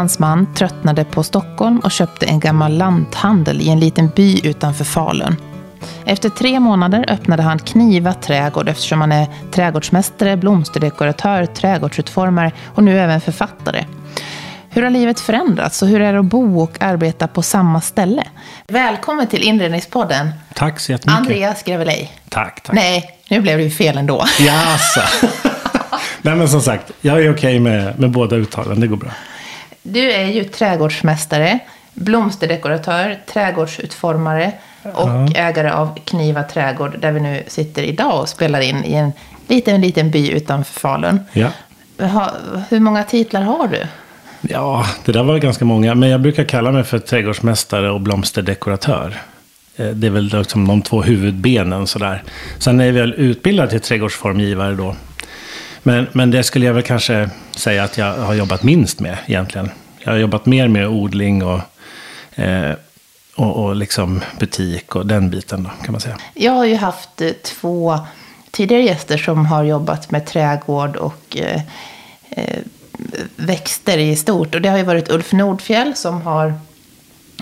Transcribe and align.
hans 0.00 0.18
man 0.18 0.54
tröttnade 0.54 1.04
på 1.04 1.22
Stockholm 1.22 1.78
och 1.78 1.90
köpte 1.90 2.26
en 2.26 2.40
gammal 2.40 2.72
lanthandel 2.72 3.60
i 3.60 3.68
en 3.68 3.80
liten 3.80 4.08
by 4.16 4.46
utanför 4.46 4.84
Falun. 4.84 5.36
Efter 6.04 6.28
tre 6.28 6.60
månader 6.60 7.04
öppnade 7.08 7.42
han 7.42 7.58
Kniva 7.58 8.12
trädgård 8.12 8.68
eftersom 8.68 9.00
han 9.00 9.12
är 9.12 9.26
trädgårdsmästare, 9.52 10.36
blomsterdekoratör, 10.36 11.46
trädgårdsutformare 11.46 12.52
och 12.74 12.84
nu 12.84 12.98
även 12.98 13.20
författare. 13.20 13.84
Hur 14.70 14.82
har 14.82 14.90
livet 14.90 15.20
förändrats 15.20 15.82
och 15.82 15.88
hur 15.88 16.00
är 16.00 16.12
det 16.12 16.18
att 16.18 16.24
bo 16.24 16.60
och 16.62 16.82
arbeta 16.82 17.28
på 17.28 17.42
samma 17.42 17.80
ställe? 17.80 18.24
Välkommen 18.68 19.26
till 19.26 19.42
Inredningspodden. 19.42 20.30
Tack 20.54 20.80
så 20.80 20.92
jättemycket. 20.92 21.20
Andreas 21.20 21.62
Gravelej. 21.62 22.12
Tack, 22.28 22.60
tack. 22.62 22.74
Nej, 22.74 23.18
nu 23.28 23.40
blev 23.40 23.58
det 23.58 23.64
ju 23.64 23.70
fel 23.70 23.98
ändå. 23.98 24.24
Jaså. 24.38 25.00
Nej 26.22 26.36
men 26.36 26.48
som 26.48 26.60
sagt, 26.60 26.90
jag 27.00 27.24
är 27.24 27.34
okej 27.34 27.60
med, 27.60 28.00
med 28.00 28.10
båda 28.10 28.36
uttalen. 28.36 28.80
Det 28.80 28.86
går 28.86 28.96
bra. 28.96 29.10
Du 29.82 30.12
är 30.12 30.26
ju 30.26 30.44
trädgårdsmästare, 30.44 31.58
blomsterdekoratör, 31.94 33.18
trädgårdsutformare 33.32 34.52
och 34.82 35.08
Ja. 35.08 35.28
ägare 35.34 35.70
av 35.70 35.98
Kniva 36.04 36.42
trädgård 36.42 36.98
där 37.00 37.12
vi 37.12 37.20
nu 37.20 37.42
sitter 37.46 37.82
idag 37.82 38.20
och 38.20 38.28
spelar 38.28 38.60
in 38.60 38.84
i 38.84 38.94
en 38.94 39.12
liten, 39.48 39.80
liten 39.80 40.10
by 40.10 40.30
utanför 40.30 40.80
Falun. 40.80 41.20
Ja. 41.32 41.48
Ha, 41.98 42.30
hur 42.70 42.80
många 42.80 43.04
titlar 43.04 43.42
har 43.42 43.68
du? 43.68 43.86
ja, 44.40 44.86
det 45.04 45.12
där 45.12 45.22
var 45.22 45.38
ganska 45.38 45.64
många. 45.64 45.94
Men 45.94 46.08
jag 46.08 46.20
brukar 46.20 46.44
kalla 46.44 46.72
mig 46.72 46.84
för 46.84 46.98
trädgårdsmästare 46.98 47.90
och 47.90 48.00
blomsterdekoratör. 48.00 49.16
Eh, 49.76 49.86
Det 49.86 50.06
är 50.06 50.10
väl 50.10 50.24
liksom 50.38 50.68
de 50.68 50.82
två 50.82 51.02
huvudbenen 51.02 51.86
sådär. 51.86 52.22
Sen 52.58 52.80
är 52.80 52.84
jag 52.86 52.92
väl 52.92 53.14
utbildad 53.16 53.70
till 53.70 53.80
trädgårdsformgivare 53.80 54.74
då. 54.74 54.96
Men, 55.82 56.06
men 56.12 56.30
det 56.30 56.42
skulle 56.42 56.66
jag 56.66 56.74
väl 56.74 56.82
kanske 56.82 57.30
säga 57.56 57.84
att 57.84 57.98
jag 57.98 58.14
har 58.16 58.34
jobbat 58.34 58.62
minst 58.62 59.00
med 59.00 59.16
egentligen. 59.26 59.70
Jag 60.04 60.12
har 60.12 60.18
jobbat 60.18 60.46
mer 60.46 60.68
med 60.68 60.88
odling 60.88 61.42
och, 61.44 61.60
eh, 62.34 62.72
och, 63.36 63.64
och 63.64 63.76
liksom 63.76 64.20
butik 64.38 64.94
och 64.96 65.06
den 65.06 65.30
biten 65.30 65.62
då, 65.62 65.70
kan 65.84 65.92
man 65.92 66.00
säga. 66.00 66.18
Jag 66.34 66.52
har 66.52 66.64
ju 66.64 66.76
haft 66.76 67.20
eh, 67.20 67.30
två 67.32 67.98
tidigare 68.50 68.82
gäster 68.82 69.18
som 69.18 69.46
har 69.46 69.64
jobbat 69.64 70.10
med 70.10 70.26
trädgård 70.26 70.96
och 70.96 71.36
eh, 71.36 71.60
eh, 72.30 72.58
växter 73.36 73.98
i 73.98 74.16
stort. 74.16 74.54
Och 74.54 74.60
det 74.60 74.68
har 74.68 74.78
ju 74.78 74.84
varit 74.84 75.10
Ulf 75.10 75.32
Nordfjell 75.32 75.94
som, 75.94 76.22
har, 76.22 76.54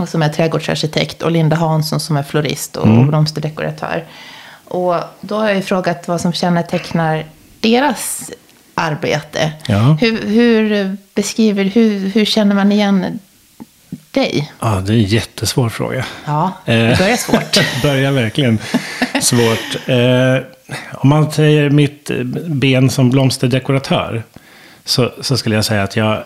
som 0.06 0.22
är 0.22 0.28
trädgårdsarkitekt 0.28 1.22
och 1.22 1.31
Linda 1.31 1.56
Hansson 1.56 2.00
som 2.00 2.17
är 2.17 2.22
florist 2.22 2.77
och 2.77 2.87
Mm. 2.87 3.09
blomsterdekoratör. 3.09 4.05
Och 4.65 4.95
då 5.20 5.37
har 5.37 5.47
jag 5.47 5.56
ju 5.56 5.62
frågat 5.62 6.09
vad 6.09 6.20
som 6.20 6.33
kännetecknar 6.33 7.25
deras 7.61 8.31
arbete. 8.79 9.53
Ja. 9.67 9.97
Hur, 10.01 10.27
hur 10.27 10.97
beskriver, 11.15 11.65
hur, 11.65 12.09
hur 12.09 12.25
känner 12.25 12.55
man 12.55 12.73
igen 12.73 13.19
dig? 14.11 14.53
Ja, 14.61 14.83
det 14.87 14.93
är 14.93 14.97
en 14.97 15.03
jättesvår 15.03 15.69
fråga. 15.69 16.05
Ja, 16.25 16.53
Eh. 16.67 16.75
det 16.75 16.97
börjar 16.99 17.17
svårt. 17.17 17.59
börjar 17.83 18.12
verkligen 18.12 18.59
svårt. 19.21 19.89
Eh, 19.89 20.37
om 20.93 21.09
man 21.09 21.33
säger 21.33 21.71
mitt 21.71 22.11
ben 22.47 22.91
som 22.91 23.11
blomsterdekoratör. 23.11 24.23
Så, 24.84 25.12
så 25.21 25.37
skulle 25.37 25.55
jag 25.55 25.65
säga 25.65 25.83
att 25.83 25.97
jag... 25.97 26.25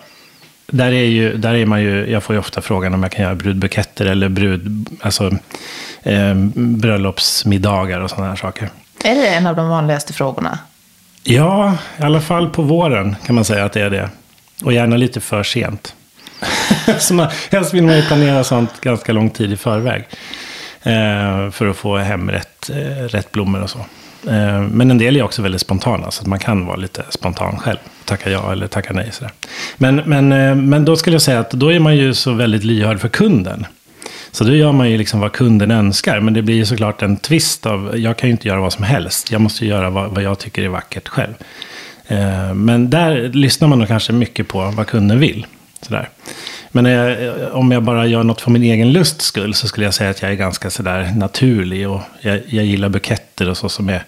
Där 0.67 0.91
är, 0.91 1.05
ju, 1.05 1.37
där 1.37 1.53
är 1.53 1.65
man 1.65 1.81
ju, 1.81 2.09
jag 2.11 2.23
får 2.23 2.35
ju 2.35 2.39
ofta 2.39 2.61
frågan 2.61 2.93
om 2.93 3.03
jag 3.03 3.11
kan 3.11 3.23
göra 3.23 3.35
brudbuketter 3.35 4.05
eller 4.05 4.29
brud, 4.29 4.87
alltså, 5.01 5.31
eh, 6.03 6.33
bröllopsmiddagar 6.55 7.99
och 7.99 8.09
sådana 8.09 8.27
här 8.29 8.35
saker. 8.35 8.69
Är 9.03 9.15
det 9.15 9.27
en 9.27 9.47
av 9.47 9.55
de 9.55 9.69
vanligaste 9.69 10.13
frågorna? 10.13 10.59
Ja, 11.23 11.77
i 11.99 12.03
alla 12.03 12.21
fall 12.21 12.49
på 12.49 12.61
våren 12.61 13.15
kan 13.25 13.35
man 13.35 13.45
säga 13.45 13.65
att 13.65 13.73
det 13.73 13.81
är 13.81 13.89
det. 13.89 14.09
Och 14.63 14.73
gärna 14.73 14.97
lite 14.97 15.21
för 15.21 15.43
sent. 15.43 15.95
så 16.99 17.13
man, 17.13 17.27
helst 17.51 17.73
vill 17.73 17.83
man 17.83 17.95
ju 17.95 18.01
planera 18.01 18.43
sånt 18.43 18.81
ganska 18.81 19.13
lång 19.13 19.29
tid 19.29 19.51
i 19.51 19.57
förväg. 19.57 20.03
Eh, 20.83 21.51
för 21.51 21.67
att 21.67 21.77
få 21.77 21.97
hem 21.97 22.31
rätt, 22.31 22.69
eh, 22.69 23.03
rätt 23.07 23.31
blommor 23.31 23.61
och 23.61 23.69
så. 23.69 23.79
Eh, 24.29 24.61
men 24.61 24.91
en 24.91 24.97
del 24.97 25.15
är 25.15 25.23
också 25.23 25.41
väldigt 25.41 25.61
spontana, 25.61 26.11
så 26.11 26.21
att 26.21 26.27
man 26.27 26.39
kan 26.39 26.65
vara 26.65 26.75
lite 26.75 27.03
spontan 27.09 27.57
själv. 27.59 27.77
Tacka 28.05 28.29
ja 28.29 28.51
eller 28.51 28.67
tacka 28.67 28.93
nej. 28.93 29.09
Sådär. 29.11 29.31
Men, 29.77 29.95
men, 29.95 30.31
eh, 30.31 30.55
men 30.55 30.85
då 30.85 30.95
skulle 30.95 31.13
jag 31.13 31.21
säga 31.21 31.39
att 31.39 31.51
då 31.51 31.71
är 31.71 31.79
man 31.79 31.95
ju 31.95 32.13
så 32.13 32.33
väldigt 32.33 32.63
lyhörd 32.63 32.99
för 32.99 33.09
kunden. 33.09 33.65
Så 34.33 34.43
då 34.43 34.55
gör 34.55 34.71
man 34.71 34.89
ju 34.89 34.97
liksom 34.97 35.19
vad 35.19 35.31
kunden 35.31 35.71
önskar. 35.71 36.19
Men 36.19 36.33
det 36.33 36.41
blir 36.41 36.55
ju 36.55 36.65
såklart 36.65 37.01
en 37.01 37.17
twist 37.17 37.65
av, 37.65 37.99
jag 37.99 38.17
kan 38.17 38.29
ju 38.29 38.31
inte 38.31 38.47
göra 38.47 38.59
vad 38.61 38.73
som 38.73 38.83
helst. 38.83 39.31
Jag 39.31 39.41
måste 39.41 39.65
ju 39.65 39.71
göra 39.71 39.89
vad, 39.89 40.09
vad 40.11 40.23
jag 40.23 40.39
tycker 40.39 40.63
är 40.63 40.67
vackert 40.67 41.07
själv. 41.07 41.33
Eh, 42.07 42.53
men 42.53 42.89
där 42.89 43.29
lyssnar 43.29 43.67
man 43.67 43.79
nog 43.79 43.87
kanske 43.87 44.13
mycket 44.13 44.47
på 44.47 44.71
vad 44.71 44.87
kunden 44.87 45.19
vill. 45.19 45.45
Sådär. 45.81 46.09
Men 46.71 46.85
eh, 46.85 47.45
om 47.51 47.71
jag 47.71 47.83
bara 47.83 48.05
gör 48.05 48.23
något 48.23 48.41
för 48.41 48.51
min 48.51 48.63
egen 48.63 48.91
lusts 48.91 49.25
skull 49.25 49.53
så 49.53 49.67
skulle 49.67 49.85
jag 49.85 49.93
säga 49.93 50.09
att 50.09 50.21
jag 50.21 50.31
är 50.31 50.35
ganska 50.35 50.69
sådär 50.69 51.11
naturlig. 51.15 51.89
Och 51.89 52.01
jag, 52.21 52.41
jag 52.47 52.65
gillar 52.65 52.89
buketter 52.89 53.49
och 53.49 53.57
så 53.57 53.69
som 53.69 53.89
är, 53.89 54.03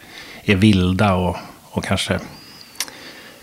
är 0.46 0.56
vilda 0.56 1.13
och, 1.13 1.38
och 1.63 1.84
kanske, 1.84 2.19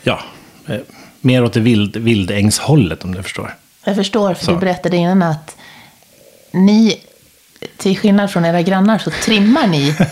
ja, 0.03 0.21
eh, 0.69 0.77
mer 1.21 1.45
åt 1.45 1.53
det 1.53 1.61
vild, 1.61 1.97
vildängshållet 1.97 3.05
om 3.05 3.15
du 3.15 3.23
förstår. 3.23 3.55
Jag 3.85 3.97
förstår, 3.97 4.35
för 4.35 4.45
Så. 4.45 4.53
du 4.53 4.59
berättade 4.59 4.97
innan 4.97 5.23
att 5.23 5.57
ni, 6.53 7.01
till 7.77 7.99
skillnad 7.99 8.31
från 8.31 8.45
era 8.45 8.63
grannar, 8.63 8.99
så 8.99 9.11
trimmar 9.11 9.67
ni. 9.67 9.95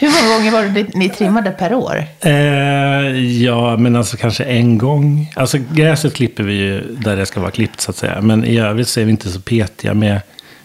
Hur 0.00 0.08
många 0.08 0.36
gånger 0.36 0.50
var 0.50 0.62
det 0.62 0.94
ni 0.94 1.08
trimmade 1.08 1.50
per 1.50 1.74
år? 1.74 2.04
Eh, 2.20 3.42
ja, 3.42 3.76
men 3.76 3.96
alltså 3.96 4.16
kanske 4.16 4.44
en 4.44 4.78
gång. 4.78 5.32
Alltså 5.36 5.58
gräset 5.72 6.14
klipper 6.14 6.42
vi 6.42 6.52
ju 6.52 6.80
där 6.80 7.16
det 7.16 7.26
ska 7.26 7.40
vara 7.40 7.50
klippt 7.50 7.80
så 7.80 7.90
att 7.90 7.96
säga. 7.96 8.20
Men 8.20 8.44
i 8.44 8.58
övrigt 8.58 8.88
så 8.88 9.00
är 9.00 9.04
vi 9.04 9.10
inte 9.10 9.30
så 9.30 9.40
petiga 9.40 9.94
med, 9.94 10.20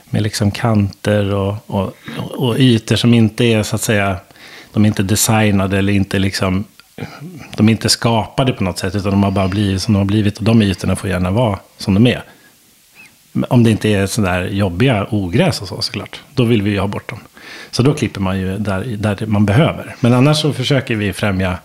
med 0.10 0.22
liksom 0.22 0.52
kanter 0.52 1.34
och, 1.34 1.56
och, 1.68 1.94
och 2.18 2.60
ytor 2.60 2.96
som 2.96 3.14
inte 3.14 3.46
är 3.46 3.64
så 3.64 3.76
att 3.76 3.82
säga, 3.82 4.18
de 4.74 4.84
är 4.84 4.88
inte 4.88 5.04
designade 5.04 5.78
eller 5.78 5.94
inte 5.94 6.20
liksom, 6.20 6.64
de 7.56 7.68
är 7.68 7.72
inte 7.72 7.90
skapade 7.90 8.54
på 8.54 8.64
något 8.64 8.78
sätt 8.78 8.96
utan 8.96 9.12
de 9.12 9.24
har 9.24 9.32
bara 9.32 9.48
blivit 9.48 9.82
som 9.82 9.94
de 9.94 9.98
har 9.98 10.06
blivit 10.06 10.38
och 10.38 10.44
de 10.44 10.62
ytorna 10.62 10.96
får 10.96 11.10
gärna 11.10 11.32
vara 11.32 11.60
som 11.78 11.94
de 11.94 12.08
är. 12.08 12.24
Om 13.50 13.64
det 13.64 13.72
inte 13.72 13.90
är 13.90 14.08
sådär 14.08 14.48
jobbiga 14.48 15.08
ogräs 15.10 15.62
och 15.62 15.68
så 15.68 15.82
såklart. 15.82 16.22
Då 16.34 16.44
vill 16.44 16.62
vi 16.62 16.72
ju 16.72 16.80
ha 16.80 16.88
bort 16.88 17.10
dem. 17.10 17.20
Så 17.72 17.84
då 17.84 17.94
klipper 17.94 18.22
man 18.22 18.40
ju 18.40 18.58
där, 18.58 18.84
där 18.98 19.26
man 19.26 19.46
behöver. 19.46 19.96
Men 20.00 20.14
annars 20.14 20.42
så 20.42 20.54
försöker 20.54 20.96
vi 20.96 21.14
främja 21.14 21.58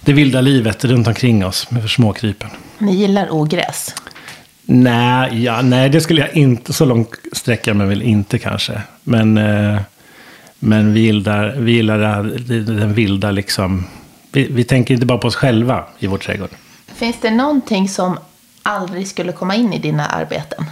det 0.00 0.12
vilda 0.12 0.40
livet 0.40 0.84
runt 0.84 1.06
omkring 1.06 1.46
oss 1.46 1.70
med 1.70 1.90
småkrypen. 1.90 2.50
Ni 2.78 2.96
gillar 2.96 3.32
ogräs. 3.34 3.94
Nej, 4.64 5.44
ja, 5.44 5.62
nej, 5.62 5.88
det 5.88 6.00
skulle 6.00 6.20
jag 6.20 6.36
inte, 6.36 6.72
så 6.72 6.84
långt 6.84 7.10
sträcka 7.32 7.74
mig 7.74 7.86
väl 7.86 8.02
inte 8.02 8.38
kanske. 8.38 8.82
Men, 9.04 9.38
eh, 9.38 9.80
men 10.58 10.92
vi 10.92 11.00
gillar, 11.00 11.54
vi 11.58 11.72
gillar 11.72 12.22
den 12.78 12.94
vilda 12.94 13.30
liksom. 13.30 13.84
Vi, 14.32 14.48
vi 14.50 14.64
tänker 14.64 14.94
inte 14.94 15.06
bara 15.06 15.18
på 15.18 15.28
oss 15.28 15.36
själva 15.36 15.84
i 15.98 16.06
vår 16.06 16.18
trädgård. 16.18 16.50
Finns 16.94 17.16
det 17.20 17.30
någonting 17.30 17.88
som 17.88 18.18
aldrig 18.62 19.08
skulle 19.08 19.32
komma 19.32 19.54
in 19.54 19.72
i 19.72 19.78
dina 19.78 20.06
arbeten? 20.06 20.64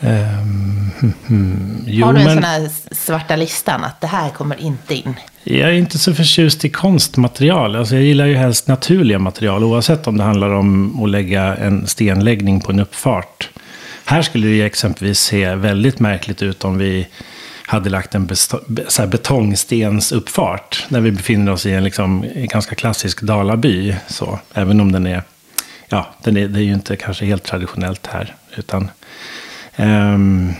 Hmm, 0.00 0.90
hmm. 1.26 1.82
Jo, 1.86 2.06
Har 2.06 2.12
du 2.12 2.18
en 2.18 2.24
men- 2.24 2.34
sån 2.34 2.44
här 2.44 2.70
svarta 2.90 3.36
listan 3.36 3.84
att 3.84 4.00
det 4.00 4.06
här 4.06 4.30
kommer 4.30 4.60
inte 4.60 4.94
in? 4.94 5.14
Jag 5.44 5.68
är 5.70 5.74
inte 5.74 5.98
så 5.98 6.14
förtjust 6.14 6.64
i 6.64 6.68
konstmaterial. 6.68 7.76
Alltså 7.76 7.94
jag 7.94 8.04
gillar 8.04 8.26
ju 8.26 8.34
helst 8.36 8.68
naturliga 8.68 9.18
material. 9.18 9.64
Oavsett 9.64 10.06
om 10.06 10.16
det 10.16 10.24
handlar 10.24 10.50
om 10.50 11.02
att 11.04 11.10
lägga 11.10 11.56
en 11.56 11.86
stenläggning 11.86 12.60
på 12.60 12.72
en 12.72 12.80
uppfart. 12.80 13.50
Här 14.04 14.22
skulle 14.22 14.46
det 14.46 14.62
exempelvis 14.62 15.18
se 15.20 15.54
väldigt 15.54 16.00
märkligt 16.00 16.42
ut 16.42 16.64
om 16.64 16.78
vi 16.78 17.06
hade 17.66 17.90
lagt 17.90 18.14
en 18.14 18.28
betongstensuppfart. 19.08 20.86
När 20.88 21.00
vi 21.00 21.10
befinner 21.12 21.52
oss 21.52 21.66
i 21.66 21.72
en 21.72 21.84
liksom, 21.84 22.24
ganska 22.34 22.74
klassisk 22.74 23.22
dalaby. 23.22 23.94
Så, 24.08 24.38
även 24.54 24.80
om 24.80 24.92
den 24.92 25.06
är, 25.06 25.22
ja, 25.88 26.06
den 26.22 26.36
är, 26.36 26.48
det 26.48 26.60
är 26.60 26.62
ju 26.62 26.72
inte 26.72 26.96
kanske 26.96 27.24
helt 27.24 27.44
traditionellt 27.44 28.06
här. 28.06 28.34
Utan, 28.56 28.90
um, 29.76 30.54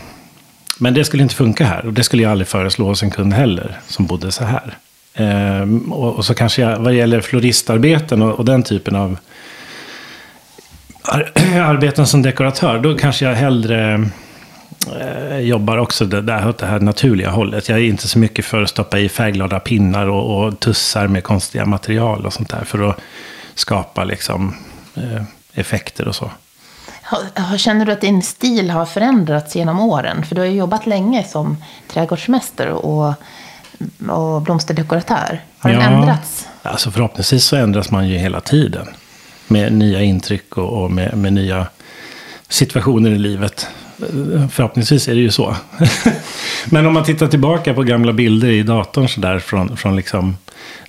men 0.79 0.93
det 0.93 1.05
skulle 1.05 1.23
inte 1.23 1.35
funka 1.35 1.65
här. 1.65 1.85
Och 1.85 1.93
det 1.93 2.03
skulle 2.03 2.23
jag 2.23 2.31
aldrig 2.31 2.47
föreslå 2.47 2.85
hos 2.85 3.03
en 3.03 3.11
kund 3.11 3.33
heller, 3.33 3.79
som 3.87 4.05
bodde 4.05 4.31
så 4.31 4.43
här. 4.43 4.77
Um, 5.61 5.91
och, 5.91 6.15
och 6.15 6.25
så 6.25 6.33
kanske 6.33 6.61
jag, 6.61 6.79
vad 6.79 6.93
gäller 6.93 7.21
floristarbeten 7.21 8.21
och, 8.21 8.39
och 8.39 8.45
den 8.45 8.63
typen 8.63 8.95
av 8.95 9.17
ar 11.07 11.31
arbeten 11.61 12.07
som 12.07 12.21
dekoratör, 12.21 12.79
då 12.79 12.97
kanske 12.97 13.25
jag 13.25 13.35
hellre 13.35 14.09
eh, 14.99 15.39
jobbar 15.39 15.77
också 15.77 16.05
det, 16.05 16.21
där, 16.21 16.47
åt 16.47 16.57
det 16.57 16.65
här 16.65 16.79
naturliga 16.79 17.29
hållet. 17.29 17.69
Jag 17.69 17.77
är 17.77 17.83
inte 17.83 18.07
så 18.07 18.19
mycket 18.19 18.45
för 18.45 18.61
att 18.61 18.69
stoppa 18.69 18.99
i 18.99 19.09
färgglada 19.09 19.59
pinnar 19.59 20.07
och, 20.07 20.45
och 20.45 20.59
tussar 20.59 21.07
med 21.07 21.23
konstiga 21.23 21.65
material 21.65 22.25
och 22.25 22.33
sånt 22.33 22.49
där. 22.49 22.63
För 22.63 22.89
att 22.89 22.99
skapa 23.55 24.03
liksom, 24.03 24.47
eh, 24.47 24.53
effekter 25.53 26.07
och 26.07 26.15
så. 26.15 26.31
Känner 27.57 27.85
du 27.85 27.91
att 27.91 28.01
din 28.01 28.23
stil 28.23 28.69
har 28.69 28.85
förändrats 28.85 29.55
genom 29.55 29.79
åren? 29.79 30.25
För 30.25 30.35
du 30.35 30.41
har 30.41 30.45
ju 30.47 30.55
jobbat 30.57 30.85
länge 30.85 31.23
som 31.23 31.57
trädgårdsmästare 31.87 32.71
och, 32.73 33.13
och 34.09 34.41
blomsterdekoratör. 34.41 35.41
Har 35.59 35.69
den 35.69 35.81
Ja. 35.81 35.87
ändrats? 35.87 36.47
Alltså 36.63 36.91
förhoppningsvis 36.91 37.45
så 37.45 37.55
ändras 37.55 37.91
man 37.91 38.07
ju 38.07 38.17
hela 38.17 38.41
tiden. 38.41 38.87
med 39.47 39.73
nya 39.73 40.01
intryck 40.01 40.57
och, 40.57 40.83
och 40.83 40.91
med, 40.91 41.17
med 41.17 41.33
nya 41.33 41.67
situationer 42.49 43.11
i 43.11 43.17
livet. 43.17 43.67
Förhoppningsvis 44.51 45.07
är 45.07 45.15
det 45.15 45.21
ju 45.21 45.31
så. 45.31 45.55
Men 46.65 46.85
om 46.85 46.93
man 46.93 47.03
tittar 47.03 47.27
tillbaka 47.27 47.73
på 47.73 47.83
gamla 47.83 48.13
bilder 48.13 48.47
i 48.47 48.63
datorn 48.63 49.07
så 49.07 49.21
där 49.21 49.39
från, 49.39 49.77
från 49.77 49.95
liksom 49.95 50.37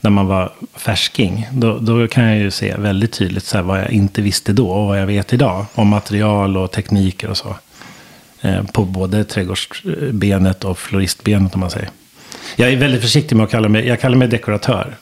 när 0.00 0.10
man 0.10 0.26
var 0.26 0.52
färsking. 0.74 1.48
Då, 1.52 1.78
då 1.78 2.08
kan 2.08 2.24
jag 2.24 2.38
ju 2.38 2.50
se 2.50 2.74
väldigt 2.76 3.12
tydligt 3.12 3.44
så 3.44 3.62
vad 3.62 3.80
jag 3.80 3.90
inte 3.90 4.22
visste 4.22 4.52
då 4.52 4.70
och 4.70 4.86
vad 4.86 5.00
jag 5.00 5.06
vet 5.06 5.32
idag. 5.32 5.66
Om 5.74 5.88
material 5.88 6.56
och 6.56 6.72
tekniker 6.72 7.30
och 7.30 7.36
så. 7.36 7.56
Eh, 8.40 8.64
på 8.64 8.84
både 8.84 9.24
trädgårdsbenet 9.24 10.64
och 10.64 10.78
floristbenet 10.78 11.54
om 11.54 11.60
man 11.60 11.70
säger. 11.70 11.90
Jag 12.56 12.72
är 12.72 12.76
väldigt 12.76 13.02
försiktig 13.02 13.36
med 13.36 13.44
att 13.44 13.50
kalla 13.50 13.68
mig, 13.68 13.86
jag 13.86 14.00
kallar 14.00 14.16
mig 14.16 14.28
dekoratör. 14.28 14.96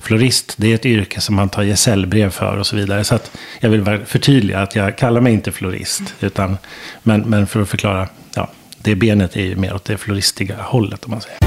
Florist, 0.00 0.54
det 0.56 0.70
är 0.70 0.74
ett 0.74 0.86
yrke 0.86 1.20
som 1.20 1.34
man 1.34 1.48
tar 1.48 1.62
gesällbrev 1.62 2.30
för 2.30 2.56
och 2.56 2.66
så 2.66 2.76
vidare. 2.76 3.04
Så 3.04 3.14
att 3.14 3.30
jag 3.60 3.70
vill 3.70 4.00
förtydliga 4.06 4.60
att 4.60 4.76
jag 4.76 4.98
kallar 4.98 5.20
mig 5.20 5.32
inte 5.32 5.52
florist. 5.52 6.02
Utan, 6.20 6.58
men, 7.02 7.20
men 7.20 7.46
för 7.46 7.62
att 7.62 7.68
förklara, 7.68 8.08
ja, 8.34 8.50
det 8.78 8.94
benet 8.94 9.36
är 9.36 9.42
ju 9.42 9.56
mer 9.56 9.74
åt 9.74 9.84
det 9.84 9.96
floristiga 9.96 10.56
hållet 10.58 11.04
om 11.04 11.10
man 11.10 11.20
säger. 11.20 11.38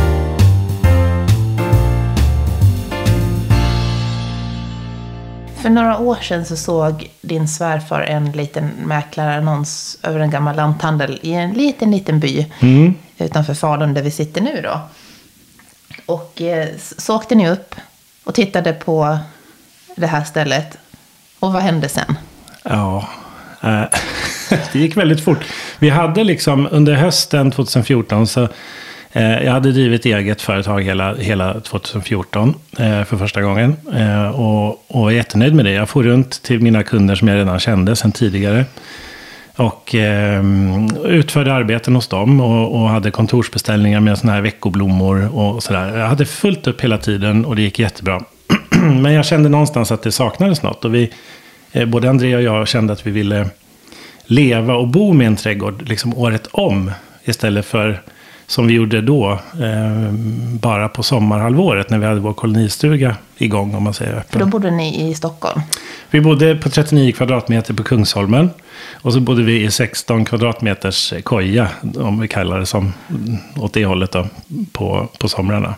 För 5.62 5.70
några 5.70 5.98
år 5.98 6.16
sedan 6.16 6.46
så 6.46 6.56
såg 6.56 7.10
din 7.22 7.48
svärfar 7.48 8.02
en 8.02 8.32
liten 8.32 8.70
mäklarannons 8.86 9.98
över 10.04 10.20
en 10.20 10.30
gammal 10.30 10.56
lanthandel 10.56 11.20
i 11.22 11.32
en 11.32 11.54
liten, 11.54 11.92
liten 11.92 12.20
by 12.20 12.46
mm. 12.60 12.94
utanför 13.18 13.54
Falun 13.54 13.94
där 13.94 14.02
vi 14.02 14.12
sitter 14.12 14.42
nu 14.42 14.62
då. 14.62 14.82
Och 16.06 16.42
eh, 16.42 16.68
så 16.98 17.16
åkte 17.16 17.36
ni 17.36 17.50
upp 17.50 17.76
och 18.30 18.36
tittade 18.36 18.74
på 18.74 19.18
det 19.96 20.08
här 20.08 20.24
stället. 20.24 20.78
Och 21.40 21.54
vad 21.54 21.62
hände 21.62 21.90
sen? 21.90 22.16
Ja, 22.64 23.10
eh, 23.64 23.84
det 24.74 24.80
gick 24.80 24.98
väldigt 24.98 25.24
fort. 25.24 25.46
Vi 25.80 25.90
hade 25.90 26.24
liksom 26.24 26.68
under 26.72 26.94
hösten 26.94 27.52
2014 27.52 28.28
så 28.28 28.48
eh, 29.12 29.44
jag 29.44 29.52
hade 29.52 29.72
drivit 29.72 30.06
eget 30.06 30.42
företag 30.42 30.82
hela, 30.82 31.16
hela 31.16 31.60
2014 31.60 32.56
eh, 32.80 33.04
för 33.04 33.18
första 33.18 33.42
gången. 33.42 33.76
Eh, 33.94 34.28
och, 34.28 34.68
och 34.88 35.04
var 35.04 35.12
jättenöjd 35.12 35.56
med 35.56 35.66
det. 35.66 35.72
Jag 35.72 35.90
får 35.90 36.04
runt 36.04 36.44
till 36.44 36.60
mina 36.60 36.84
kunder 36.84 37.16
som 37.16 37.28
jag 37.28 37.36
redan 37.36 37.60
kände 37.60 37.96
sedan 37.96 38.12
tidigare. 38.12 38.66
Och 39.60 39.96
eh, 39.96 40.44
utförde 41.06 41.54
arbeten 41.54 41.96
hos 41.96 42.08
dem 42.08 42.42
och, 42.42 42.82
och 42.82 42.90
hade 42.90 43.12
kontorsbeställningar 43.12 44.00
med 44.00 44.18
sådana 44.18 44.34
här 44.34 44.42
veckoblommor 44.42 45.36
och 45.36 45.64
sådär. 45.64 45.98
Jag 45.98 46.08
hade 46.08 46.26
fullt 46.26 46.68
upp 46.68 46.82
hela 46.82 46.98
tiden 46.98 47.46
och 47.46 47.56
det 47.56 47.62
gick 47.62 47.80
jättebra. 47.80 48.22
Men 49.02 49.14
jag 49.14 49.26
kände 49.26 49.50
någonstans 49.50 49.92
att 49.92 50.04
det 50.04 50.12
saknades 50.12 50.64
något. 50.64 50.86
Och 50.86 50.96
vi, 50.96 51.12
eh, 51.72 51.86
både 51.86 52.10
André 52.10 52.36
och 52.36 52.42
jag 52.42 52.68
kände 52.68 52.94
att 52.94 53.08
vi 53.08 53.12
ville 53.12 53.50
leva 54.26 54.76
och 54.76 54.88
bo 54.88 55.14
med 55.14 55.28
en 55.28 55.36
trädgård 55.36 55.90
liksom 55.90 56.18
året 56.18 56.48
om. 56.52 56.92
Istället 57.24 57.66
för 57.66 58.02
som 58.50 58.68
vi 58.68 58.74
gjorde 58.74 59.02
då, 59.02 59.32
eh, 59.62 60.12
bara 60.60 60.90
på 60.90 61.04
sommarhalvåret 61.04 61.90
när 61.90 61.98
vi 61.98 62.06
hade 62.06 62.20
vår 62.20 62.34
kolonistuga 62.34 63.16
igång 63.38 63.76
om 63.76 63.84
man 63.84 63.94
säger 63.94 64.12
öppen. 64.12 64.32
För 64.32 64.40
då 64.40 64.46
bodde 64.46 64.72
ni 64.72 65.10
i 65.10 65.14
Stockholm? 65.14 65.62
Vi 66.10 66.22
bodde 66.22 66.56
på 66.56 66.70
39 66.70 67.12
kvadratmeter 67.12 67.74
på 67.74 67.84
Kungsholmen. 67.84 68.50
Och 68.94 69.14
så 69.14 69.20
bodde 69.20 69.44
vi 69.44 69.64
i 69.64 69.72
16 69.72 70.26
kvadratmeters 70.26 71.14
koja, 71.24 71.68
om 71.96 72.20
vi 72.20 72.28
kallar 72.28 72.60
det 72.60 72.66
som, 72.66 72.94
åt 73.56 73.74
det 73.74 73.86
hållet 73.86 74.12
då, 74.12 74.28
på, 74.72 75.08
på 75.20 75.30
somrarna. 75.30 75.76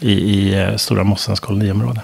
I, 0.00 0.12
i 0.12 0.62
eh, 0.62 0.76
Stora 0.76 1.04
Mossens 1.04 1.40
koloniområde. 1.40 2.00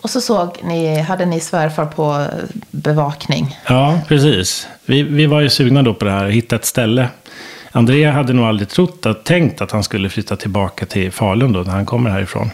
Och 0.00 0.10
så 0.10 0.20
såg 0.20 0.58
ni, 0.64 0.98
hade 1.00 1.24
ni 1.24 1.40
svärfar 1.40 1.86
på 1.86 2.26
bevakning? 2.70 3.58
Ja, 3.68 4.00
precis. 4.08 4.68
Vi, 4.86 5.02
vi 5.02 5.26
var 5.26 5.40
ju 5.40 5.50
sugna 5.50 5.82
då 5.82 5.94
på 5.94 6.04
det 6.04 6.10
här, 6.10 6.28
hitta 6.28 6.56
ett 6.56 6.64
ställe. 6.64 7.08
Andrea 7.76 8.12
hade 8.12 8.32
nog 8.32 8.46
aldrig 8.46 8.68
trott 8.68 9.06
att, 9.06 9.24
tänkt 9.24 9.60
att 9.60 9.70
han 9.70 9.82
skulle 9.82 10.08
flytta 10.08 10.36
tillbaka 10.36 10.86
till 10.86 11.12
Falun 11.12 11.52
då, 11.52 11.60
när 11.60 11.72
han 11.72 11.86
kommer 11.86 12.10
härifrån. 12.10 12.50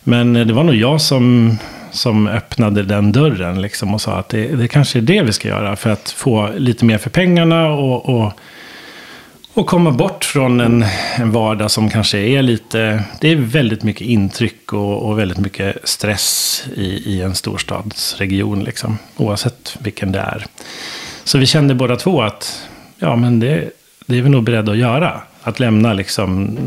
Men 0.00 0.36
eh, 0.36 0.46
det 0.46 0.52
var 0.52 0.64
nog 0.64 0.74
jag 0.74 1.00
som 1.00 1.56
som 1.90 2.26
öppnade 2.26 2.82
den 2.82 3.12
dörren 3.12 3.62
liksom 3.62 3.94
och 3.94 4.00
sa 4.00 4.12
att 4.12 4.28
det, 4.28 4.46
det 4.46 4.68
kanske 4.68 4.98
är 4.98 5.02
det 5.02 5.22
vi 5.22 5.32
ska 5.32 5.48
göra 5.48 5.76
för 5.76 5.90
att 5.90 6.10
få 6.10 6.50
lite 6.56 6.84
mer 6.84 6.98
för 6.98 7.10
pengarna 7.10 7.68
och, 7.68 8.08
och, 8.08 8.32
och 9.54 9.66
komma 9.66 9.90
bort 9.90 10.24
från 10.24 10.60
en, 10.60 10.84
en 11.16 11.32
vardag 11.32 11.70
som 11.70 11.90
kanske 11.90 12.18
är 12.18 12.42
lite, 12.42 13.04
det 13.20 13.28
är 13.28 13.36
väldigt 13.36 13.82
mycket 13.82 14.06
intryck 14.06 14.72
och, 14.72 15.02
och 15.02 15.18
väldigt 15.18 15.38
mycket 15.38 15.88
stress 15.88 16.64
i, 16.76 16.84
i 16.84 17.22
en 17.22 17.34
storstadsregion, 17.34 18.64
liksom, 18.64 18.98
oavsett 19.16 19.76
vilken 19.80 20.12
det 20.12 20.20
är. 20.20 20.46
Så 21.24 21.38
vi 21.38 21.46
kände 21.46 21.74
båda 21.74 21.96
två 21.96 22.22
att 22.22 22.68
ja, 22.98 23.16
men 23.16 23.40
det, 23.40 23.70
det 24.06 24.18
är 24.18 24.22
vi 24.22 24.28
nog 24.28 24.44
beredda 24.44 24.72
att 24.72 24.78
göra. 24.78 25.20
Att 25.42 25.60
lämna 25.60 25.92
liksom 25.92 26.58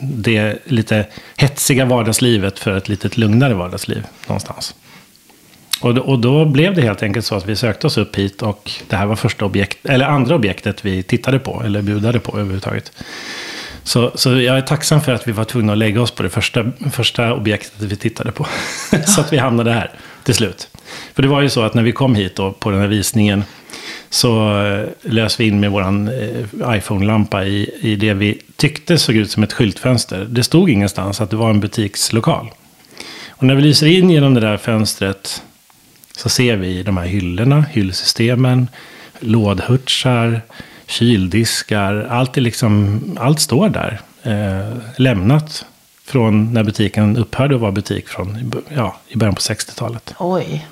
det 0.00 0.58
lite 0.64 1.06
hetsiga 1.36 1.84
vardagslivet 1.84 2.58
för 2.58 2.76
ett 2.76 2.88
lite 2.88 3.20
lugnare 3.20 3.54
vardagsliv 3.54 4.06
någonstans. 4.26 4.74
Och 5.80 5.94
då, 5.94 6.02
och 6.02 6.18
då 6.18 6.44
blev 6.44 6.74
det 6.74 6.82
helt 6.82 7.02
enkelt 7.02 7.26
så 7.26 7.34
att 7.34 7.46
vi 7.46 7.56
sökte 7.56 7.86
oss 7.86 7.98
upp 7.98 8.16
hit 8.16 8.42
och 8.42 8.70
det 8.88 8.96
här 8.96 9.06
var 9.06 9.16
första 9.16 9.44
objekt, 9.44 9.86
eller 9.86 10.06
andra 10.06 10.34
objektet 10.34 10.84
vi 10.84 11.02
tittade 11.02 11.38
på, 11.38 11.62
eller 11.64 11.82
budade 11.82 12.20
på 12.20 12.32
överhuvudtaget. 12.32 12.92
Så, 13.82 14.12
så 14.14 14.40
jag 14.40 14.56
är 14.56 14.60
tacksam 14.60 15.00
för 15.00 15.12
att 15.12 15.28
vi 15.28 15.32
var 15.32 15.44
tvungna 15.44 15.72
att 15.72 15.78
lägga 15.78 16.02
oss 16.02 16.10
på 16.10 16.22
det 16.22 16.30
första, 16.30 16.64
första 16.92 17.34
objektet 17.34 17.82
vi 17.82 17.96
tittade 17.96 18.32
på. 18.32 18.46
så 19.06 19.20
att 19.20 19.32
vi 19.32 19.38
hamnade 19.38 19.72
här 19.72 19.90
till 20.24 20.34
slut. 20.34 20.68
För 21.14 21.22
det 21.22 21.28
var 21.28 21.40
ju 21.40 21.48
så 21.48 21.62
att 21.62 21.74
när 21.74 21.82
vi 21.82 21.92
kom 21.92 22.14
hit 22.14 22.36
då, 22.36 22.52
på 22.52 22.70
den 22.70 22.80
här 22.80 22.88
visningen 22.88 23.44
så 24.14 24.62
eh, 24.64 24.88
lös 25.02 25.40
vi 25.40 25.46
in 25.46 25.60
med 25.60 25.70
vår 25.70 25.82
eh, 25.82 26.76
iPhone-lampa 26.76 27.44
i, 27.44 27.70
i 27.80 27.96
det 27.96 28.14
vi 28.14 28.38
tyckte 28.56 28.98
såg 28.98 29.16
ut 29.16 29.30
som 29.30 29.42
ett 29.42 29.52
skyltfönster. 29.52 30.26
Det 30.30 30.42
stod 30.42 30.70
ingenstans 30.70 31.20
att 31.20 31.30
det 31.30 31.36
var 31.36 31.50
en 31.50 31.60
butikslokal. 31.60 32.50
Och 33.28 33.42
när 33.42 33.54
vi 33.54 33.62
lyser 33.62 33.86
in 33.86 34.10
genom 34.10 34.34
det 34.34 34.40
där 34.40 34.56
fönstret 34.56 35.42
så 36.16 36.28
ser 36.28 36.56
vi 36.56 36.82
de 36.82 36.96
här 36.96 37.04
hyllorna, 37.04 37.64
hyllsystemen, 37.70 38.68
lådhurtsar, 39.20 40.40
kyldiskar. 40.86 42.06
Allt, 42.10 42.36
är 42.36 42.40
liksom, 42.40 43.00
allt 43.20 43.40
står 43.40 43.68
där. 43.68 44.00
Eh, 44.22 44.76
lämnat 44.96 45.66
från 46.04 46.52
när 46.52 46.62
butiken 46.62 47.16
upphörde 47.16 47.54
att 47.54 47.60
vara 47.60 47.72
butik 47.72 48.08
från 48.08 48.52
ja, 48.76 48.96
i 49.08 49.16
början 49.16 49.34
på 49.34 49.40
60-talet. 49.40 50.14
Oj. 50.18 50.66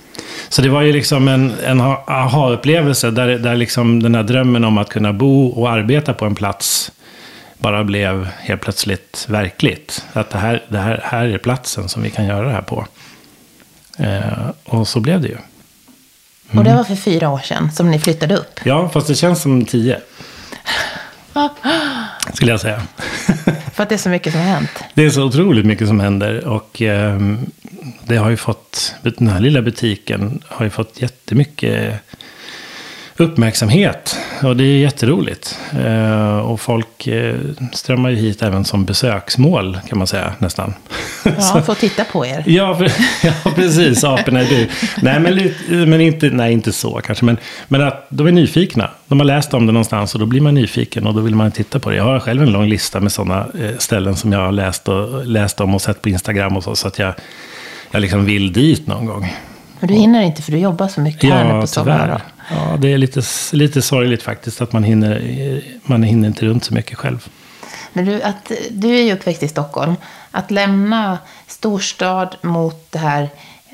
Så 0.48 0.62
det 0.62 0.68
var 0.68 0.82
ju 0.82 0.92
liksom 0.92 1.28
en, 1.28 1.54
en 1.64 1.80
aha-upplevelse 1.80 3.10
där, 3.10 3.28
där 3.28 3.56
liksom 3.56 4.02
den 4.02 4.14
här 4.14 4.22
drömmen 4.22 4.64
om 4.64 4.78
att 4.78 4.88
kunna 4.88 5.12
bo 5.12 5.46
och 5.46 5.70
arbeta 5.70 6.14
på 6.14 6.24
en 6.24 6.34
plats 6.34 6.92
bara 7.58 7.84
blev 7.84 8.28
helt 8.40 8.60
plötsligt 8.60 9.26
verkligt. 9.28 10.04
Att 10.12 10.30
det 10.30 10.38
här, 10.38 10.62
det 10.68 10.78
här, 10.78 11.00
här 11.04 11.24
är 11.24 11.38
platsen 11.38 11.88
som 11.88 12.02
vi 12.02 12.10
kan 12.10 12.26
göra 12.26 12.46
det 12.46 12.52
här 12.52 12.62
på. 12.62 12.86
Eh, 13.98 14.50
och 14.64 14.88
så 14.88 15.00
blev 15.00 15.20
det 15.20 15.28
ju. 15.28 15.36
Mm. 16.50 16.58
Och 16.58 16.64
det 16.64 16.74
var 16.74 16.84
för 16.84 16.96
fyra 16.96 17.28
år 17.28 17.38
sedan 17.38 17.72
som 17.72 17.90
ni 17.90 17.98
flyttade 17.98 18.36
upp? 18.36 18.60
Ja, 18.64 18.88
fast 18.88 19.06
det 19.06 19.14
känns 19.14 19.42
som 19.42 19.64
tio. 19.64 20.00
Skulle 22.34 22.50
jag 22.50 22.60
säga. 22.60 22.82
För 23.72 23.82
att 23.82 23.88
det 23.88 23.94
är 23.94 23.98
så 23.98 24.08
mycket 24.08 24.32
som 24.32 24.40
har 24.40 24.48
hänt? 24.48 24.84
Det 24.94 25.04
är 25.04 25.10
så 25.10 25.24
otroligt 25.24 25.66
mycket 25.66 25.88
som 25.88 26.00
händer. 26.00 26.46
Och 26.46 26.82
eh, 26.82 27.20
det 28.06 28.16
har 28.16 28.30
ju 28.30 28.36
fått, 28.36 28.94
den 29.02 29.28
här 29.28 29.40
lilla 29.40 29.62
butiken 29.62 30.42
har 30.48 30.64
ju 30.64 30.70
fått 30.70 31.02
jättemycket 31.02 31.94
uppmärksamhet. 33.16 34.16
Och 34.42 34.56
det 34.56 34.64
är 34.64 34.78
jätteroligt. 34.78 35.58
Eh, 35.84 36.38
och 36.38 36.60
folk 36.60 37.06
eh, 37.06 37.36
strömmar 37.72 38.10
ju 38.10 38.16
hit 38.16 38.42
även 38.42 38.64
som 38.64 38.84
besöksmål 38.84 39.78
kan 39.88 39.98
man 39.98 40.06
säga 40.06 40.32
nästan. 40.38 40.74
Ja, 41.24 41.62
få 41.66 41.74
titta 41.74 42.04
på 42.04 42.26
er. 42.26 42.44
ja, 42.46 42.86
ja, 43.22 43.32
precis. 43.54 44.04
Aporna 44.04 44.40
är 44.40 44.44
du. 44.44 44.68
Nej, 45.02 45.20
men, 45.20 45.90
men 45.90 46.00
inte, 46.00 46.30
nej, 46.30 46.52
inte 46.52 46.72
så 46.72 47.00
kanske. 47.04 47.24
Men, 47.24 47.36
men 47.68 47.82
att 47.82 48.06
de 48.08 48.26
är 48.26 48.32
nyfikna. 48.32 48.90
De 49.06 49.20
har 49.20 49.24
läst 49.24 49.54
om 49.54 49.66
det 49.66 49.72
någonstans 49.72 50.14
och 50.14 50.20
då 50.20 50.26
blir 50.26 50.40
man 50.40 50.54
nyfiken 50.54 51.06
och 51.06 51.14
då 51.14 51.20
vill 51.20 51.34
man 51.34 51.52
titta 51.52 51.78
på 51.78 51.90
det. 51.90 51.96
Jag 51.96 52.04
har 52.04 52.20
själv 52.20 52.42
en 52.42 52.52
lång 52.52 52.66
lista 52.66 53.00
med 53.00 53.12
sådana 53.12 53.46
eh, 53.60 53.78
ställen 53.78 54.16
som 54.16 54.32
jag 54.32 54.40
har 54.40 54.52
läst, 54.52 54.88
och, 54.88 55.26
läst 55.26 55.60
om 55.60 55.74
och 55.74 55.82
sett 55.82 56.02
på 56.02 56.08
Instagram 56.08 56.56
och 56.56 56.64
så. 56.64 56.76
Så 56.76 56.88
att 56.88 56.98
jag, 56.98 57.14
jag 57.90 58.00
liksom 58.00 58.24
vill 58.24 58.52
dit 58.52 58.86
någon 58.86 59.06
gång. 59.06 59.32
Men 59.82 59.88
du 59.88 59.94
hinner 59.94 60.22
inte 60.22 60.42
för 60.42 60.52
du 60.52 60.58
jobbar 60.58 60.88
så 60.88 61.00
mycket 61.00 61.30
här 61.30 61.44
ja, 61.44 61.54
nu 61.54 61.60
på 61.60 61.66
sommaren. 61.66 62.20
Ja, 62.50 62.76
det 62.78 62.92
är 62.92 62.98
lite, 62.98 63.22
lite 63.52 63.82
sorgligt 63.82 64.22
faktiskt 64.22 64.60
att 64.60 64.72
man 64.72 64.84
hinner, 64.84 65.62
man 65.84 66.02
hinner 66.02 66.28
inte 66.28 66.46
runt 66.46 66.64
så 66.64 66.74
mycket 66.74 66.98
själv. 66.98 67.28
Men 67.92 68.04
du, 68.04 68.22
att, 68.22 68.52
du 68.70 68.96
är 68.98 69.02
ju 69.02 69.12
uppväxt 69.12 69.42
i 69.42 69.48
Stockholm. 69.48 69.94
Att 70.30 70.50
lämna 70.50 71.18
storstad 71.46 72.36
mot 72.42 72.92
det 72.92 72.98
här 72.98 73.28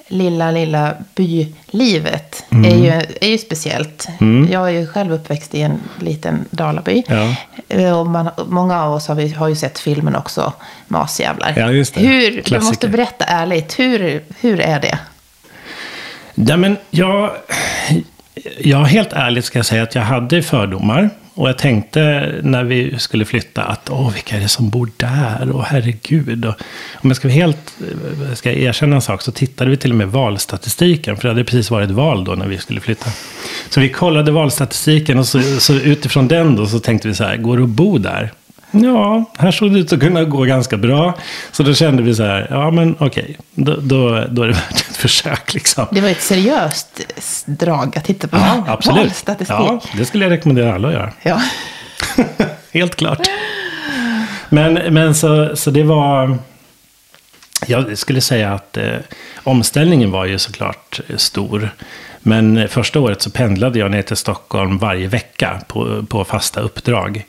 lilla, 0.08 0.50
lilla 0.50 0.94
bylivet 1.14 2.44
mm. 2.50 2.64
är, 2.64 2.76
ju, 2.76 3.02
är 3.20 3.28
ju 3.28 3.38
speciellt. 3.38 4.08
Mm. 4.20 4.52
Jag 4.52 4.68
är 4.68 4.80
ju 4.80 4.86
själv 4.86 5.12
uppväxt 5.12 5.54
i 5.54 5.62
en 5.62 5.80
liten 5.98 6.44
Dalaby. 6.50 7.02
Ja. 7.08 7.34
Och 7.96 8.06
man, 8.06 8.30
många 8.46 8.82
av 8.82 8.92
oss 8.92 9.08
har, 9.08 9.14
vi, 9.14 9.28
har 9.28 9.48
ju 9.48 9.56
sett 9.56 9.78
filmen 9.78 10.16
också, 10.16 10.52
Masjävlar. 10.86 11.54
Ja, 11.56 11.70
just 11.70 11.94
det. 11.94 12.00
Hur, 12.00 12.42
du 12.44 12.60
måste 12.60 12.88
berätta 12.88 13.24
ärligt, 13.24 13.78
hur, 13.78 14.24
hur 14.40 14.60
är 14.60 14.80
det? 14.80 14.98
Ja, 16.46 16.56
men 16.56 16.76
jag, 16.90 17.30
jag 18.58 18.84
helt 18.84 19.12
ärligt 19.12 19.44
ska 19.44 19.58
jag 19.58 19.66
säga 19.66 19.82
att 19.82 19.94
jag 19.94 20.02
hade 20.02 20.42
fördomar. 20.42 21.10
Och 21.34 21.48
jag 21.48 21.58
tänkte 21.58 22.32
när 22.42 22.64
vi 22.64 22.98
skulle 22.98 23.24
flytta 23.24 23.62
att 23.62 23.90
åh, 23.90 24.12
vilka 24.12 24.36
är 24.36 24.40
det 24.40 24.48
som 24.48 24.70
bor 24.70 24.90
där? 24.96 25.50
Och 25.50 25.64
herregud. 25.64 26.44
Och, 26.44 26.54
om 26.94 27.10
jag 27.10 27.16
ska, 27.16 27.28
helt, 27.28 27.74
ska 28.34 28.52
erkänna 28.52 28.96
en 28.96 29.02
sak 29.02 29.22
så 29.22 29.32
tittade 29.32 29.70
vi 29.70 29.76
till 29.76 29.90
och 29.90 29.96
med 29.96 30.08
valstatistiken. 30.08 31.16
För 31.16 31.22
det 31.22 31.28
hade 31.28 31.44
precis 31.44 31.70
varit 31.70 31.90
val 31.90 32.24
då 32.24 32.32
när 32.32 32.46
vi 32.46 32.58
skulle 32.58 32.80
flytta. 32.80 33.10
Så 33.70 33.80
vi 33.80 33.88
kollade 33.88 34.32
valstatistiken 34.32 35.18
och 35.18 35.26
så, 35.26 35.42
så 35.60 35.74
utifrån 35.74 36.28
den 36.28 36.56
då 36.56 36.66
så 36.66 36.78
tänkte 36.78 37.08
vi 37.08 37.14
så 37.14 37.24
här, 37.24 37.36
går 37.36 37.56
det 37.56 37.62
att 37.62 37.68
bo 37.68 37.98
där? 37.98 38.32
Ja, 38.70 39.24
här 39.38 39.50
såg 39.50 39.72
det 39.72 39.78
ut 39.78 39.92
att 39.92 40.00
kunna 40.00 40.24
gå 40.24 40.42
ganska 40.44 40.76
bra. 40.76 41.14
Så 41.52 41.62
då 41.62 41.74
kände 41.74 42.02
vi 42.02 42.14
så 42.14 42.22
här, 42.22 42.46
ja 42.50 42.70
men 42.70 42.96
okej, 42.98 43.36
då, 43.54 43.76
då, 43.80 44.24
då 44.30 44.42
är 44.42 44.46
det 44.46 44.52
värt 44.52 44.70
ett 44.90 44.96
försök 44.96 45.54
liksom. 45.54 45.86
Det 45.90 46.00
var 46.00 46.08
ett 46.08 46.22
seriöst 46.22 47.00
drag 47.46 47.98
att 47.98 48.04
titta 48.04 48.28
på 48.28 48.36
Ja, 48.36 48.64
absolut. 48.66 48.98
valstatistik. 49.04 49.56
Ja, 49.58 49.80
det 49.96 50.04
skulle 50.04 50.24
jag 50.24 50.32
rekommendera 50.32 50.74
alla 50.74 50.88
att 50.88 50.94
göra. 50.94 51.12
Ja. 51.22 51.40
Helt 52.72 52.96
klart. 52.96 53.20
Men, 54.48 54.94
men 54.94 55.14
så, 55.14 55.56
så 55.56 55.70
det 55.70 55.82
var... 55.82 56.38
Jag 57.66 57.98
skulle 57.98 58.20
säga 58.20 58.52
att 58.52 58.76
eh, 58.76 58.92
omställningen 59.44 60.10
var 60.10 60.24
ju 60.24 60.38
såklart 60.38 61.00
stor. 61.16 61.70
Men 62.20 62.68
första 62.68 63.00
året 63.00 63.22
så 63.22 63.30
pendlade 63.30 63.78
jag 63.78 63.90
ner 63.90 64.02
till 64.02 64.16
Stockholm 64.16 64.78
varje 64.78 65.08
vecka 65.08 65.60
på, 65.68 66.02
på 66.08 66.24
fasta 66.24 66.60
uppdrag. 66.60 67.24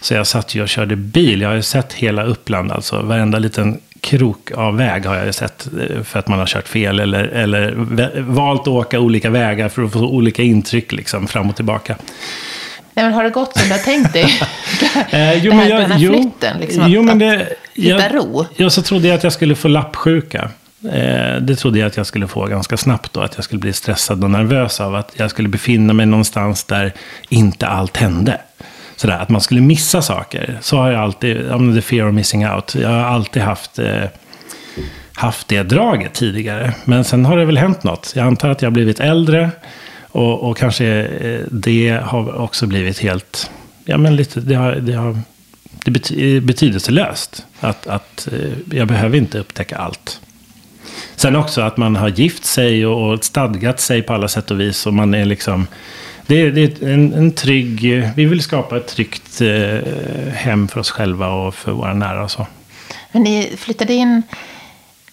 Så 0.00 0.14
jag 0.14 0.26
satt 0.26 0.54
ju 0.54 0.62
och 0.62 0.68
körde 0.68 0.96
bil. 0.96 1.40
Jag 1.40 1.48
har 1.48 1.56
ju 1.56 1.62
sett 1.62 1.92
hela 1.92 2.24
Uppland, 2.24 2.72
alltså 2.72 3.02
varenda 3.02 3.38
liten 3.38 3.80
krok 4.00 4.50
av 4.54 4.76
väg 4.76 5.06
har 5.06 5.14
jag 5.16 5.26
ju 5.26 5.32
sett 5.32 5.66
eh, 5.66 6.02
för 6.02 6.18
att 6.18 6.28
man 6.28 6.38
har 6.38 6.46
kört 6.46 6.68
fel 6.68 7.00
eller, 7.00 7.24
eller 7.24 7.74
valt 8.20 8.60
att 8.60 8.68
åka 8.68 9.00
olika 9.00 9.30
vägar 9.30 9.68
för 9.68 9.82
att 9.84 9.92
få 9.92 9.98
olika 10.00 10.42
intryck 10.42 10.92
liksom, 10.92 11.26
fram 11.26 11.50
och 11.50 11.56
tillbaka. 11.56 11.96
Nej, 12.96 13.04
men 13.04 13.14
har 13.14 13.24
det 13.24 13.30
gått 13.30 13.58
som 13.58 13.68
du 13.68 13.74
har 13.74 13.82
tänkt 13.82 14.12
dig? 14.12 14.26
Eh, 15.10 15.44
jo, 15.44 15.54
men 15.54 15.68
jag- 15.68 15.80
den 15.80 15.90
här 15.92 15.98
flytten, 15.98 16.60
liksom, 16.60 16.84
jo, 16.88 17.00
att, 17.00 17.06
men 17.06 17.14
att 17.16 17.38
det- 17.38 17.48
hitta 17.74 17.88
jag- 18.00 18.14
ro. 18.14 18.46
Ja, 18.56 18.70
så 18.70 18.82
trodde 18.82 19.08
jag 19.08 19.14
att 19.14 19.24
jag 19.24 19.32
skulle 19.32 19.54
få 19.54 19.68
lappsjuka. 19.68 20.50
Eh, 20.92 21.40
det 21.40 21.56
trodde 21.56 21.78
jag 21.78 21.86
att 21.86 21.96
jag 21.96 22.06
skulle 22.06 22.26
få 22.26 22.46
ganska 22.46 22.76
snabbt 22.76 23.12
då. 23.12 23.20
Att 23.20 23.34
jag 23.34 23.44
skulle 23.44 23.60
bli 23.60 23.72
stressad 23.72 24.24
och 24.24 24.30
nervös 24.30 24.80
av 24.80 24.94
att 24.94 25.12
jag 25.16 25.30
skulle 25.30 25.48
befinna 25.48 25.92
mig 25.92 26.06
någonstans 26.06 26.64
där 26.64 26.92
inte 27.28 27.66
allt 27.66 27.96
hände. 27.96 28.40
Sådär, 28.96 29.18
att 29.18 29.28
man 29.28 29.40
skulle 29.40 29.60
missa 29.60 30.02
saker. 30.02 30.58
Så 30.60 30.76
har 30.76 30.90
jag 30.90 31.00
alltid, 31.00 31.36
ja, 31.36 31.58
the 31.74 31.82
fear 31.82 32.08
of 32.08 32.14
missing 32.14 32.46
out. 32.46 32.74
Jag 32.74 32.88
har 32.88 33.04
alltid 33.04 33.42
haft, 33.42 33.78
eh, 33.78 34.04
haft 35.14 35.48
det 35.48 35.62
draget 35.62 36.14
tidigare. 36.14 36.74
Men 36.84 37.04
sen 37.04 37.24
har 37.24 37.36
det 37.36 37.44
väl 37.44 37.58
hänt 37.58 37.84
något. 37.84 38.12
Jag 38.16 38.26
antar 38.26 38.48
att 38.48 38.62
jag 38.62 38.66
har 38.66 38.74
blivit 38.74 39.00
äldre. 39.00 39.50
Och, 40.14 40.50
och 40.50 40.56
kanske 40.56 40.86
eh, 40.86 41.40
det 41.50 42.00
har 42.04 42.40
också 42.40 42.66
blivit 42.66 42.98
helt, 42.98 43.50
ja 43.84 43.98
men 43.98 44.16
lite, 44.16 44.40
det 44.40 44.54
har, 44.54 44.72
det 44.72 44.92
har 44.92 45.18
det 45.84 46.10
är 46.10 46.40
betydelselöst. 46.40 47.46
Att, 47.60 47.86
att 47.86 48.28
eh, 48.32 48.78
jag 48.78 48.88
behöver 48.88 49.18
inte 49.18 49.38
upptäcka 49.38 49.76
allt. 49.76 50.20
Sen 51.16 51.36
också 51.36 51.60
att 51.60 51.76
man 51.76 51.96
har 51.96 52.08
gift 52.08 52.44
sig 52.44 52.86
och, 52.86 53.12
och 53.12 53.24
stadgat 53.24 53.80
sig 53.80 54.02
på 54.02 54.14
alla 54.14 54.28
sätt 54.28 54.50
och 54.50 54.60
vis. 54.60 54.86
Och 54.86 54.94
man 54.94 55.14
är 55.14 55.24
liksom... 55.24 55.66
Det 56.26 56.40
är, 56.40 56.50
det 56.50 56.82
är 56.82 56.88
en, 56.88 57.12
en 57.12 57.32
trygg... 57.32 57.80
Vi 58.16 58.24
vill 58.24 58.42
skapa 58.42 58.76
ett 58.76 58.86
tryggt 58.86 59.40
eh, 59.40 60.32
hem 60.32 60.68
för 60.68 60.80
oss 60.80 60.90
själva 60.90 61.28
och 61.28 61.54
för 61.54 61.72
våra 61.72 61.94
nära 61.94 62.24
och 62.24 62.30
så. 62.30 62.46
Men 63.12 63.22
ni 63.22 63.52
flyttade 63.56 63.94
in 63.94 64.22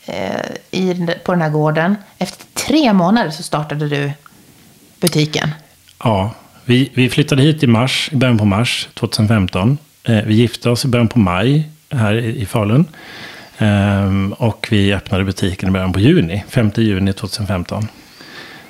eh, 0.05 0.51
i, 0.71 1.07
på 1.23 1.31
den 1.31 1.41
här 1.41 1.49
gården. 1.49 1.95
Efter 2.17 2.45
tre 2.53 2.93
månader 2.93 3.29
så 3.29 3.43
startade 3.43 3.87
du 3.87 4.11
butiken. 5.01 5.49
Ja, 6.03 6.33
vi, 6.65 6.91
vi 6.93 7.09
flyttade 7.09 7.43
hit 7.43 7.63
i 7.63 7.67
mars, 7.67 8.09
i 8.11 8.15
början 8.15 8.37
på 8.37 8.45
mars 8.45 8.89
2015. 8.93 9.77
Eh, 10.03 10.23
vi 10.25 10.33
gifte 10.33 10.69
oss 10.69 10.85
i 10.85 10.87
början 10.87 11.07
på 11.07 11.19
maj 11.19 11.69
här 11.89 12.13
i, 12.13 12.41
i 12.41 12.45
Falun. 12.45 12.85
Ehm, 13.61 14.33
och 14.33 14.67
vi 14.71 14.93
öppnade 14.93 15.23
butiken 15.23 15.69
i 15.69 15.71
början 15.71 15.93
på 15.93 15.99
juni, 15.99 16.43
5 16.49 16.71
juni 16.75 17.13
2015. 17.13 17.87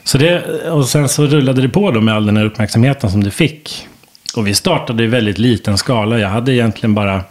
Så 0.03 0.17
det, 0.17 0.41
och 0.69 0.85
sen 0.87 1.09
så 1.09 1.25
rullade 1.25 1.61
det 1.61 1.69
på 1.69 1.91
då 1.91 2.01
med 2.01 2.15
all 2.15 2.25
den 2.25 2.37
här 2.37 2.45
uppmärksamheten 2.45 3.11
som 3.11 3.23
det 3.23 3.31
fick. 3.31 3.87
Och 4.35 4.47
vi 4.47 4.53
startade 4.53 5.03
i 5.03 5.07
väldigt 5.07 5.37
liten 5.37 5.77
skala. 5.77 6.19
Jag 6.19 6.29
hade 6.29 6.53
egentligen 6.53 6.93
bara 6.93 7.23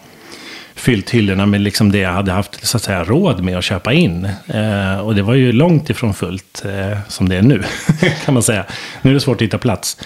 fyllt 0.75 1.11
hyllorna 1.11 1.47
med 1.47 1.61
liksom 1.61 1.93
det 1.93 1.99
jag 1.99 2.13
hade 2.13 2.33
haft 2.33 2.67
så 2.67 2.77
att 2.77 2.83
säga, 2.83 3.05
råd 3.05 3.45
med 3.45 3.59
att 3.59 3.65
köpa 3.65 3.93
in. 3.93 4.29
Eh, 4.47 5.01
och 5.01 5.15
det 5.15 5.23
var 5.23 5.35
ju 5.35 5.53
långt 5.53 5.91
ifrån 5.91 6.15
fullt 6.15 6.65
eh, 6.65 6.99
som 7.09 7.29
det 7.29 7.37
är 7.37 7.43
nu, 7.43 7.63
kan 8.25 8.35
man 8.35 8.43
säga. 8.43 8.65
Nu 9.03 9.11
är 9.11 9.15
det 9.15 9.21
svårt 9.21 9.37
att 9.37 9.43
hitta 9.43 9.59
plats. 9.59 9.97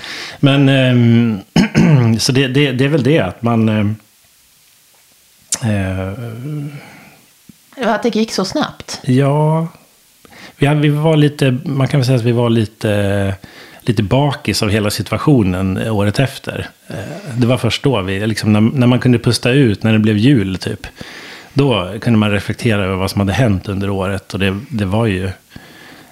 Men 0.41 0.69
eh, 0.69 2.17
så 2.19 2.33
det, 2.33 2.47
det, 2.47 2.73
det 2.73 2.85
är 2.85 2.89
väl 2.89 3.03
det 3.03 3.19
att 3.19 3.43
man... 3.43 3.69
Eh, 3.69 3.87
eh, 5.63 5.99
ehm, 5.99 6.71
eh, 6.73 6.79
Det 7.64 7.64
var 7.64 7.64
att 7.77 8.03
det 8.03 8.15
gick 8.15 8.33
så 8.33 8.45
snabbt. 8.45 9.01
Ja, 9.03 9.69
vi, 10.57 10.89
var 10.89 11.17
lite, 11.17 11.59
man 11.65 11.89
kan 11.89 12.01
väl 12.01 12.07
säga 12.07 12.17
att 12.17 12.25
vi 12.25 12.33
var 12.33 12.51
lite, 12.51 13.35
lite 13.81 14.03
bakis 14.03 14.63
av 14.63 14.69
hela 14.69 14.91
situationen 14.91 15.89
året 15.89 16.19
efter. 16.19 16.69
Eh, 16.89 16.97
Det 17.37 17.47
var 17.47 17.59
först 17.59 17.83
då, 17.83 18.01
vi, 18.01 18.27
liksom, 18.27 18.53
när, 18.53 18.61
när 18.61 18.87
man 18.87 19.01
kunde 19.01 19.19
pusta 19.19 19.51
ut, 19.51 19.83
när 19.83 19.93
det 19.93 19.99
blev 19.99 20.17
jul 20.17 20.59
typ. 20.59 20.87
Då 21.55 21.93
kunde 22.01 22.19
man 22.19 22.31
reflektera 22.31 22.85
över 22.85 22.97
vad 22.97 23.11
som 23.11 23.21
hade 23.21 23.33
hänt 23.33 23.69
under 23.69 23.91
året. 23.91 24.35
Och 24.35 24.39
det, 24.41 24.59
det 24.71 24.85
var 24.85 25.07
ju 25.07 25.31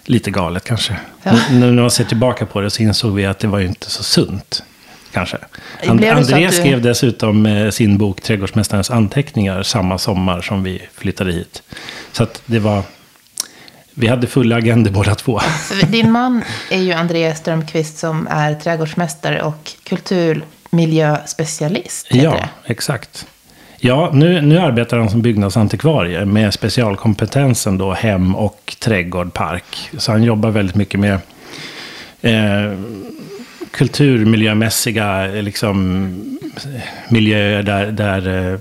lite 0.04 0.30
galet 0.30 0.64
kanske. 0.64 0.96
Ja. 1.22 1.32
När 1.50 1.72
man 1.72 1.90
ser 1.90 2.04
tillbaka 2.04 2.46
på 2.46 2.60
det 2.60 2.70
så 2.70 2.82
insåg 2.82 3.14
vi 3.14 3.26
att 3.26 3.38
det 3.38 3.48
var 3.48 3.58
ju 3.58 3.66
inte 3.66 3.90
så 3.90 4.02
sunt. 4.02 4.62
Kanske. 5.12 5.36
And, 5.88 6.04
André 6.04 6.46
du- 6.46 6.52
skrev 6.52 6.82
dessutom 6.82 7.46
eh, 7.46 7.70
sin 7.70 7.98
bok 7.98 8.20
Trädgårdsmästarens 8.20 8.90
anteckningar 8.90 9.62
samma 9.62 9.98
sommar 9.98 10.40
som 10.40 10.62
vi 10.62 10.82
flyttade 10.94 11.32
hit. 11.32 11.62
Så 12.12 12.22
att 12.22 12.42
det 12.46 12.58
var... 12.58 12.82
Vi 13.94 14.08
hade 14.08 14.26
fulla 14.26 14.56
agendor 14.56 14.90
båda 14.90 15.14
två. 15.14 15.40
Din 15.86 16.12
man 16.12 16.42
är 16.70 16.78
ju 16.80 16.92
Andreas 16.92 17.38
Strömqvist 17.38 17.98
som 17.98 18.28
är 18.30 18.54
trädgårdsmästare 18.54 19.42
och 19.42 19.72
kulturmiljöspecialist. 19.84 22.06
Ja, 22.10 22.30
det. 22.30 22.48
exakt. 22.72 23.26
Ja, 23.78 24.10
nu, 24.12 24.40
nu 24.40 24.58
arbetar 24.58 24.98
han 24.98 25.10
som 25.10 25.22
byggnadsantikvarie 25.22 26.24
med 26.24 26.54
specialkompetensen 26.54 27.78
då 27.78 27.92
hem 27.92 28.36
och 28.36 28.76
trädgård, 28.78 29.34
park. 29.34 29.90
Så 29.98 30.12
han 30.12 30.22
jobbar 30.22 30.50
väldigt 30.50 30.76
mycket 30.76 31.00
med 31.00 31.14
eh, 32.22 32.72
kulturmiljömässiga 33.72 35.26
liksom, 35.26 36.38
miljöer 37.08 37.62
där, 37.62 37.86
där, 37.86 38.52
eh, 38.52 38.58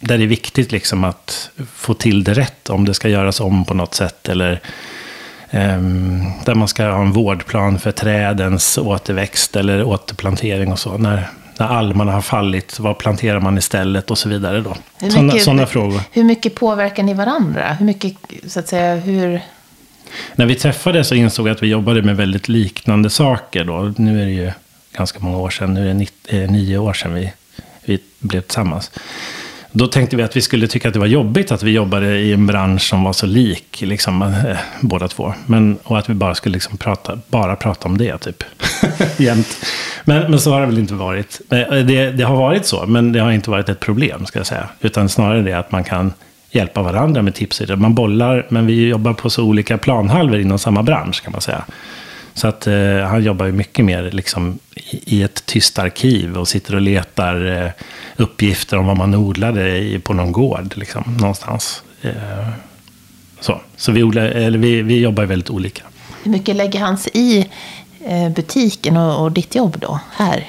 där 0.00 0.18
det 0.18 0.24
är 0.24 0.28
viktigt 0.28 0.72
liksom 0.72 1.04
att 1.04 1.50
få 1.74 1.94
till 1.94 2.24
det 2.24 2.34
rätt 2.34 2.70
om 2.70 2.84
det 2.84 2.94
ska 2.94 3.08
göras 3.08 3.40
om 3.40 3.64
på 3.64 3.74
något 3.74 3.94
sätt. 3.94 4.28
Eller 4.28 4.60
ehm, 5.50 6.24
där 6.44 6.54
man 6.54 6.68
ska 6.68 6.84
ha 6.84 7.02
en 7.02 7.12
vårdplan 7.12 7.78
för 7.78 7.92
trädens 7.92 8.78
återväxt 8.78 9.56
eller 9.56 9.84
återplantering 9.84 10.72
och 10.72 10.78
så. 10.78 10.98
När, 10.98 11.28
när 11.58 11.66
almarna 11.66 12.12
har 12.12 12.22
fallit, 12.22 12.80
vad 12.80 12.98
planterar 12.98 13.40
man 13.40 13.58
istället 13.58 14.10
och 14.10 14.18
så 14.18 14.28
vidare 14.28 14.60
då. 14.60 14.76
Sådana 15.38 15.66
frågor. 15.66 16.00
Hur 16.12 16.24
mycket 16.24 16.54
påverkar 16.54 17.02
ni 17.02 17.14
varandra? 17.14 17.72
Hur 17.72 17.86
mycket, 17.86 18.16
så 18.46 18.60
att 18.60 18.68
säga, 18.68 18.94
hur... 18.94 19.40
När 20.34 20.46
vi 20.46 20.54
träffades 20.54 21.08
så 21.08 21.14
insåg 21.14 21.48
jag 21.48 21.54
att 21.54 21.62
vi 21.62 21.66
jobbade 21.66 22.02
med 22.02 22.16
väldigt 22.16 22.48
liknande 22.48 23.10
saker 23.10 23.64
då. 23.64 23.94
Nu 23.96 24.22
är 24.22 24.26
det 24.26 24.32
ju 24.32 24.50
ganska 24.96 25.18
många 25.20 25.38
år 25.38 25.50
sedan, 25.50 25.74
nu 25.74 25.80
är 25.80 25.86
det 25.86 25.94
nitt, 25.94 26.14
eh, 26.28 26.50
nio 26.50 26.78
år 26.78 26.92
sedan 26.92 27.14
vi, 27.14 27.32
vi 27.84 27.98
blev 28.18 28.40
tillsammans. 28.40 28.90
Då 29.72 29.86
tänkte 29.86 30.16
vi 30.16 30.22
att 30.22 30.36
vi 30.36 30.42
skulle 30.42 30.66
tycka 30.66 30.88
att 30.88 30.94
det 30.94 31.00
var 31.00 31.06
jobbigt 31.06 31.52
att 31.52 31.62
vi 31.62 31.70
jobbade 31.70 32.18
i 32.18 32.32
en 32.32 32.46
bransch 32.46 32.82
som 32.82 33.04
var 33.04 33.12
så 33.12 33.26
lik, 33.26 33.80
liksom, 33.80 34.22
eh, 34.22 34.56
båda 34.80 35.08
två. 35.08 35.34
Men, 35.46 35.78
och 35.82 35.98
att 35.98 36.10
vi 36.10 36.14
bara 36.14 36.34
skulle 36.34 36.52
liksom 36.52 36.76
prata, 36.76 37.18
bara 37.28 37.56
prata 37.56 37.88
om 37.88 37.98
det, 37.98 38.18
typ. 38.18 38.42
Jämt. 39.16 39.56
Men, 40.04 40.30
men 40.30 40.40
så 40.40 40.52
har 40.52 40.60
det 40.60 40.66
väl 40.66 40.78
inte 40.78 40.94
varit. 40.94 41.40
Eh, 41.50 41.74
det, 41.74 42.10
det 42.10 42.24
har 42.24 42.36
varit 42.36 42.66
så, 42.66 42.86
men 42.86 43.12
det 43.12 43.20
har 43.20 43.32
inte 43.32 43.50
varit 43.50 43.68
ett 43.68 43.80
problem, 43.80 44.26
ska 44.26 44.38
jag 44.38 44.46
säga. 44.46 44.68
Utan 44.80 45.08
snarare 45.08 45.42
det 45.42 45.52
att 45.52 45.72
man 45.72 45.84
kan 45.84 46.12
hjälpa 46.56 46.82
varandra 46.82 47.22
med 47.22 47.34
tips. 47.34 47.60
och. 47.60 47.78
Man 47.78 47.94
bollar, 47.94 48.46
men 48.48 48.66
vi 48.66 48.88
jobbar 48.88 49.12
på 49.12 49.30
så 49.30 49.44
olika 49.44 49.78
planhalvor 49.78 50.40
inom 50.40 50.58
samma 50.58 50.82
bransch, 50.82 51.22
kan 51.22 51.32
man 51.32 51.40
säga. 51.40 51.64
Så 52.34 52.48
att 52.48 52.66
eh, 52.66 52.98
han 52.98 53.24
jobbar 53.24 53.46
ju 53.46 53.52
mycket 53.52 53.84
mer 53.84 54.10
liksom, 54.10 54.58
i, 54.74 55.16
i 55.16 55.22
ett 55.22 55.46
tyst 55.46 55.78
arkiv 55.78 56.36
och 56.36 56.48
sitter 56.48 56.74
och 56.74 56.80
letar 56.80 57.62
eh, 57.64 57.70
uppgifter 58.16 58.76
om 58.76 58.86
vad 58.86 58.96
man 58.96 59.14
odlade 59.14 59.78
i, 59.78 59.98
på 59.98 60.12
någon 60.12 60.32
gård 60.32 60.72
liksom, 60.76 61.16
någonstans. 61.20 61.82
Eh, 62.02 62.48
så 63.40 63.60
så 63.76 63.92
vi, 63.92 64.02
odlar, 64.02 64.22
eller 64.22 64.58
vi, 64.58 64.82
vi 64.82 65.00
jobbar 65.00 65.22
ju 65.22 65.26
väldigt 65.26 65.50
olika. 65.50 65.82
Hur 66.22 66.30
mycket 66.30 66.56
lägger 66.56 66.80
han 66.80 66.98
sig 66.98 67.12
i 67.14 67.46
eh, 68.04 68.28
butiken 68.30 68.96
och, 68.96 69.22
och 69.22 69.32
ditt 69.32 69.54
jobb 69.54 69.76
då, 69.80 70.00
här? 70.12 70.48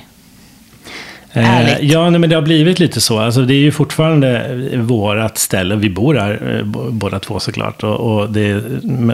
Ärligt. 1.45 1.91
ja, 1.91 2.09
nej, 2.09 2.19
men 2.19 2.29
det 2.29 2.35
har 2.35 2.41
blivit 2.41 2.79
lite 2.79 3.01
så. 3.01 3.19
Alltså, 3.19 3.41
det 3.41 3.53
är 3.53 3.59
ju 3.59 3.71
fortfarande 3.71 4.55
vårat 4.75 5.37
ställe. 5.37 5.75
Vi 5.75 5.89
bor 5.89 6.15
här 6.15 6.57
eh, 6.57 6.65
båda 6.91 7.19
två 7.19 7.39
såklart. 7.39 7.83
Och, 7.83 7.95
och 7.95 8.31
det, 8.31 8.63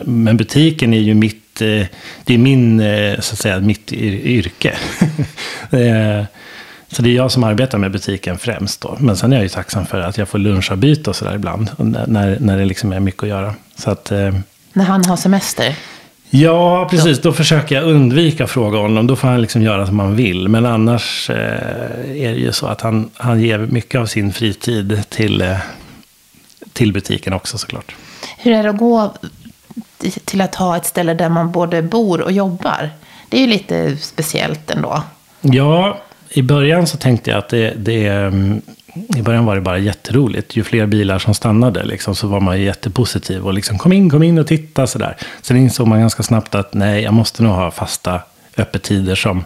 men 0.05 0.37
butiken 0.37 0.93
är 0.93 0.99
ju 0.99 1.13
mitt, 1.13 1.61
eh, 1.61 1.85
det 2.23 2.33
är 2.33 2.37
min, 2.37 2.79
eh, 2.79 3.19
så 3.19 3.33
att 3.33 3.39
säga, 3.39 3.59
mitt 3.59 3.93
yrke. 3.93 4.73
så 6.91 7.01
det 7.01 7.09
är 7.09 7.15
jag 7.15 7.31
som 7.31 7.43
arbetar 7.43 7.77
med 7.77 7.91
butiken 7.91 8.37
främst 8.37 8.81
då. 8.81 8.97
Men 8.99 9.17
sen 9.17 9.33
är 9.33 9.37
jag 9.37 9.43
ju 9.43 9.49
tacksam 9.49 9.85
för 9.85 9.99
att 9.99 10.17
jag 10.17 10.27
får 10.27 10.39
lunchavbyte 10.39 11.09
och 11.09 11.15
sådär 11.15 11.35
ibland. 11.35 11.69
När, 11.77 12.37
när 12.39 12.57
det 12.57 12.65
liksom 12.65 12.93
är 12.93 12.99
mycket 12.99 13.23
att 13.23 13.29
göra. 13.29 13.53
Så 13.75 13.91
att, 13.91 14.11
när 14.73 14.83
han 14.85 15.05
har 15.05 15.17
semester? 15.17 15.75
Ja, 16.35 16.87
precis. 16.89 17.21
Då 17.21 17.33
försöker 17.33 17.75
jag 17.75 17.83
undvika 17.83 18.43
att 18.43 18.49
fråga 18.49 18.77
honom. 18.77 19.07
Då 19.07 19.15
får 19.15 19.27
han 19.27 19.41
liksom 19.41 19.61
göra 19.61 19.87
som 19.87 19.99
han 19.99 20.15
vill. 20.15 20.47
Men 20.47 20.65
annars 20.65 21.29
eh, 21.29 21.37
är 22.25 22.33
det 22.33 22.39
ju 22.39 22.51
så 22.51 22.67
att 22.67 22.81
han, 22.81 23.09
han 23.15 23.41
ger 23.41 23.59
mycket 23.59 24.01
av 24.01 24.05
sin 24.05 24.33
fritid 24.33 25.03
till, 25.09 25.41
eh, 25.41 25.57
till 26.73 26.93
butiken 26.93 27.33
också 27.33 27.57
såklart. 27.57 27.95
Hur 28.37 28.53
är 28.53 28.63
det 28.63 28.69
att 28.69 28.77
gå 28.77 29.13
till 30.25 30.41
att 30.41 30.55
ha 30.55 30.77
ett 30.77 30.85
ställe 30.85 31.13
där 31.13 31.29
man 31.29 31.51
både 31.51 31.81
bor 31.81 32.21
och 32.21 32.31
jobbar? 32.31 32.89
Det 33.29 33.37
är 33.37 33.41
ju 33.41 33.47
lite 33.47 33.97
speciellt 33.97 34.71
ändå. 34.71 35.03
Ja, 35.41 36.01
i 36.29 36.41
början 36.41 36.87
så 36.87 36.97
tänkte 36.97 37.29
jag 37.29 37.37
att 37.37 37.49
det, 37.49 37.73
det 37.77 38.07
mm, 38.07 38.61
i 39.15 39.21
början 39.21 39.45
var 39.45 39.55
det 39.55 39.61
bara 39.61 39.77
jätteroligt. 39.77 40.55
Ju 40.55 40.63
fler 40.63 40.85
bilar 40.85 41.19
som 41.19 41.33
stannade 41.33 41.83
liksom, 41.83 42.15
så 42.15 42.27
var 42.27 42.39
man 42.39 42.61
jättepositiv 42.61 43.45
och 43.45 43.53
liksom 43.53 43.77
kom 43.77 43.93
in, 43.93 44.09
kom 44.09 44.23
in 44.23 44.37
och 44.37 44.47
titta 44.47 44.87
sådär. 44.87 45.17
Sen 45.41 45.57
insåg 45.57 45.87
man 45.87 45.99
ganska 45.99 46.23
snabbt 46.23 46.55
att 46.55 46.73
nej, 46.73 47.03
jag 47.03 47.13
måste 47.13 47.43
nog 47.43 47.53
ha 47.53 47.71
fasta 47.71 48.21
öppettider 48.57 49.15
som, 49.15 49.45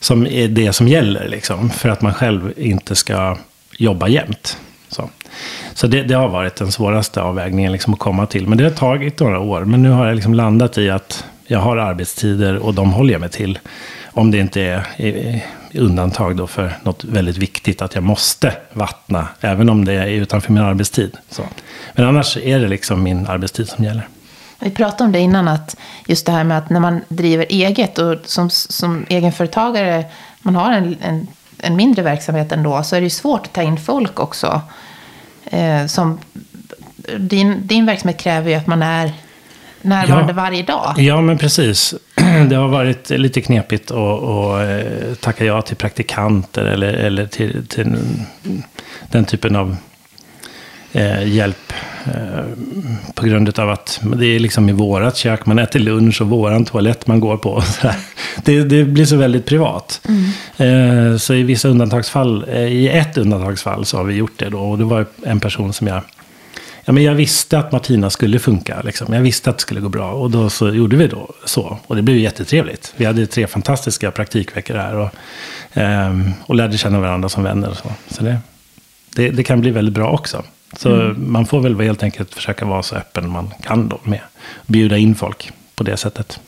som 0.00 0.26
är 0.26 0.48
det 0.48 0.72
som 0.72 0.88
gäller. 0.88 1.28
Liksom, 1.28 1.70
för 1.70 1.88
att 1.88 2.02
man 2.02 2.14
själv 2.14 2.52
inte 2.56 2.94
ska 2.94 3.36
jobba 3.78 4.08
jämt. 4.08 4.58
Så, 4.88 5.10
så 5.74 5.86
det, 5.86 6.02
det, 6.02 6.14
har 6.14 6.28
varit 6.28 6.56
den 6.56 6.72
svåraste 6.72 7.22
avvägningen 7.22 7.72
liksom, 7.72 7.92
att 7.92 8.00
komma 8.00 8.26
till. 8.26 8.48
Men 8.48 8.58
det 8.58 8.64
har 8.64 8.70
tagit 8.70 9.20
några 9.20 9.38
år. 9.38 9.64
Men 9.64 9.82
nu 9.82 9.90
har 9.90 10.06
jag 10.06 10.14
liksom 10.14 10.34
landat 10.34 10.78
i 10.78 10.90
att 10.90 11.24
jag 11.46 11.58
har 11.58 11.76
arbetstider 11.76 12.56
och 12.56 12.74
de 12.74 12.92
håller 12.92 13.12
jag 13.12 13.20
mig 13.20 13.30
till. 13.30 13.58
Om 14.12 14.30
det 14.30 14.38
inte 14.38 14.62
är 14.62 14.82
undantag 15.78 16.36
då 16.36 16.46
för 16.46 16.78
något 16.82 17.04
väldigt 17.04 17.36
viktigt, 17.36 17.82
att 17.82 17.94
jag 17.94 18.04
måste 18.04 18.52
vattna, 18.72 19.28
även 19.40 19.68
om 19.68 19.84
det 19.84 19.92
är 19.92 20.06
utanför 20.06 20.52
min 20.52 20.62
arbetstid. 20.62 21.16
Så. 21.30 21.42
Men 21.94 22.06
annars 22.06 22.36
är 22.36 22.60
det 22.60 22.68
liksom 22.68 23.02
min 23.02 23.26
arbetstid 23.26 23.68
som 23.68 23.84
gäller. 23.84 24.08
Vi 24.58 24.70
pratade 24.70 25.04
om 25.04 25.12
det 25.12 25.18
innan, 25.18 25.48
att 25.48 25.76
just 26.06 26.26
det 26.26 26.32
här 26.32 26.44
med 26.44 26.58
att 26.58 26.70
när 26.70 26.80
man 26.80 27.00
driver 27.08 27.46
eget 27.48 27.98
och 27.98 28.16
som, 28.24 28.50
som 28.50 29.06
egenföretagare, 29.08 30.04
man 30.42 30.54
har 30.54 30.72
en, 30.72 30.96
en, 31.02 31.26
en 31.58 31.76
mindre 31.76 32.02
verksamhet 32.02 32.52
ändå, 32.52 32.82
så 32.82 32.96
är 32.96 33.00
det 33.00 33.04
ju 33.04 33.10
svårt 33.10 33.46
att 33.46 33.52
ta 33.52 33.62
in 33.62 33.76
folk 33.76 34.20
också. 34.20 34.60
Eh, 35.44 35.86
som, 35.86 36.18
din, 37.18 37.66
din 37.66 37.86
verksamhet 37.86 38.20
kräver 38.20 38.50
ju 38.50 38.56
att 38.56 38.66
man 38.66 38.82
är 38.82 39.12
närvarande 39.86 40.32
ja, 40.32 40.36
varje 40.36 40.62
dag. 40.62 40.94
Ja, 40.96 41.20
men 41.20 41.38
precis. 41.38 41.94
Det 42.48 42.56
har 42.56 42.68
varit 42.68 43.10
lite 43.10 43.40
knepigt 43.40 43.90
att, 43.90 44.22
att 44.22 44.68
eh, 44.68 45.14
tacka 45.20 45.44
ja 45.44 45.62
till 45.62 45.76
praktikanter 45.76 46.64
eller, 46.64 46.92
eller 46.92 47.26
till, 47.26 47.66
till 47.66 47.96
den 49.10 49.24
typen 49.24 49.56
av 49.56 49.76
eh, 50.92 51.28
hjälp. 51.28 51.72
Eh, 52.04 52.44
på 53.14 53.26
grund 53.26 53.58
av 53.58 53.70
att 53.70 54.00
det 54.16 54.26
är 54.26 54.38
liksom 54.38 54.68
i 54.68 54.72
vårat 54.72 55.16
kök, 55.16 55.46
man 55.46 55.58
äter 55.58 55.80
lunch 55.80 56.20
och 56.20 56.28
våran 56.28 56.64
toalett 56.64 57.06
man 57.06 57.20
går 57.20 57.36
på. 57.36 57.62
Det, 58.44 58.62
det, 58.62 58.84
blir 58.84 59.04
så 59.04 59.16
väldigt 59.16 59.46
privat. 59.46 60.00
Mm. 60.08 61.12
Eh, 61.12 61.16
så 61.16 61.34
i 61.34 61.42
vissa 61.42 61.68
undantagsfall, 61.68 62.44
eh, 62.48 62.60
i 62.60 62.88
ett 62.88 63.18
undantagsfall 63.18 63.84
så 63.84 63.96
har 63.96 64.04
vi 64.04 64.14
gjort 64.14 64.38
det 64.38 64.48
då. 64.48 64.58
Och 64.58 64.78
det 64.78 64.84
var 64.84 65.06
en 65.22 65.40
person 65.40 65.72
som 65.72 65.86
jag 65.86 66.02
ja, 66.86 66.92
men 66.92 67.02
jag 67.02 67.14
visste 67.14 67.58
att 67.58 67.72
Martina 67.72 68.10
skulle 68.10 68.38
funka. 68.38 68.82
Liksom. 68.84 69.14
Jag 69.14 69.20
visste 69.20 69.50
att 69.50 69.56
det 69.56 69.62
skulle 69.62 69.80
gå 69.80 69.88
bra. 69.88 70.12
Och 70.12 70.30
då 70.30 70.50
så 70.50 70.68
gjorde 70.68 70.96
vi 70.96 71.06
då 71.06 71.30
så. 71.44 71.78
Och 71.86 71.96
det 71.96 72.02
blev 72.02 72.16
jättetrevligt. 72.16 72.94
Vi 72.96 73.04
hade 73.04 73.26
tre 73.26 73.46
fantastiska 73.46 74.10
praktikveckor 74.10 74.74
här. 74.74 74.94
Och, 74.94 75.10
eh, 75.78 76.20
och 76.46 76.54
lärde 76.54 76.78
känna 76.78 77.00
varandra 77.00 77.28
som 77.28 77.42
vänner. 77.42 77.70
Och 77.70 77.76
så 77.76 77.88
så 78.08 78.24
det, 78.24 78.38
det, 79.14 79.30
det 79.30 79.42
kan 79.42 79.60
bli 79.60 79.70
väldigt 79.70 79.94
bra 79.94 80.10
också. 80.10 80.42
Så 80.76 80.94
mm. 80.94 81.32
man 81.32 81.46
får 81.46 81.60
väl 81.60 81.80
helt 81.80 82.02
enkelt 82.02 82.34
försöka 82.34 82.64
vara 82.64 82.82
så 82.82 82.96
öppen 82.96 83.30
man 83.30 83.50
kan 83.62 83.88
då 83.88 84.00
med. 84.02 84.20
Bjuda 84.66 84.96
in 84.96 85.14
folk 85.14 85.52
på 85.74 85.84
det 85.84 85.96
sättet. 85.96 86.40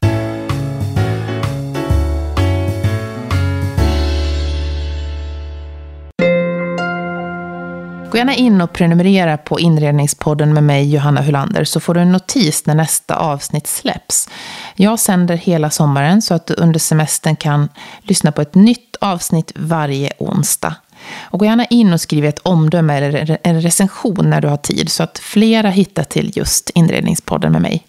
Gå 8.11 8.17
gärna 8.17 8.35
in 8.35 8.61
och 8.61 8.73
prenumerera 8.73 9.37
på 9.37 9.61
Inredningspodden 9.61 10.55
med 10.55 10.65
mig, 10.65 10.95
Johanna 10.95 11.21
Hulander, 11.23 11.65
så 11.65 11.81
får 11.81 11.95
du 11.95 12.01
en 12.01 12.13
notis 12.13 12.67
när 12.67 12.75
nästa 12.75 13.17
avsnitt 13.17 13.67
släpps. 13.67 14.29
Jag 14.75 14.99
sänder 14.99 15.37
hela 15.37 15.71
sommaren 15.71 16.23
så 16.23 16.35
att 16.35 16.47
du 16.47 16.55
under 16.55 16.79
semestern 16.79 17.37
kan 17.37 17.69
lyssna 18.03 18.33
på 18.33 18.43
ett 18.43 18.55
nytt 18.55 18.97
avsnitt 19.01 19.53
varje 19.57 20.13
onsdag. 20.19 20.75
Och 21.21 21.39
gå 21.39 21.45
gärna 21.45 21.65
in 21.65 21.93
och 21.93 22.01
skriv 22.01 22.25
ett 22.25 22.39
omdöme 22.39 22.97
eller 22.97 23.39
en 23.43 23.63
recension 23.63 24.31
när 24.31 24.41
du 24.41 24.49
har 24.49 24.57
tid 24.57 24.91
så 24.91 25.03
att 25.03 25.19
flera 25.19 25.71
hittar 25.71 26.05
till 26.05 26.33
just 26.35 26.71
Inredningspodden 26.71 27.53
med 27.53 27.63
mig. 27.63 27.88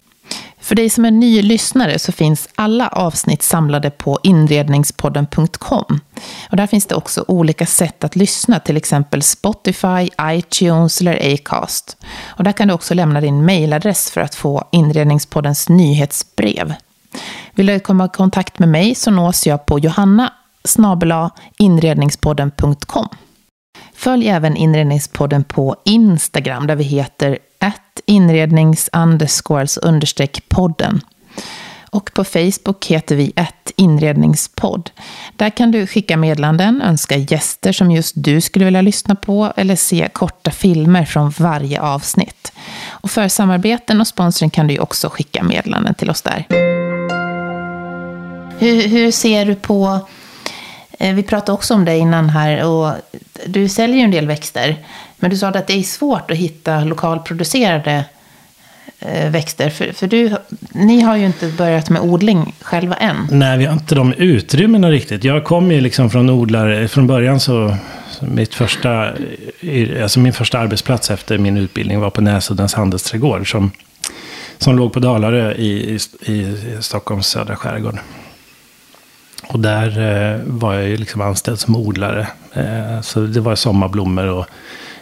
För 0.70 0.74
dig 0.74 0.90
som 0.90 1.04
är 1.04 1.10
ny 1.10 1.42
lyssnare 1.42 1.98
så 1.98 2.12
finns 2.12 2.48
alla 2.54 2.88
avsnitt 2.88 3.42
samlade 3.42 3.90
på 3.90 4.18
inredningspodden.com. 4.22 6.00
Och 6.50 6.56
där 6.56 6.66
finns 6.66 6.86
det 6.86 6.94
också 6.94 7.24
olika 7.28 7.66
sätt 7.66 8.04
att 8.04 8.16
lyssna, 8.16 8.60
till 8.60 8.76
exempel 8.76 9.22
Spotify, 9.22 10.10
iTunes 10.22 11.00
eller 11.00 11.34
Acast. 11.34 11.96
Och 12.24 12.44
där 12.44 12.52
kan 12.52 12.68
du 12.68 12.74
också 12.74 12.94
lämna 12.94 13.20
din 13.20 13.44
mailadress 13.44 14.10
för 14.10 14.20
att 14.20 14.34
få 14.34 14.64
Inredningspoddens 14.72 15.68
nyhetsbrev. 15.68 16.74
Vill 17.54 17.66
du 17.66 17.80
komma 17.80 18.04
i 18.04 18.08
kontakt 18.08 18.58
med 18.58 18.68
mig 18.68 18.94
så 18.94 19.10
nås 19.10 19.46
jag 19.46 19.66
på 19.66 19.78
johanna 19.78 20.32
inredningspodden.com. 21.58 23.08
Följ 24.00 24.28
även 24.28 24.56
Inredningspodden 24.56 25.44
på 25.44 25.76
Instagram 25.84 26.66
där 26.66 26.76
vi 26.76 26.84
heter 26.84 27.38
inrednings 28.06 28.90
understreck 29.82 30.48
podden. 30.48 31.00
Och 31.90 32.10
på 32.14 32.24
Facebook 32.24 32.86
heter 32.86 33.16
vi 33.16 33.32
ett 33.36 33.72
inredningspodd. 33.76 34.90
Där 35.36 35.50
kan 35.50 35.70
du 35.70 35.86
skicka 35.86 36.16
meddelanden, 36.16 36.82
önska 36.82 37.16
gäster 37.16 37.72
som 37.72 37.90
just 37.90 38.14
du 38.16 38.40
skulle 38.40 38.64
vilja 38.64 38.82
lyssna 38.82 39.14
på 39.14 39.52
eller 39.56 39.76
se 39.76 40.08
korta 40.12 40.50
filmer 40.50 41.04
från 41.04 41.30
varje 41.30 41.80
avsnitt. 41.80 42.52
Och 42.88 43.10
för 43.10 43.28
samarbeten 43.28 44.00
och 44.00 44.06
sponsring 44.06 44.50
kan 44.50 44.66
du 44.66 44.78
också 44.78 45.08
skicka 45.08 45.42
meddelanden 45.42 45.94
till 45.94 46.10
oss 46.10 46.22
där. 46.22 46.46
Hur, 48.58 48.88
hur 48.88 49.10
ser 49.10 49.44
du 49.44 49.54
på 49.54 50.08
eh, 50.98 51.14
vi 51.14 51.22
pratade 51.22 51.52
också 51.52 51.74
om 51.74 51.84
det 51.84 51.98
innan 51.98 52.28
här 52.28 52.64
och 52.64 52.92
du 53.52 53.68
säljer 53.68 53.96
ju 53.96 54.02
en 54.02 54.10
del 54.10 54.26
växter. 54.26 54.76
Men 55.16 55.30
du 55.30 55.36
sa 55.36 55.48
att 55.48 55.66
det 55.66 55.78
är 55.78 55.82
svårt 55.82 56.30
att 56.30 56.36
hitta 56.36 56.84
lokalproducerade 56.84 58.04
eh, 58.98 59.30
växter. 59.30 59.70
För, 59.70 59.92
för 59.92 60.06
du, 60.06 60.36
ni 60.72 61.00
har 61.00 61.16
ju 61.16 61.26
inte 61.26 61.48
börjat 61.48 61.90
med 61.90 62.02
odling 62.02 62.54
själva 62.60 62.94
än. 62.94 63.28
Nej, 63.30 63.58
vi 63.58 63.64
har 63.64 63.72
inte 63.72 63.94
de 63.94 64.12
utrymmena 64.12 64.90
riktigt. 64.90 65.24
Jag 65.24 65.44
kom 65.44 65.72
ju 65.72 65.80
liksom 65.80 66.10
från 66.10 66.30
odlare, 66.30 66.88
från 66.88 67.06
början 67.06 67.40
så 67.40 67.76
mitt 68.20 68.54
första, 68.54 69.12
alltså 70.02 70.20
min 70.20 70.32
första 70.32 70.58
arbetsplats 70.58 71.10
efter 71.10 71.38
min 71.38 71.56
utbildning 71.56 72.00
var 72.00 72.10
på 72.10 72.20
Näsuddens 72.20 72.74
handelsträdgård 72.74 73.50
som, 73.50 73.70
som 74.58 74.76
låg 74.76 74.92
på 74.92 75.00
Dalarö 75.00 75.52
i, 75.52 75.98
i, 76.26 76.32
i 76.32 76.56
Stockholms 76.80 77.26
södra 77.26 77.56
skärgård. 77.56 77.98
Och 79.52 79.60
där 79.60 79.88
eh, 79.98 80.40
var 80.44 80.74
jag 80.74 80.88
ju 80.88 80.96
liksom 80.96 81.20
anställd 81.20 81.58
som 81.58 81.76
odlare. 81.76 82.26
Eh, 82.52 83.00
så 83.00 83.20
det 83.20 83.40
var 83.40 83.54
sommarblommor 83.54 84.26
och 84.26 84.46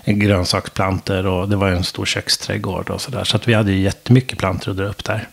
grönsaksplanter 0.04 1.26
och 1.26 1.48
det 1.48 1.56
var 1.56 1.68
en 1.68 1.84
stor 1.84 2.04
köksträdgård 2.04 2.90
och 2.90 3.00
sådär. 3.00 3.24
Så 3.24 3.36
att 3.36 3.48
vi 3.48 3.54
hade 3.54 3.72
ju 3.72 3.78
jättemycket 3.78 4.38
plantor 4.38 4.70
att 4.70 4.76
dra 4.76 4.84
upp 4.84 5.04
där. 5.04 5.28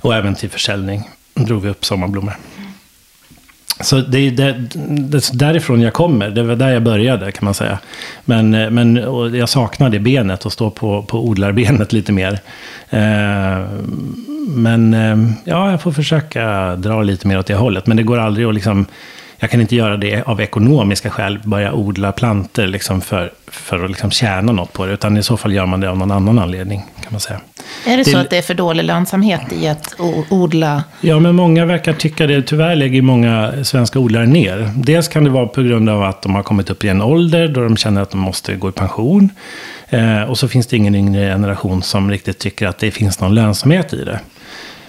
Och 0.00 0.14
även 0.14 0.34
till 0.34 0.50
försäljning 0.50 1.08
drog 1.34 1.62
vi 1.62 1.68
upp 1.68 1.84
sommarblommor. 1.84 2.36
Så 3.80 4.00
det 4.00 4.18
är 4.18 4.30
där, 4.30 4.68
det, 5.10 5.30
därifrån 5.32 5.80
jag 5.80 5.92
kommer. 5.92 6.30
Det 6.30 6.42
var 6.42 6.56
där 6.56 6.68
jag 6.68 6.82
började 6.82 7.32
kan 7.32 7.44
man 7.44 7.54
säga. 7.54 7.78
Men, 8.24 8.54
eh, 8.54 8.70
men 8.70 8.96
jag 9.34 9.48
saknar 9.48 9.90
det 9.90 9.98
benet 9.98 10.46
och 10.46 10.52
stå 10.52 10.70
på, 10.70 11.02
på 11.02 11.28
odlarbenet 11.28 11.92
lite 11.92 12.12
mer. 12.12 12.40
Eh, 12.90 13.66
men 14.48 14.94
eh, 14.94 15.16
ja, 15.44 15.70
jag 15.70 15.82
får 15.82 15.92
försöka 15.92 16.76
dra 16.76 17.02
lite 17.02 17.28
mer 17.28 17.38
åt 17.38 17.46
det 17.46 17.54
hållet. 17.54 17.86
Men 17.86 17.96
det 17.96 18.02
går 18.02 18.18
aldrig 18.18 18.46
att 18.46 18.54
liksom 18.54 18.86
jag 19.38 19.50
kan 19.50 19.60
inte 19.60 19.76
göra 19.76 19.96
det 19.96 20.22
av 20.22 20.40
ekonomiska 20.40 21.10
skäl, 21.10 21.38
börja 21.44 21.72
odla 21.72 22.12
planter 22.12 22.66
liksom 22.66 23.00
för, 23.00 23.32
för 23.46 23.84
att 23.84 23.90
liksom 23.90 24.10
tjäna 24.10 24.52
något 24.52 24.72
på 24.72 24.86
det. 24.86 24.92
Utan 24.92 25.16
i 25.16 25.22
så 25.22 25.36
fall 25.36 25.52
gör 25.52 25.66
man 25.66 25.80
det 25.80 25.90
av 25.90 25.98
någon 25.98 26.10
annan 26.10 26.38
anledning, 26.38 26.84
kan 27.00 27.08
man 27.10 27.20
säga. 27.20 27.40
Är 27.86 27.96
det, 27.96 28.02
det 28.02 28.10
så 28.10 28.18
att 28.18 28.30
det 28.30 28.38
är 28.38 28.42
för 28.42 28.54
dålig 28.54 28.84
lönsamhet 28.84 29.40
i 29.52 29.68
att 29.68 29.94
odla? 30.30 30.84
Ja, 31.00 31.18
men 31.18 31.34
många 31.34 31.64
verkar 31.66 31.92
tycka 31.92 32.26
det. 32.26 32.42
Tyvärr 32.42 32.76
lägger 32.76 33.02
många 33.02 33.64
svenska 33.64 33.98
odlare 33.98 34.26
ner. 34.26 34.70
Dels 34.76 35.08
kan 35.08 35.24
det 35.24 35.30
vara 35.30 35.46
på 35.46 35.62
grund 35.62 35.88
av 35.88 36.02
att 36.02 36.22
de 36.22 36.34
har 36.34 36.42
kommit 36.42 36.70
upp 36.70 36.84
i 36.84 36.88
en 36.88 37.02
ålder 37.02 37.48
då 37.48 37.60
de 37.60 37.76
känner 37.76 38.02
att 38.02 38.10
de 38.10 38.20
måste 38.20 38.54
gå 38.54 38.68
i 38.68 38.72
pension. 38.72 39.30
Eh, 39.88 40.22
och 40.22 40.38
så 40.38 40.48
finns 40.48 40.66
det 40.66 40.76
ingen 40.76 40.94
yngre 40.94 41.20
generation 41.20 41.82
som 41.82 42.10
riktigt 42.10 42.38
tycker 42.38 42.66
att 42.66 42.78
det 42.78 42.90
finns 42.90 43.20
någon 43.20 43.34
lönsamhet 43.34 43.92
i 43.92 44.04
det. 44.04 44.20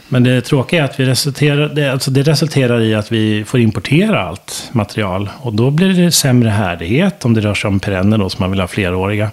Men 0.10 0.24
det 0.24 0.42
tråkiga 0.42 0.82
är 0.82 0.86
att 0.86 1.00
vi 1.00 1.06
resulterar, 1.06 1.70
det, 1.70 1.92
alltså 1.92 2.12
det 2.12 2.24
resulterar 2.24 2.82
i 2.82 2.96
att 2.96 3.12
vi 3.12 3.44
får 3.46 3.60
importera 3.60 4.22
allt 4.22 4.70
material. 4.72 5.30
Och 5.42 5.54
då 5.54 5.72
blir 5.72 5.94
det 5.94 6.12
sämre 6.12 6.50
härdighet 6.50 7.26
om 7.26 7.34
det 7.34 7.42
rör 7.42 7.54
sig 7.54 7.68
om 7.68 7.80
perenner 7.80 8.18
då, 8.18 8.30
som 8.30 8.44
man 8.44 8.52
vill 8.52 8.60
ha 8.60 8.68
fleråriga. 8.68 9.32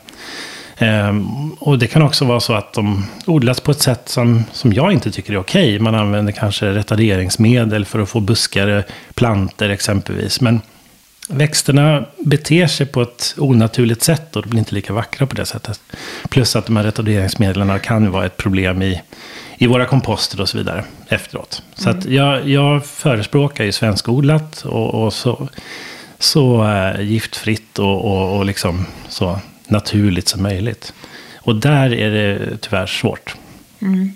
Ehm, 0.79 1.53
och 1.53 1.79
det 1.79 1.87
kan 1.87 2.03
också 2.03 2.25
vara 2.25 2.41
så 2.41 2.53
att 2.53 2.73
de 2.73 3.07
odlas 3.27 3.61
på 3.61 3.71
ett 3.71 3.81
sätt 3.81 4.09
som, 4.09 4.45
som 4.53 4.73
jag 4.73 4.93
inte 4.93 5.11
tycker 5.11 5.33
är 5.33 5.39
okej. 5.39 5.79
Man 5.79 5.95
använder 5.95 6.33
kanske 6.33 6.73
retarderingsmedel 6.73 7.85
för 7.85 7.99
att 7.99 8.09
få 8.09 8.21
buskare 8.21 8.85
planter 9.15 9.71
exempelvis. 9.71 10.41
Men 10.41 10.61
växterna 11.29 12.05
beter 12.19 12.67
sig 12.67 12.87
på 12.87 13.03
ett 13.03 13.35
onaturligt 13.39 14.03
sätt 14.03 14.37
och 14.37 14.43
de 14.43 14.49
blir 14.49 14.59
inte 14.59 14.75
lika 14.75 14.93
vackra 14.93 15.27
på 15.27 15.35
det 15.35 15.47
sättet. 15.47 15.81
Plus 16.29 16.57
att 16.57 16.67
de 16.67 16.77
här 16.77 16.85
retarderingsmedlen 16.85 17.79
kan 17.79 18.11
vara 18.11 18.27
ett 18.27 18.37
problem 18.37 18.83
i, 18.83 19.03
i 19.59 19.67
våra 19.67 19.87
komposter 19.87 20.41
och 20.41 20.49
så 20.49 20.59
vidare 20.59 20.85
efteråt. 21.09 21.63
Så 21.75 21.89
mm. 21.89 21.99
att 21.99 22.05
jag, 22.05 22.49
jag 22.49 22.87
förespråkar 22.87 23.65
ju 23.65 23.73
svenskodlat 23.73 24.65
och, 24.65 25.05
och 25.05 25.13
så, 25.13 25.49
så 26.19 26.65
äh, 26.65 27.01
giftfritt 27.01 27.79
och, 27.79 28.05
och, 28.05 28.37
och 28.37 28.47
liksom 28.47 28.87
så 29.09 29.41
naturligt 29.69 30.29
som 30.29 30.43
möjligt. 30.43 30.93
Och 31.37 31.57
där 31.57 31.95
är 31.95 32.11
det 32.11 32.57
tyvärr 32.61 32.87
svårt. 32.87 33.35
Mm. 33.83 34.13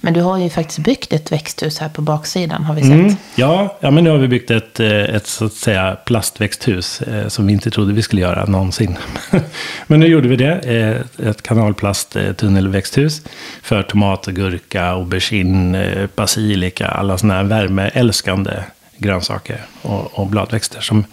Men 0.00 0.14
du 0.14 0.20
har 0.20 0.38
ju 0.38 0.50
faktiskt 0.50 0.78
byggt 0.78 1.12
ett 1.12 1.32
växthus 1.32 1.78
här 1.78 1.88
på 1.88 2.02
baksidan, 2.02 2.64
har 2.64 2.74
vi 2.74 2.82
sett. 2.82 2.90
Mm, 2.90 3.16
ja, 3.34 3.78
ja, 3.80 3.90
men 3.90 4.04
nu 4.04 4.10
har 4.10 4.18
vi 4.18 4.28
byggt 4.28 4.50
ett, 4.50 4.80
eh, 4.80 4.90
ett 4.90 5.26
så 5.26 5.44
att 5.44 5.52
säga 5.52 5.96
plastväxthus 6.04 7.02
eh, 7.02 7.28
som 7.28 7.46
vi 7.46 7.52
inte 7.52 7.70
trodde 7.70 7.92
vi 7.92 8.02
skulle 8.02 8.22
göra 8.22 8.44
någonsin. 8.44 8.98
men 9.86 10.00
nu 10.00 10.06
gjorde 10.06 10.28
vi 10.28 10.36
det, 10.36 10.52
eh, 10.52 10.90
Ett 10.90 11.20
ett 11.20 11.42
kanalplasttunnelväxthus 11.42 13.20
eh, 13.24 13.30
för 13.62 13.82
tomat, 13.82 14.26
gurka, 14.26 14.84
aubergine, 14.84 16.08
basilika, 16.16 16.88
alla 16.88 17.18
sådana 17.18 17.34
här 17.34 17.44
värmeälskande 17.44 18.52
grönsaker 18.96 19.60
och, 19.82 20.18
och 20.18 20.26
bladväxter. 20.26 20.80
Som, 20.80 21.04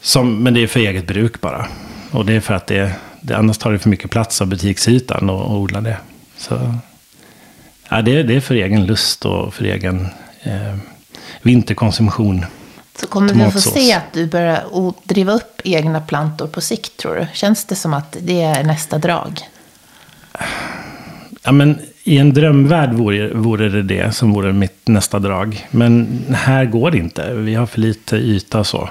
som, 0.00 0.42
men 0.42 0.54
det 0.54 0.62
är 0.62 0.66
för 0.66 0.80
eget 0.80 1.06
bruk 1.06 1.40
bara. 1.40 1.66
Och 2.10 2.26
det 2.26 2.32
är 2.32 2.40
för 2.40 2.54
att 2.54 2.66
det, 2.66 2.92
det 3.20 3.36
annars 3.36 3.58
tar 3.58 3.72
det 3.72 3.78
för 3.78 3.88
mycket 3.88 4.10
plats 4.10 4.40
av 4.40 4.46
butiksytan 4.46 5.30
att 5.30 5.50
odla 5.50 5.80
det. 5.80 5.96
Så 6.36 6.74
ja, 7.96 8.02
det, 8.02 8.22
det 8.22 8.34
är 8.34 8.40
för 8.40 8.54
egen 8.54 8.86
lust 8.86 9.24
och 9.24 9.54
för 9.54 9.64
egen 9.64 10.08
eh, 10.42 10.76
vinterkonsumtion. 11.42 12.44
Så 12.96 13.06
kommer 13.06 13.34
vi 13.34 13.50
få 13.50 13.60
se 13.60 13.92
att 13.92 14.12
du 14.12 14.26
börjar 14.26 14.64
driva 15.04 15.32
upp 15.32 15.60
egna 15.64 16.00
plantor 16.00 16.46
på 16.46 16.60
sikt, 16.60 16.96
tror 16.96 17.14
du? 17.16 17.26
Känns 17.32 17.64
det 17.64 17.74
som 17.74 17.94
att 17.94 18.16
det 18.20 18.42
är 18.42 18.64
nästa 18.64 18.98
drag? 18.98 19.40
Ja, 21.42 21.52
men 21.52 21.78
i 22.04 22.18
en 22.18 22.34
drömvärld 22.34 22.92
vore, 22.92 23.34
vore 23.34 23.68
det 23.68 23.82
det 23.82 24.14
som 24.14 24.32
vore 24.32 24.52
mitt 24.52 24.88
nästa 24.88 25.18
drag. 25.18 25.66
Men 25.70 26.24
här 26.34 26.64
går 26.64 26.90
det 26.90 26.98
inte. 26.98 27.34
Vi 27.34 27.54
har 27.54 27.66
för 27.66 27.80
lite 27.80 28.16
yta 28.16 28.64
så. 28.64 28.88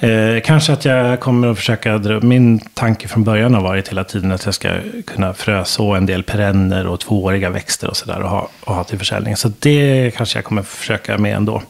Eh, 0.00 0.40
kanske 0.44 0.72
att 0.72 0.84
jag 0.84 1.20
kommer 1.20 1.48
att 1.48 1.56
försöka 1.56 1.98
dra 1.98 2.20
Min 2.20 2.58
tanke 2.58 3.08
från 3.08 3.24
början 3.24 3.54
har 3.54 3.62
varit 3.62 3.88
hela 3.88 4.04
tiden 4.04 4.32
att 4.32 4.44
jag 4.44 4.54
ska 4.54 4.68
kunna 5.06 5.34
fröså 5.34 5.94
en 5.94 6.06
del 6.06 6.22
perenner 6.22 6.86
och 6.86 7.00
tvååriga 7.00 7.50
växter 7.50 7.88
och 7.88 7.96
sådär 7.96 8.20
och 8.20 8.30
ha, 8.30 8.48
och 8.64 8.74
ha 8.74 8.84
till 8.84 8.98
försäljning. 8.98 9.36
Så 9.36 9.52
det 9.58 10.10
kanske 10.16 10.38
jag 10.38 10.44
kommer 10.44 10.60
att 10.60 10.68
försöka 10.68 11.18
med 11.18 11.36
ändå. 11.36 11.62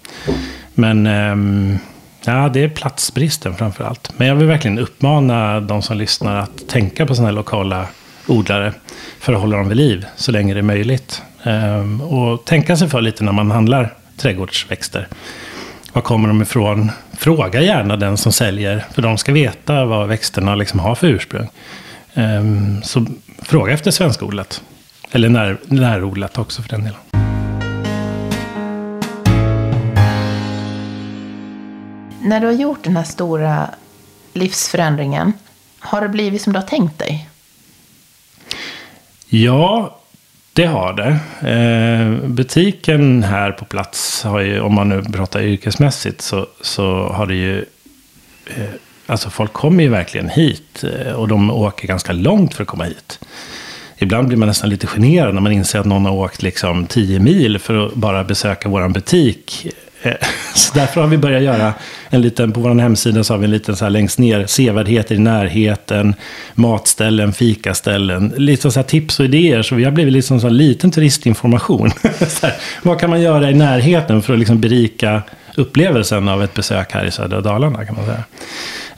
Men 0.74 1.06
eh, 1.06 1.78
ja, 2.24 2.48
det 2.48 2.64
är 2.64 2.68
platsbristen 2.68 3.54
framför 3.54 3.84
allt. 3.84 4.10
Men 4.16 4.28
jag 4.28 4.34
vill 4.34 4.46
verkligen 4.46 4.78
uppmana 4.78 5.60
de 5.60 5.82
som 5.82 5.96
lyssnar 5.96 6.36
att 6.36 6.68
tänka 6.68 7.06
på 7.06 7.14
sådana 7.14 7.28
här 7.28 7.36
lokala 7.36 7.86
odlare 8.26 8.72
för 9.20 9.32
att 9.32 9.40
hålla 9.40 9.56
dem 9.56 9.68
vid 9.68 9.76
liv 9.76 10.06
så 10.16 10.32
länge 10.32 10.54
det 10.54 10.60
är 10.60 10.62
möjligt. 10.62 11.22
Eh, 11.42 12.02
och 12.02 12.44
tänka 12.44 12.76
sig 12.76 12.88
för 12.88 13.00
lite 13.00 13.24
när 13.24 13.32
man 13.32 13.50
handlar 13.50 13.94
trädgårdsväxter. 14.16 15.08
Var 15.92 16.02
kommer 16.02 16.28
de 16.28 16.42
ifrån? 16.42 16.90
Fråga 17.12 17.62
gärna 17.62 17.96
den 17.96 18.16
som 18.16 18.32
säljer, 18.32 18.84
för 18.94 19.02
de 19.02 19.18
ska 19.18 19.32
veta 19.32 19.84
vad 19.84 20.08
växterna 20.08 20.54
liksom 20.54 20.80
har 20.80 20.94
för 20.94 21.06
ursprung. 21.06 21.48
Um, 22.14 22.82
så 22.82 23.06
fråga 23.42 23.72
efter 23.72 23.90
svenskodlat. 23.90 24.62
Eller 25.10 25.28
när, 25.28 25.58
närodlat 25.64 26.38
också 26.38 26.62
för 26.62 26.68
den 26.68 26.84
delen. 26.84 27.00
När 32.22 32.40
du 32.40 32.46
har 32.46 32.54
gjort 32.54 32.84
den 32.84 32.96
här 32.96 33.04
stora 33.04 33.70
livsförändringen, 34.32 35.32
har 35.78 36.00
det 36.00 36.08
blivit 36.08 36.42
som 36.42 36.52
du 36.52 36.58
har 36.58 36.66
tänkt 36.66 36.98
dig? 36.98 37.28
Ja, 39.28 39.97
det 40.58 40.66
har 40.66 40.92
det. 40.92 41.18
Eh, 41.50 42.28
butiken 42.28 43.22
här 43.22 43.52
på 43.52 43.64
plats 43.64 44.22
har 44.24 44.40
ju, 44.40 44.60
om 44.60 44.74
man 44.74 44.88
nu 44.88 45.02
pratar 45.02 45.40
yrkesmässigt, 45.42 46.20
så, 46.20 46.46
så 46.60 47.08
har 47.08 47.26
det 47.26 47.34
ju... 47.34 47.58
Eh, 48.46 48.64
alltså 49.06 49.30
folk 49.30 49.52
kommer 49.52 49.82
ju 49.82 49.88
verkligen 49.88 50.28
hit 50.28 50.84
eh, 50.84 51.12
och 51.12 51.28
de 51.28 51.50
åker 51.50 51.88
ganska 51.88 52.12
långt 52.12 52.54
för 52.54 52.62
att 52.62 52.68
komma 52.68 52.84
hit. 52.84 53.20
Ibland 53.98 54.28
blir 54.28 54.38
man 54.38 54.48
nästan 54.48 54.70
lite 54.70 54.86
generad 54.86 55.34
när 55.34 55.40
man 55.40 55.52
inser 55.52 55.78
att 55.78 55.86
någon 55.86 56.04
har 56.04 56.12
åkt 56.12 56.42
liksom 56.42 56.86
10 56.86 57.20
mil 57.20 57.58
för 57.58 57.86
att 57.86 57.94
bara 57.94 58.24
besöka 58.24 58.68
vår 58.68 58.88
butik. 58.88 59.66
Eh, 60.02 60.12
så 60.54 60.74
därför 60.74 61.00
har 61.00 61.08
vi 61.08 61.18
börjat 61.18 61.42
göra 61.42 61.74
en 62.10 62.22
liten, 62.22 62.52
på 62.52 62.60
vår 62.60 62.74
hemsida 62.74 63.24
så 63.24 63.34
har 63.34 63.38
vi 63.38 63.44
en 63.44 63.50
liten 63.50 63.76
så 63.76 63.84
här 63.84 63.90
längst 63.90 64.18
ner, 64.18 64.46
sevärdheter 64.46 65.14
i 65.14 65.18
närheten, 65.18 66.14
matställen, 66.54 67.32
fikaställen, 67.32 68.34
lite 68.36 68.70
så 68.70 68.78
här 68.78 68.86
tips 68.86 69.20
och 69.20 69.24
idéer. 69.24 69.62
Så 69.62 69.74
vi 69.74 69.84
har 69.84 69.92
blivit 69.92 70.12
liksom 70.12 70.40
så 70.40 70.46
här 70.46 70.54
liten 70.54 70.90
turistinformation. 70.90 71.90
här, 72.42 72.54
vad 72.82 73.00
kan 73.00 73.10
man 73.10 73.20
göra 73.20 73.50
i 73.50 73.54
närheten 73.54 74.22
för 74.22 74.32
att 74.32 74.38
liksom 74.38 74.60
berika 74.60 75.22
upplevelsen 75.56 76.28
av 76.28 76.42
ett 76.42 76.54
besök 76.54 76.92
här 76.92 77.04
i 77.04 77.10
södra 77.10 77.40
Dalarna 77.40 77.84
kan 77.84 77.96
man 77.96 78.04
säga. 78.04 78.24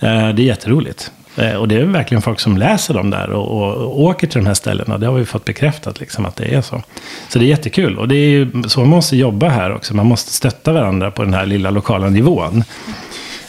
Eh, 0.00 0.34
det 0.34 0.42
är 0.42 0.46
jätteroligt. 0.46 1.10
Eh, 1.40 1.54
och 1.54 1.68
det 1.68 1.76
är 1.76 1.84
verkligen 1.84 2.22
folk 2.22 2.40
som 2.40 2.56
läser 2.56 2.94
dem 2.94 3.10
där 3.10 3.30
och, 3.30 3.48
och, 3.48 3.74
och, 3.74 4.00
åker 4.00 4.26
till 4.26 4.40
de 4.40 4.46
här 4.46 4.54
ställena. 4.54 4.98
Det 4.98 5.06
har 5.06 5.14
vi 5.14 5.24
fått 5.24 5.44
bekräftat 5.44 6.00
liksom, 6.00 6.26
att 6.26 6.36
det 6.36 6.54
är 6.54 6.60
så. 6.60 6.82
Så 7.28 7.38
det 7.38 7.44
är 7.44 7.48
jättekul. 7.48 7.98
Och 7.98 8.08
det 8.08 8.14
är 8.14 8.28
ju 8.28 8.62
så 8.66 8.80
man 8.80 8.88
måste 8.88 9.16
jobba 9.16 9.48
här 9.48 9.74
också. 9.74 9.96
Man 9.96 10.06
måste 10.06 10.32
stötta 10.32 10.72
varandra 10.72 11.10
på 11.10 11.24
den 11.24 11.34
här 11.34 11.46
lilla 11.46 11.70
lokala 11.70 12.08
nivån. 12.08 12.64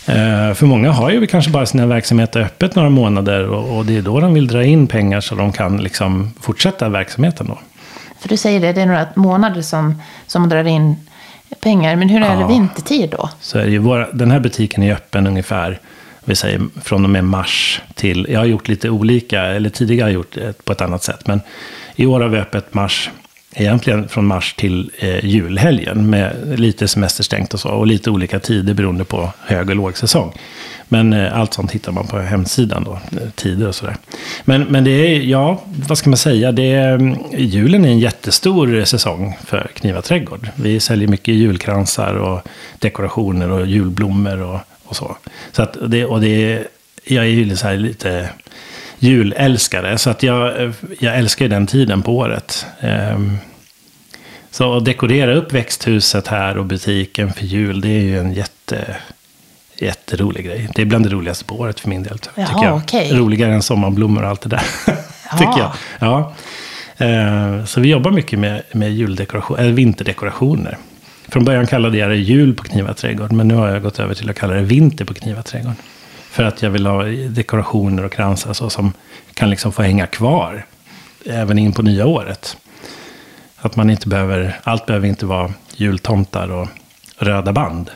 Eh, 0.06 0.54
för 0.54 0.66
många 0.66 0.92
har 0.92 1.10
ju 1.12 1.28
kanske 1.28 1.52
bara 1.52 1.66
sina 1.66 1.86
verksamheter 1.86 2.42
öppet 2.42 2.76
några 2.76 2.90
månader 2.90 3.48
och, 3.48 3.86
det 3.86 3.98
är 3.98 4.02
då 4.02 4.20
de 4.20 4.34
vill 4.34 4.48
dra 4.48 4.64
in 4.64 4.88
pengar 4.88 5.22
så 5.22 5.36
de 5.36 5.52
kan 5.52 5.78
liksom 5.78 6.34
fortsätta 6.42 6.90
verksamheten 6.90 7.48
då. 7.48 7.60
För 8.20 8.30
du 8.30 8.38
säger 8.38 8.60
det, 8.60 8.74
det 8.74 8.82
är 8.82 8.86
några 8.86 9.08
månader 9.16 9.62
som, 9.62 10.02
som 10.28 10.50
drar 10.50 10.68
in 10.68 10.96
pengar. 11.62 11.96
Men 11.96 12.10
hur 12.10 12.24
är 12.24 12.38
det 12.38 12.48
vintertid 12.48 13.10
då? 13.10 13.30
Så 13.40 13.58
är 13.58 13.66
det 13.66 13.72
ju, 13.72 13.78
våra, 13.78 14.12
den 14.12 14.32
här 14.32 14.40
butiken 14.40 14.84
är 14.84 14.94
öppen 14.94 15.28
ungefär 15.28 15.80
vi 16.26 16.36
säger 16.36 16.62
från 16.84 17.04
och 17.04 17.10
med 17.10 17.24
mars 17.24 17.82
till, 17.96 18.28
jag 18.30 18.40
har 18.40 18.46
gjort 18.46 18.68
lite 18.68 18.90
olika, 18.90 19.42
eller 19.42 19.70
tidigare 19.70 20.04
har 20.04 20.10
jag 20.10 20.14
gjort 20.14 20.34
det 20.34 20.66
på 20.66 20.72
ett 20.72 20.82
annat 20.82 21.04
sätt, 21.04 21.28
men 21.28 21.42
i 21.96 22.06
år 22.06 22.20
har 22.22 22.30
vi 22.30 22.38
öppet 22.38 22.74
mars, 22.74 23.10
egentligen 23.56 24.08
från 24.08 24.26
mars 24.26 24.54
till 24.54 24.92
eh, 25.00 25.26
julhelgen 25.26 26.10
med 26.10 26.60
lite 26.60 26.88
semesterstängt 26.88 27.54
och 27.54 27.60
så, 27.60 27.70
och 27.70 27.88
lite 27.88 28.10
olika 28.10 28.40
tider 28.40 28.74
beroende 28.74 29.04
på 29.04 29.34
hög 29.40 29.70
och 29.70 29.76
lågsäsong. 29.76 30.34
Men 30.88 31.14
eh, 31.14 31.40
allt 31.40 31.54
sånt 31.54 31.72
hittar 31.72 31.92
man 31.92 32.08
på 32.08 32.20
hemsidan 32.20 32.84
då, 32.84 32.92
eh, 32.92 33.30
tider 33.36 33.68
och 33.68 33.76
sådär. 33.76 33.96
Men, 34.44 34.64
men 34.64 34.84
det 34.84 34.92
är, 34.92 35.20
ja, 35.20 35.62
vad 35.88 35.98
ska 35.98 36.10
man 36.10 36.18
säga, 36.18 36.52
det 36.52 36.72
är, 36.72 36.94
mm, 36.94 37.18
julen 37.38 37.86
är 37.86 37.90
en 37.90 38.00
jättestor 38.00 38.86
säsong 38.86 39.38
för 39.46 39.72
Kniva 39.76 40.02
Trädgård. 40.02 40.50
Vi 40.56 40.80
säljer 40.80 41.08
mycket 41.08 41.34
julkransar 41.34 42.14
och 42.14 42.42
dekorationer 42.80 43.52
och 43.52 43.68
julblommor 43.68 44.42
och 44.42 44.60
och 44.92 44.98
så. 44.98 45.18
så 45.52 45.62
att 45.62 45.78
det, 45.88 46.06
och 46.06 46.22
det, 46.22 46.68
jag 47.04 47.26
är 47.26 47.30
ju 47.30 47.56
så 47.56 47.72
lite 47.72 48.30
julälskare, 49.00 49.98
så 49.98 50.10
att 50.10 50.24
jag, 50.24 50.74
jag 51.00 51.18
älskar 51.18 51.48
den 51.48 51.68
tiden 51.68 52.02
på 52.02 52.18
året. 52.18 52.66
Um, 53.14 53.38
så 54.52 54.78
att 54.78 54.86
dekorera 54.86 55.34
upp 55.34 55.54
växthuset 55.54 56.28
här 56.28 56.58
och 56.58 56.66
butiken 56.66 57.34
för 57.34 57.46
jul, 57.46 57.82
det 57.82 57.90
är 57.90 58.02
ju 58.02 58.20
en 58.20 58.34
jätte, 58.34 58.96
jätterolig 59.76 60.46
grej. 60.46 60.70
Det 60.76 60.82
är 60.82 60.86
bland 60.86 61.06
det 61.06 61.10
roligaste 61.10 61.46
på 61.46 61.56
året 61.56 61.80
för 61.80 61.90
min 61.90 62.04
del. 62.04 62.18
Jaha, 62.36 62.48
tycker 62.48 62.64
jag. 62.64 62.78
Okay. 62.78 63.14
Roligare 63.14 63.54
än 63.54 63.62
sommarblommor 63.62 64.24
och 64.24 64.30
allt 64.30 64.42
det 64.42 64.50
där. 64.50 64.64
tycker 65.38 65.60
jag. 65.60 65.72
Ja. 66.00 66.34
Uh, 67.02 67.66
så 67.66 67.82
vi 67.82 67.90
jobbar 67.90 68.12
mycket 68.12 68.40
med, 68.40 68.62
med 68.72 68.94
juldekoration, 68.94 69.60
eller 69.60 69.72
vinterdekorationer. 69.72 70.78
Från 71.32 71.46
början 71.46 71.67
kallade 71.67 71.98
jag 71.98 72.10
det 72.10 72.15
jul 72.15 72.56
på 72.56 72.63
Kniva 72.63 72.94
trädgård, 72.94 73.32
men 73.32 73.48
nu 73.48 73.56
har 73.56 73.67
jag 73.67 73.82
gått 73.82 74.00
över 74.00 74.13
till 74.13 74.30
att 74.30 74.36
kalla 74.36 74.54
det 74.54 74.62
vinter 74.62 75.06
på 75.06 75.13
Kniva 75.13 75.44
trädgård. 75.44 75.74
För 76.30 76.44
att 76.44 76.62
jag 76.62 76.70
vill 76.70 76.86
ha 76.86 77.04
dekorationer 77.30 78.06
och 78.06 78.12
kransar 78.12 78.54
så 78.54 78.70
som 78.70 78.94
kan 79.34 79.50
liksom 79.50 79.72
få 79.72 79.82
hänga 79.82 80.08
kvar 80.08 80.65
även 81.26 81.58
in 81.58 81.74
på 81.74 81.82
nya 81.82 82.06
året. 82.06 82.58
Att 83.56 83.76
man 83.76 83.89
inte 83.89 84.08
behöver, 84.08 84.60
allt 84.63 84.86
behöver 84.86 85.08
inte 85.08 85.26
vara 85.26 85.54
jultomtar 85.76 86.52
och 86.52 86.67
röda 87.17 87.54
band. 87.54 87.89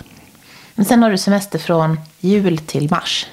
Men 0.75 0.85
sen 0.85 1.03
har 1.03 1.11
du 1.11 1.17
semester 1.17 1.59
från 1.59 1.99
jul 2.19 2.57
till 2.57 2.89
mars. 2.89 3.27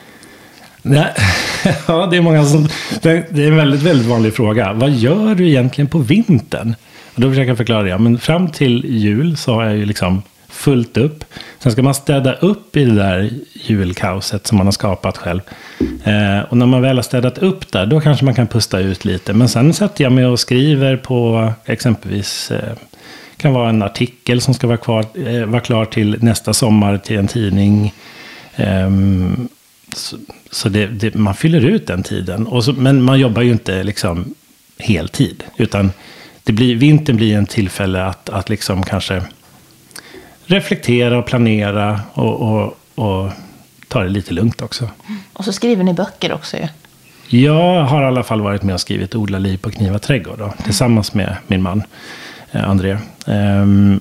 Nej, 0.83 1.13
ja, 1.87 2.07
det 2.07 2.17
är 2.17 2.21
många 2.21 2.45
som... 2.45 2.69
Det 3.03 3.11
är 3.11 3.41
en 3.41 3.57
väldigt, 3.57 3.83
väldigt 3.83 4.07
vanlig 4.07 4.35
fråga. 4.35 4.73
Vad 4.73 4.91
gör 4.91 5.35
du 5.35 5.49
egentligen 5.49 5.89
på 5.89 5.99
vintern? 5.99 6.75
Och 7.15 7.21
då 7.21 7.29
försöker 7.29 7.49
jag 7.49 7.57
förklara 7.57 7.83
det. 7.83 7.99
Men 7.99 8.19
fram 8.19 8.51
till 8.51 8.85
jul 8.85 9.37
så 9.37 9.55
har 9.55 9.65
jag 9.65 9.77
ju 9.77 9.87
liksom 9.87 10.23
fullt 10.49 10.97
upp. 10.97 11.25
Sen 11.59 11.73
ska 11.73 11.83
man 11.83 11.95
städa 11.95 12.33
upp 12.33 12.77
i 12.77 12.85
det 12.85 12.95
där 12.95 13.31
julkaoset 13.55 14.47
som 14.47 14.59
man 14.59 14.67
har 14.67 14.73
skapat 14.73 15.19
själv. 15.19 15.41
Eh, 16.05 16.41
och 16.49 16.57
när 16.57 16.67
man 16.67 16.83
väl 16.83 16.97
har 16.97 17.03
städat 17.03 17.39
upp 17.39 17.73
där, 17.73 17.87
då 17.87 18.01
kanske 18.01 18.25
man 18.25 18.35
kan 18.35 18.47
pusta 18.47 18.79
ut 18.79 19.05
lite. 19.05 19.33
Men 19.33 19.49
sen 19.49 19.75
sätter 19.75 20.05
jag 20.05 20.13
mig 20.13 20.27
och 20.27 20.41
skriver 20.41 20.97
på 20.97 21.53
exempelvis 21.65 22.51
eh, 22.51 22.73
kan 23.37 23.53
vara 23.53 23.69
en 23.69 23.83
artikel 23.83 24.41
som 24.41 24.55
ska 24.55 24.67
vara, 24.67 24.77
kvar, 24.77 25.07
eh, 25.27 25.45
vara 25.45 25.61
klar 25.61 25.85
till 25.85 26.17
nästa 26.21 26.53
sommar 26.55 26.99
till 26.99 27.19
en 27.19 27.29
tidning. 27.29 27.95
Ehm, 28.57 29.49
så, 29.95 30.17
så 30.51 30.69
det, 30.69 30.87
det, 30.87 31.15
man 31.15 31.35
fyller 31.35 31.65
ut 31.65 31.87
den 31.87 32.03
tiden. 32.03 32.47
Och 32.47 32.65
så, 32.65 32.73
men 32.73 33.03
man 33.03 33.21
jobbar 33.21 33.43
ju 33.43 33.53
inte 33.53 33.83
liksom 33.83 34.35
heltid. 34.79 35.45
Utan 35.57 35.93
det 36.45 36.53
blir, 36.53 36.77
vintern 36.77 37.17
blir 37.17 37.37
en 37.37 37.47
tillfälle 37.47 38.05
att, 38.05 38.29
att 38.29 38.49
liksom 38.49 38.83
kanske 38.83 39.23
reflektera 40.45 41.19
och 41.19 41.27
planera 41.27 42.01
och, 42.13 42.41
och, 42.41 42.79
och 42.95 43.31
ta 43.89 44.03
det 44.03 44.09
lite 44.09 44.35
lugnt 44.35 44.63
också. 44.63 44.91
Och 45.33 45.45
så 45.45 45.53
skriver 45.53 45.85
ni 45.85 45.95
böcker 45.95 46.33
också 46.33 46.57
ju. 46.57 46.69
Jag 47.39 47.85
har 47.85 48.03
i 48.03 48.07
alla 48.07 48.23
fall 48.23 48.41
varit 48.41 48.63
med 48.63 48.75
och 48.75 48.81
skrivit 48.81 49.15
Odla 49.15 49.39
liv 49.39 49.59
på 49.59 49.71
Kniva 49.71 49.99
trädgård. 49.99 50.39
Då, 50.39 50.55
tillsammans 50.65 51.15
med 51.15 51.37
min 51.47 51.63
man 51.63 51.83
eh, 52.51 52.69
André. 52.69 52.99
Um, 53.27 54.01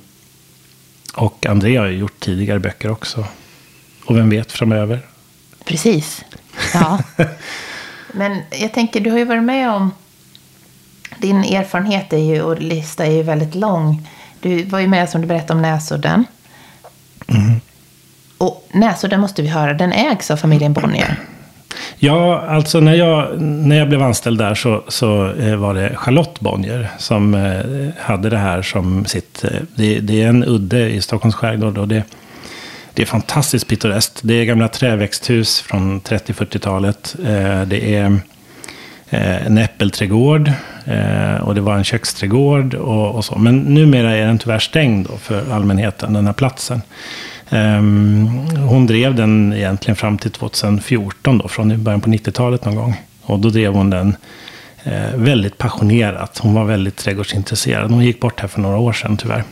och 1.16 1.46
André 1.46 1.78
har 1.78 1.88
ju 1.88 1.98
gjort 1.98 2.20
tidigare 2.20 2.60
böcker 2.60 2.92
också. 2.92 3.26
Och 4.06 4.18
vem 4.18 4.30
vet 4.30 4.52
framöver? 4.52 5.00
Precis. 5.66 6.26
Ja. 6.74 7.00
Men 8.14 8.42
jag 8.52 8.74
tänker, 8.74 9.00
du 9.00 9.12
har 9.12 9.18
ju 9.18 9.26
varit 9.26 9.44
med 9.44 9.70
om... 9.70 9.92
Din 11.18 11.44
erfarenhet 11.44 12.14
är 12.14 12.18
ju, 12.18 12.42
och 12.42 12.62
lista 12.62 13.06
är 13.06 13.12
ju 13.12 13.24
väldigt 13.24 13.56
lång. 13.56 14.08
Du 14.40 14.64
var 14.64 14.80
ju 14.80 14.88
med 14.88 15.10
som 15.10 15.22
du 15.22 15.28
berättade 15.28 15.54
om 15.54 15.62
Näsudden. 15.62 16.26
Mm. 17.28 17.62
Och 18.38 18.68
Näsudden 18.72 19.22
måste 19.22 19.42
vi 19.42 19.48
höra, 19.48 19.74
den 19.74 19.92
ägs 19.92 20.32
av 20.32 20.38
familjen 20.38 20.74
Bonnier. 20.74 21.18
Ja, 21.98 22.42
alltså 22.42 22.80
när 22.80 22.94
jag, 22.94 23.42
när 23.42 23.76
jag 23.76 23.90
blev 23.90 24.02
anställd 24.02 24.40
där 24.40 24.56
så, 24.56 24.84
så 24.88 25.34
eh, 25.34 25.56
var 25.56 25.74
det 25.74 25.96
Charlotte 25.96 26.40
Bonnier 26.40 26.90
som 26.98 27.36
eh, 27.36 28.04
hade 28.04 28.30
det 28.30 28.38
här 28.38 28.62
som 28.62 29.06
sitt... 29.06 29.44
Eh, 29.44 29.50
det, 29.76 30.00
det 30.00 30.24
är 30.24 30.28
en 30.28 30.44
udde 30.44 30.90
i 30.90 31.02
Stockholms 31.02 31.36
skärgård 31.36 31.78
och 31.78 31.88
det, 31.88 32.04
det 32.94 33.02
är 33.02 33.06
fantastiskt 33.06 33.68
pittoreskt. 33.68 34.20
Det 34.24 34.34
är 34.34 34.46
gamla 34.46 34.68
träväxthus 34.68 35.62
från 35.62 36.02
30-40-talet. 36.02 37.16
Det 37.68 37.96
är 37.96 38.20
Eh, 39.14 39.46
en 39.46 39.58
äppelträdgård 39.58 40.52
eh, 40.86 41.36
och 41.36 41.56
det 41.56 41.62
var 41.62 41.76
en 41.76 41.84
köksträdgård 41.84 42.74
och, 42.74 43.16
och 43.16 43.26
så. 43.26 43.38
Men 43.38 43.60
numera 43.60 44.16
är 44.16 44.26
den 44.26 44.38
tyvärr 44.38 44.60
stängd 44.60 45.08
för 45.20 45.52
allmänheten, 45.52 46.14
den 46.14 46.26
här 46.26 46.34
platsen. 46.34 46.82
Ehm, 47.50 48.28
hon 48.58 48.88
drev 48.88 49.16
den 49.16 49.54
egentligen 49.54 49.96
fram 49.96 50.18
till 50.18 50.32
2014, 50.32 51.38
då, 51.38 51.48
från 51.48 51.84
början 51.84 52.02
på 52.02 52.10
90-talet 52.10 52.66
någon 52.66 52.76
gång. 52.76 53.02
Och 53.22 53.40
då 53.40 53.50
drev 53.50 53.74
hon 53.74 53.90
den 53.90 54.16
eh, 54.84 55.16
väldigt 55.16 55.58
passionerat. 55.58 56.38
Hon 56.38 56.54
var 56.54 56.66
väldigt 56.66 56.98
trädgårdsintresserad. 56.98 57.92
Hon 57.92 58.06
gick 58.06 58.20
bort 58.20 58.40
här 58.40 58.48
för 58.48 58.62
några 58.62 58.78
år 58.78 58.94
sedan 58.94 59.18
tyvärr. 59.18 59.44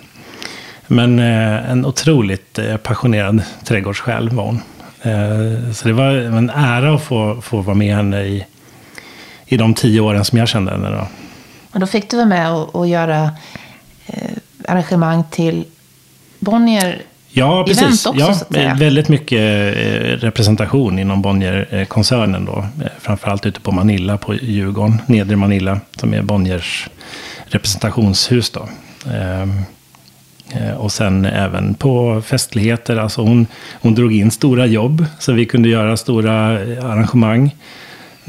Men 0.87 1.19
en 1.19 1.85
otroligt 1.85 2.59
passionerad 2.83 3.41
trädgårdssjäl 3.65 4.29
var 4.29 4.43
hon. 4.43 4.61
Så 5.73 5.87
det 5.87 5.93
var 5.93 6.11
en 6.11 6.49
ära 6.49 6.95
att 6.95 7.03
få, 7.03 7.41
få 7.41 7.61
vara 7.61 7.75
med 7.75 7.95
henne 7.95 8.21
i, 8.21 8.45
i 9.49 9.57
de 9.57 9.73
tio 9.73 10.01
åren 10.01 10.25
som 10.25 10.37
jag 10.37 10.47
kände 10.47 10.71
henne. 10.71 10.89
Då. 10.89 11.07
Och 11.71 11.79
då 11.79 11.87
fick 11.87 12.09
du 12.09 12.17
vara 12.17 12.27
med 12.27 12.51
och, 12.51 12.75
och 12.75 12.87
göra 12.87 13.31
eh, 14.07 14.31
arrangemang 14.67 15.23
till 15.31 15.65
Bonnier 16.39 17.01
Ja, 17.31 17.63
precis. 17.67 18.05
Också, 18.05 18.45
ja, 18.49 18.75
väldigt 18.79 19.09
mycket 19.09 19.39
eh, 19.77 20.27
representation 20.27 20.99
inom 20.99 21.21
Bonnier-koncernen. 21.21 22.45
Då. 22.45 22.57
Eh, 22.57 22.87
framförallt 22.99 23.45
ute 23.45 23.59
på 23.59 23.71
Manilla, 23.71 24.17
på 24.17 24.33
Djurgården, 24.35 25.01
nedre 25.05 25.35
Manilla, 25.35 25.79
som 25.95 26.13
är 26.13 26.21
Bonniers 26.21 26.89
representationshus. 27.45 28.49
Då. 28.49 28.69
Ehm, 29.11 29.61
eh, 30.49 30.71
och 30.71 30.91
sen 30.91 31.25
även 31.25 31.73
på 31.73 32.21
festligheter. 32.21 32.97
Alltså 32.97 33.21
hon, 33.21 33.47
hon 33.81 33.95
drog 33.95 34.15
in 34.15 34.31
stora 34.31 34.65
jobb, 34.65 35.05
så 35.19 35.31
vi 35.33 35.45
kunde 35.45 35.69
göra 35.69 35.97
stora 35.97 36.33
arrangemang. 36.81 37.55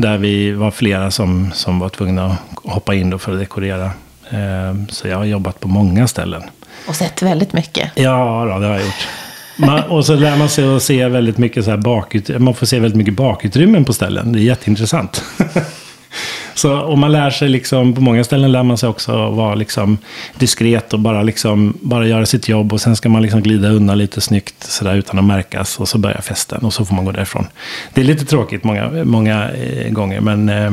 Där 0.01 0.19
vi 0.19 0.53
var 0.53 0.71
flera 0.71 1.11
som, 1.11 1.51
som 1.55 1.79
var 1.79 1.89
tvungna 1.89 2.27
att 2.27 2.73
hoppa 2.73 2.95
in 2.95 3.19
för 3.19 3.33
att 3.33 3.39
dekorera. 3.39 3.91
Ehm, 4.31 4.89
så 4.89 5.09
jag 5.09 5.17
har 5.17 5.25
jobbat 5.25 5.61
på 5.61 5.69
många 5.69 6.09
ställen. 6.09 6.43
Och 6.89 6.97
sett 6.97 7.23
väldigt 7.23 7.53
mycket. 7.53 7.91
Ja, 7.95 8.49
då, 8.53 8.59
det 8.59 8.67
har 8.67 8.75
jag 8.75 8.85
gjort. 8.85 9.09
Man, 9.57 9.83
och 9.83 10.07
så 10.07 10.15
lär 10.15 10.37
man 10.37 10.49
sig 10.49 10.77
att 10.77 10.83
se 10.83 11.09
väldigt 11.09 11.39
mycket 11.39 11.65
så 11.65 11.71
här 11.71 11.79
bakut, 11.79 12.41
man 12.41 12.55
får 12.55 12.67
se 12.67 12.81
väldigt 12.81 12.97
mycket 12.97 13.15
bakutrymmen 13.15 13.85
på 13.85 13.93
ställen. 13.93 14.33
Det 14.33 14.39
är 14.39 14.43
jätteintressant. 14.43 15.25
så 16.61 16.83
om 16.83 17.01
man 17.01 17.13
lär 17.13 17.31
sig 17.31 17.49
liksom, 17.49 17.95
på 17.95 18.01
många 18.01 18.25
ställen 18.25 18.53
lär 18.53 18.63
man 18.63 18.79
sig 18.79 18.89
också 18.89 19.31
vara 19.31 19.55
liksom 19.55 19.99
diskret 20.39 20.93
och 20.93 21.01
bara, 21.01 21.23
liksom, 21.23 21.79
bara 21.83 22.07
göra 22.07 22.27
sitt 22.27 22.49
jobb. 22.49 22.73
Och 22.73 22.81
sen 22.81 22.97
ska 22.97 23.09
man 23.09 23.23
liksom 23.23 23.43
glida 23.43 23.69
undan 23.69 23.99
lite 23.99 24.21
snyggt 24.21 24.65
sådär 24.65 24.95
utan 24.95 25.19
att 25.19 25.25
märkas. 25.25 25.81
Och 25.81 25.89
så 25.89 25.99
börjar 25.99 26.21
festen 26.21 26.61
och 26.61 26.75
så 26.75 26.85
får 26.85 26.95
man 26.95 27.05
gå 27.05 27.13
därifrån. 27.13 27.47
Det 27.95 28.01
är 28.01 28.05
lite 28.05 28.25
tråkigt 28.25 28.65
många, 28.65 28.91
många 29.05 29.51
eh, 29.51 29.91
gånger, 29.93 30.21
men... 30.21 30.49
Eh, 30.49 30.65
eh, 30.65 30.73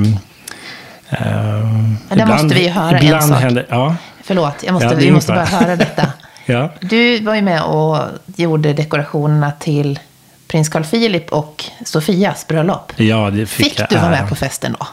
det 2.09 2.13
ibland, 2.13 2.43
måste 2.43 2.59
vi 2.59 2.67
höra 2.67 2.99
en 2.99 3.21
sak. 3.21 3.41
Händer, 3.41 3.65
ja. 3.69 3.95
Förlåt, 4.23 4.55
jag 4.63 4.73
måste, 4.73 4.87
ja, 4.87 4.95
vi 4.95 5.11
måste 5.11 5.31
bara 5.31 5.45
höra 5.45 5.75
detta. 5.75 6.07
ja. 6.45 6.69
Du 6.81 7.19
var 7.19 7.35
ju 7.35 7.41
med 7.41 7.63
och 7.63 7.97
gjorde 8.35 8.73
dekorationerna 8.73 9.51
till 9.51 9.99
prins 10.47 10.69
Carl 10.69 10.83
Philip 10.83 11.31
och 11.31 11.63
Sofias 11.85 12.47
bröllop. 12.47 12.93
Ja, 12.95 13.29
det 13.29 13.45
fick, 13.45 13.65
fick 13.65 13.89
du 13.89 13.95
vara 13.95 14.09
med 14.09 14.29
på 14.29 14.35
festen 14.35 14.75
då? 14.79 14.87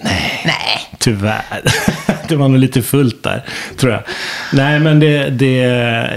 Nej, 0.00 0.42
Nej. 0.44 0.98
tyvärr. 0.98 1.62
det 2.28 2.36
var 2.36 2.48
nog 2.48 2.58
lite 2.58 2.82
fullt 2.82 3.22
där, 3.22 3.44
tror 3.76 3.92
jag. 3.92 4.02
Nej, 4.52 4.80
men 4.80 5.00
det, 5.00 5.30
det, 5.30 5.56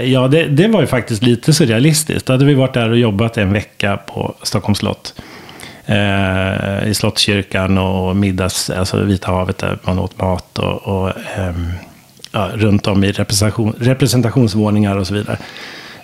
ja, 0.04 0.28
det, 0.28 0.44
det 0.44 0.68
var 0.68 0.80
ju 0.80 0.86
faktiskt 0.86 1.22
lite 1.22 1.52
surrealistiskt. 1.52 2.26
Då 2.26 2.32
hade 2.32 2.44
vi 2.44 2.54
varit 2.54 2.74
där 2.74 2.90
och 2.90 2.98
jobbat 2.98 3.38
en 3.38 3.52
vecka 3.52 3.96
på 3.96 4.34
Stockholms 4.42 4.78
slott. 4.78 5.14
Eh, 5.86 6.88
I 6.88 6.94
Slottskyrkan 6.94 7.78
och 7.78 8.16
middags, 8.16 8.70
alltså 8.70 9.04
Vita 9.04 9.30
havet 9.30 9.58
där 9.58 9.78
man 9.82 9.98
åt 9.98 10.18
mat. 10.18 10.58
och, 10.58 10.82
och 10.82 11.08
eh, 11.08 11.54
ja, 12.32 12.50
runt 12.54 12.86
om 12.86 13.04
i 13.04 13.12
representation, 13.12 13.74
representationsvåningar 13.78 14.96
och 14.96 15.06
så 15.06 15.14
vidare. 15.14 15.38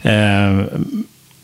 Eh, 0.03 0.65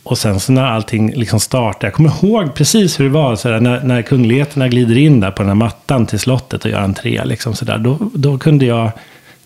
och 0.02 0.18
sen 0.18 0.40
så 0.40 0.52
när 0.52 0.64
allting 0.64 1.12
liksom 1.14 1.40
startade, 1.40 1.86
jag 1.86 1.92
kommer 1.92 2.10
ihåg 2.10 2.54
precis 2.54 3.00
hur 3.00 3.04
det 3.04 3.10
var, 3.10 3.36
så 3.36 3.48
där, 3.48 3.60
när, 3.60 3.82
när 3.82 4.02
kungligheterna 4.02 4.68
glider 4.68 4.98
in 4.98 5.20
där 5.20 5.30
på 5.30 5.42
den 5.42 5.48
här 5.48 5.54
mattan 5.54 6.06
till 6.06 6.18
slottet 6.18 6.64
och 6.64 6.70
gör 6.70 6.80
entré, 6.80 7.24
liksom 7.24 7.54
så 7.54 7.64
där, 7.64 7.78
då, 7.78 7.98
då 8.14 8.38
kunde 8.38 8.66
jag 8.66 8.90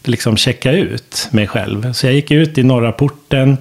liksom 0.05 0.37
checka 0.37 0.73
ut 0.73 1.29
mig 1.31 1.47
själv. 1.47 1.93
Så 1.93 2.07
jag 2.07 2.15
gick 2.15 2.31
ut 2.31 2.59
i 2.59 2.63
norra 2.63 2.93
porten, 2.93 3.57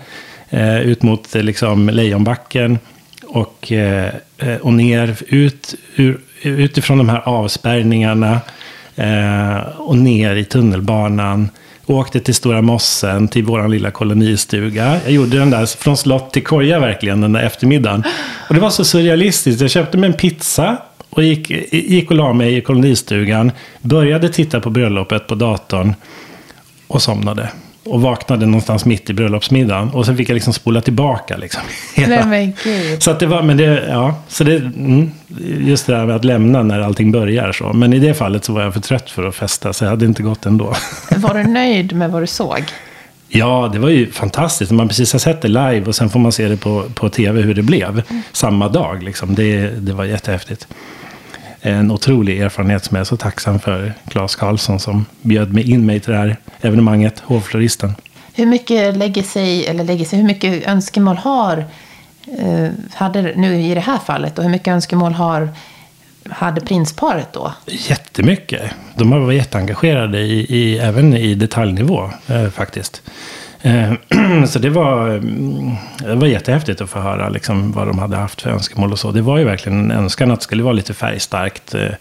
eh, 0.49 0.79
ut 0.79 1.03
mot 1.03 1.33
liksom, 1.33 1.89
Lejonbacken 1.89 2.79
och, 3.27 3.71
eh, 3.71 4.13
och 4.61 4.73
ner, 4.73 5.15
ut, 5.27 5.75
ur, 5.95 6.19
utifrån 6.41 6.97
de 6.97 7.09
här 7.09 7.21
avspärrningarna 7.25 8.39
eh, 8.95 9.57
och 9.77 9.97
ner 9.97 10.35
i 10.35 10.45
tunnelbanan 10.45 11.49
åkte 11.85 12.19
till 12.19 12.35
Stora 12.35 12.61
Mossen, 12.61 13.27
till 13.27 13.43
vår 13.43 13.67
lilla 13.67 13.91
kolonistuga. 13.91 14.99
Jag 15.03 15.13
gjorde 15.13 15.37
den 15.37 15.49
där 15.49 15.65
från 15.65 15.97
slott 15.97 16.33
till 16.33 16.43
koja 16.43 16.79
verkligen, 16.79 17.21
den 17.21 17.33
där 17.33 17.43
eftermiddagen. 17.43 18.03
Och 18.47 18.55
det 18.55 18.61
var 18.61 18.69
så 18.69 18.85
surrealistiskt. 18.85 19.61
Jag 19.61 19.69
köpte 19.69 19.97
mig 19.97 20.07
en 20.07 20.13
pizza 20.13 20.77
och 21.09 21.23
gick, 21.23 21.49
gick 21.71 22.11
och 22.11 22.17
la 22.17 22.33
mig 22.33 22.57
i 22.57 22.61
kolonistugan. 22.61 23.51
Började 23.81 24.29
titta 24.29 24.59
på 24.59 24.69
bröllopet 24.69 25.27
på 25.27 25.35
datorn 25.35 25.93
och 26.87 27.01
somnade 27.01 27.49
och 27.85 28.01
vaknade 28.01 28.45
någonstans 28.45 28.85
mitt 28.85 29.09
i 29.09 29.13
bröllopsmiddagen. 29.13 29.89
Och 29.89 30.05
sen 30.05 30.17
fick 30.17 30.29
jag 30.29 30.33
liksom 30.33 30.53
spola 30.53 30.81
tillbaka. 30.81 31.37
Liksom, 31.37 31.61
Nej, 31.95 32.25
men 32.25 32.53
gud. 32.63 33.03
Så 33.03 33.11
att 33.11 33.19
det 33.19 33.25
var, 33.25 33.41
men 33.41 33.57
det, 33.57 33.85
ja, 33.89 34.15
så 34.27 34.43
det, 34.43 34.55
mm, 34.55 35.11
just 35.59 35.85
det 35.85 35.93
där 35.93 36.05
med 36.05 36.15
att 36.15 36.25
lämna 36.25 36.63
när 36.63 36.79
allting 36.79 37.11
börjar 37.11 37.51
så. 37.51 37.73
Men 37.73 37.93
i 37.93 37.99
det 37.99 38.13
fallet 38.13 38.45
så 38.45 38.53
var 38.53 38.61
jag 38.61 38.73
för 38.73 38.81
trött 38.81 39.09
för 39.09 39.27
att 39.27 39.35
festa, 39.35 39.73
så 39.73 39.85
jag 39.85 39.89
hade 39.89 40.05
inte 40.05 40.23
gått 40.23 40.45
ändå. 40.45 40.75
Var 41.17 41.33
du 41.33 41.43
nöjd 41.43 41.95
med 41.95 42.11
vad 42.11 42.23
du 42.23 42.27
såg? 42.27 42.63
Ja, 43.27 43.69
det 43.73 43.79
var 43.79 43.89
ju 43.89 44.11
fantastiskt. 44.11 44.71
Man 44.71 44.87
precis 44.87 45.13
har 45.13 45.19
sett 45.19 45.41
det 45.41 45.47
live 45.47 45.81
och 45.85 45.95
sen 45.95 46.09
får 46.09 46.19
man 46.19 46.31
se 46.31 46.47
det 46.47 46.57
på, 46.57 46.83
på 46.95 47.09
tv 47.09 47.41
hur 47.41 47.53
det 47.53 47.61
blev. 47.61 48.01
Samma 48.31 48.69
dag 48.69 49.03
liksom. 49.03 49.35
Det, 49.35 49.67
det 49.67 49.93
var 49.93 50.05
jättehäftigt. 50.05 50.67
En 51.67 51.91
otrolig 51.91 52.39
erfarenhet 52.41 52.85
som 52.85 52.95
jag 52.95 53.01
är 53.01 53.05
så 53.05 53.17
tacksam 53.17 53.59
för 53.59 53.93
Claes 54.07 54.35
Karlsson 54.35 54.79
som 54.79 55.05
bjöd 55.21 55.53
mig 55.53 55.71
in 55.71 55.85
mig 55.85 55.99
till 55.99 56.11
det 56.11 56.17
här 56.17 56.37
evenemanget, 56.61 57.19
Hovfloristen. 57.19 57.95
Hur 58.33 58.45
mycket 58.45 58.97
lägger 58.97 59.23
sig, 59.23 59.67
eller 59.67 59.83
lägger 59.83 60.05
sig, 60.05 60.19
hur 60.19 60.25
mycket 60.25 60.67
önskemål 60.67 61.17
har, 61.17 61.65
eh, 62.39 62.69
hade 62.93 63.21
nu 63.21 63.61
i 63.61 63.73
det 63.73 63.79
här 63.79 63.97
fallet, 63.97 64.37
och 64.37 64.43
hur 64.43 64.51
mycket 64.51 64.67
önskemål 64.67 65.13
har 65.13 65.49
hade 66.29 66.61
prinsparet 66.61 67.33
då? 67.33 67.53
Jättemycket. 67.65 68.71
De 68.95 69.11
har 69.11 69.19
varit 69.19 69.37
jätteengagerade 69.37 70.19
i, 70.19 70.39
i, 70.39 70.77
även 70.77 71.17
i 71.17 71.35
detaljnivå 71.35 72.09
eh, 72.27 72.49
faktiskt. 72.49 73.01
Eh, 73.65 73.93
så 74.47 74.59
det 74.59 74.69
var, 74.69 75.09
mm, 75.09 75.75
det 75.99 76.15
var 76.15 76.27
jättehäftigt 76.27 76.81
att 76.81 76.89
få 76.89 76.99
höra 76.99 77.29
liksom, 77.29 77.71
vad 77.71 77.87
de 77.87 77.99
hade 77.99 78.17
haft 78.17 78.41
för 78.41 78.49
önskemål 78.49 78.91
och 78.91 78.99
så. 78.99 79.11
Det 79.11 79.21
var 79.21 79.37
ju 79.37 79.43
verkligen 79.43 79.79
en 79.79 79.91
önskan 79.91 80.31
att 80.31 80.39
det 80.39 80.43
skulle 80.43 80.63
vara 80.63 80.73
lite 80.73 80.93
färgstarkt. 80.93 81.75
Eh, 81.75 81.91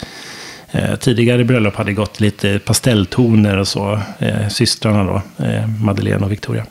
eh 0.72 0.96
tidigare 0.96 1.44
bröllop 1.44 1.76
hade 1.76 1.92
gått 1.92 2.20
lite 2.20 2.58
pastelltoner 2.58 3.56
och 3.56 3.68
så. 3.68 4.00
Eh, 4.18 4.48
systrarna 4.48 5.04
då, 5.04 5.44
eh, 5.44 5.66
Madeleine 5.66 6.24
och 6.24 6.32
Victoria. 6.32 6.64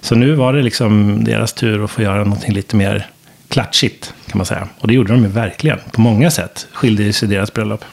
Så 0.00 0.14
nu 0.14 0.32
var 0.32 0.52
det 0.52 0.62
liksom 0.62 1.24
deras 1.24 1.52
tur 1.52 1.84
att 1.84 1.90
få 1.90 2.02
göra 2.02 2.24
någonting 2.24 2.52
lite 2.52 2.76
mer 2.76 3.06
klatschigt 3.48 4.14
kan 4.26 4.38
man 4.38 4.46
säga. 4.46 4.68
Och 4.78 4.88
det 4.88 4.94
gjorde 4.94 5.12
de 5.12 5.22
ju 5.22 5.28
verkligen. 5.28 5.78
På 5.92 6.00
många 6.00 6.30
sätt 6.30 6.66
skilde 6.72 7.12
sig 7.12 7.28
deras 7.28 7.52
bröllop. 7.52 7.84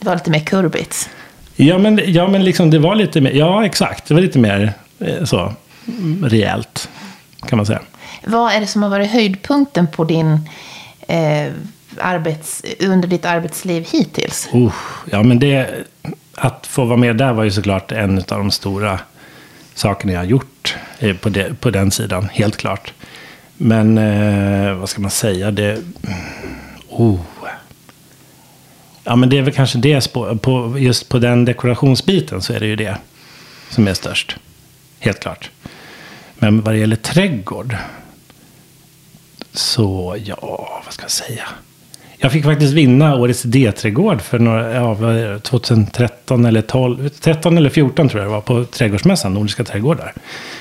Det 0.00 0.06
var 0.06 0.14
lite 0.14 0.30
mer 0.30 0.40
kurbits. 0.40 1.10
Ja, 1.56 1.78
men, 1.78 2.00
ja, 2.06 2.28
men 2.28 2.44
liksom 2.44 2.70
det 2.70 2.78
var 2.78 2.94
lite 2.94 3.20
mer, 3.20 3.30
ja 3.30 3.64
exakt, 3.64 4.08
det 4.08 4.14
var 4.14 4.20
lite 4.20 4.38
mer 4.38 4.60
eh, 4.62 4.70
så 5.24 5.52
rejält 6.22 6.88
kan 7.46 7.56
man 7.56 7.66
säga. 7.66 7.80
Vad 8.26 8.52
är 8.52 8.60
det 8.60 8.66
som 8.66 8.82
har 8.82 8.90
varit 8.90 9.10
höjdpunkten 9.10 9.86
på 9.86 10.04
din 10.04 10.48
eh, 11.08 11.52
arbets, 11.98 12.62
under 12.78 13.08
ditt 13.08 13.24
arbetsliv 13.24 13.86
hittills? 13.92 14.48
Uh, 14.54 14.72
ja, 15.10 15.22
men 15.22 15.38
det, 15.38 15.84
att 16.34 16.66
få 16.66 16.84
vara 16.84 16.96
med 16.96 17.16
där 17.16 17.32
var 17.32 17.44
ju 17.44 17.50
såklart 17.50 17.92
en 17.92 18.18
av 18.18 18.24
de 18.24 18.50
stora 18.50 19.00
sakerna 19.74 20.12
jag 20.12 20.20
har 20.20 20.24
gjort 20.24 20.76
eh, 20.98 21.16
på, 21.16 21.28
det, 21.28 21.60
på 21.60 21.70
den 21.70 21.90
sidan, 21.90 22.28
helt 22.32 22.56
klart. 22.56 22.92
Men 23.56 23.98
eh, 23.98 24.74
vad 24.74 24.88
ska 24.88 25.00
man 25.00 25.10
säga? 25.10 25.50
Det... 25.50 25.78
Oh. 26.88 27.20
Ja, 29.04 29.16
men 29.16 29.28
det 29.28 29.38
är 29.38 29.42
väl 29.42 29.54
kanske 29.54 29.78
det. 29.78 30.12
På, 30.42 30.78
just 30.78 31.08
på 31.08 31.18
den 31.18 31.44
dekorationsbiten 31.44 32.42
så 32.42 32.52
är 32.52 32.60
det 32.60 32.66
ju 32.66 32.76
det 32.76 32.96
som 33.70 33.88
är 33.88 33.94
störst. 33.94 34.36
Helt 35.00 35.20
klart. 35.20 35.50
Men 36.34 36.62
vad 36.62 36.74
det 36.74 36.78
gäller 36.78 36.96
trädgård. 36.96 37.76
Så 39.52 40.16
ja, 40.24 40.82
vad 40.84 40.94
ska 40.94 41.04
jag 41.04 41.10
säga? 41.10 41.48
Jag 42.22 42.32
fick 42.32 42.44
faktiskt 42.44 42.72
vinna 42.72 43.16
årets 43.16 43.42
D-trädgård 43.42 44.22
för 44.22 44.38
några, 44.38 44.74
ja, 44.74 45.38
2013 45.38 46.44
eller 46.44 46.62
12, 46.62 47.08
13 47.08 47.56
eller 47.56 47.70
14 47.70 48.08
tror 48.08 48.22
jag 48.22 48.30
det 48.30 48.34
var 48.34 48.40
på 48.40 48.64
Trädgårdsmässan, 48.64 49.34
Nordiska 49.34 49.64
trädgårdar. 49.64 50.12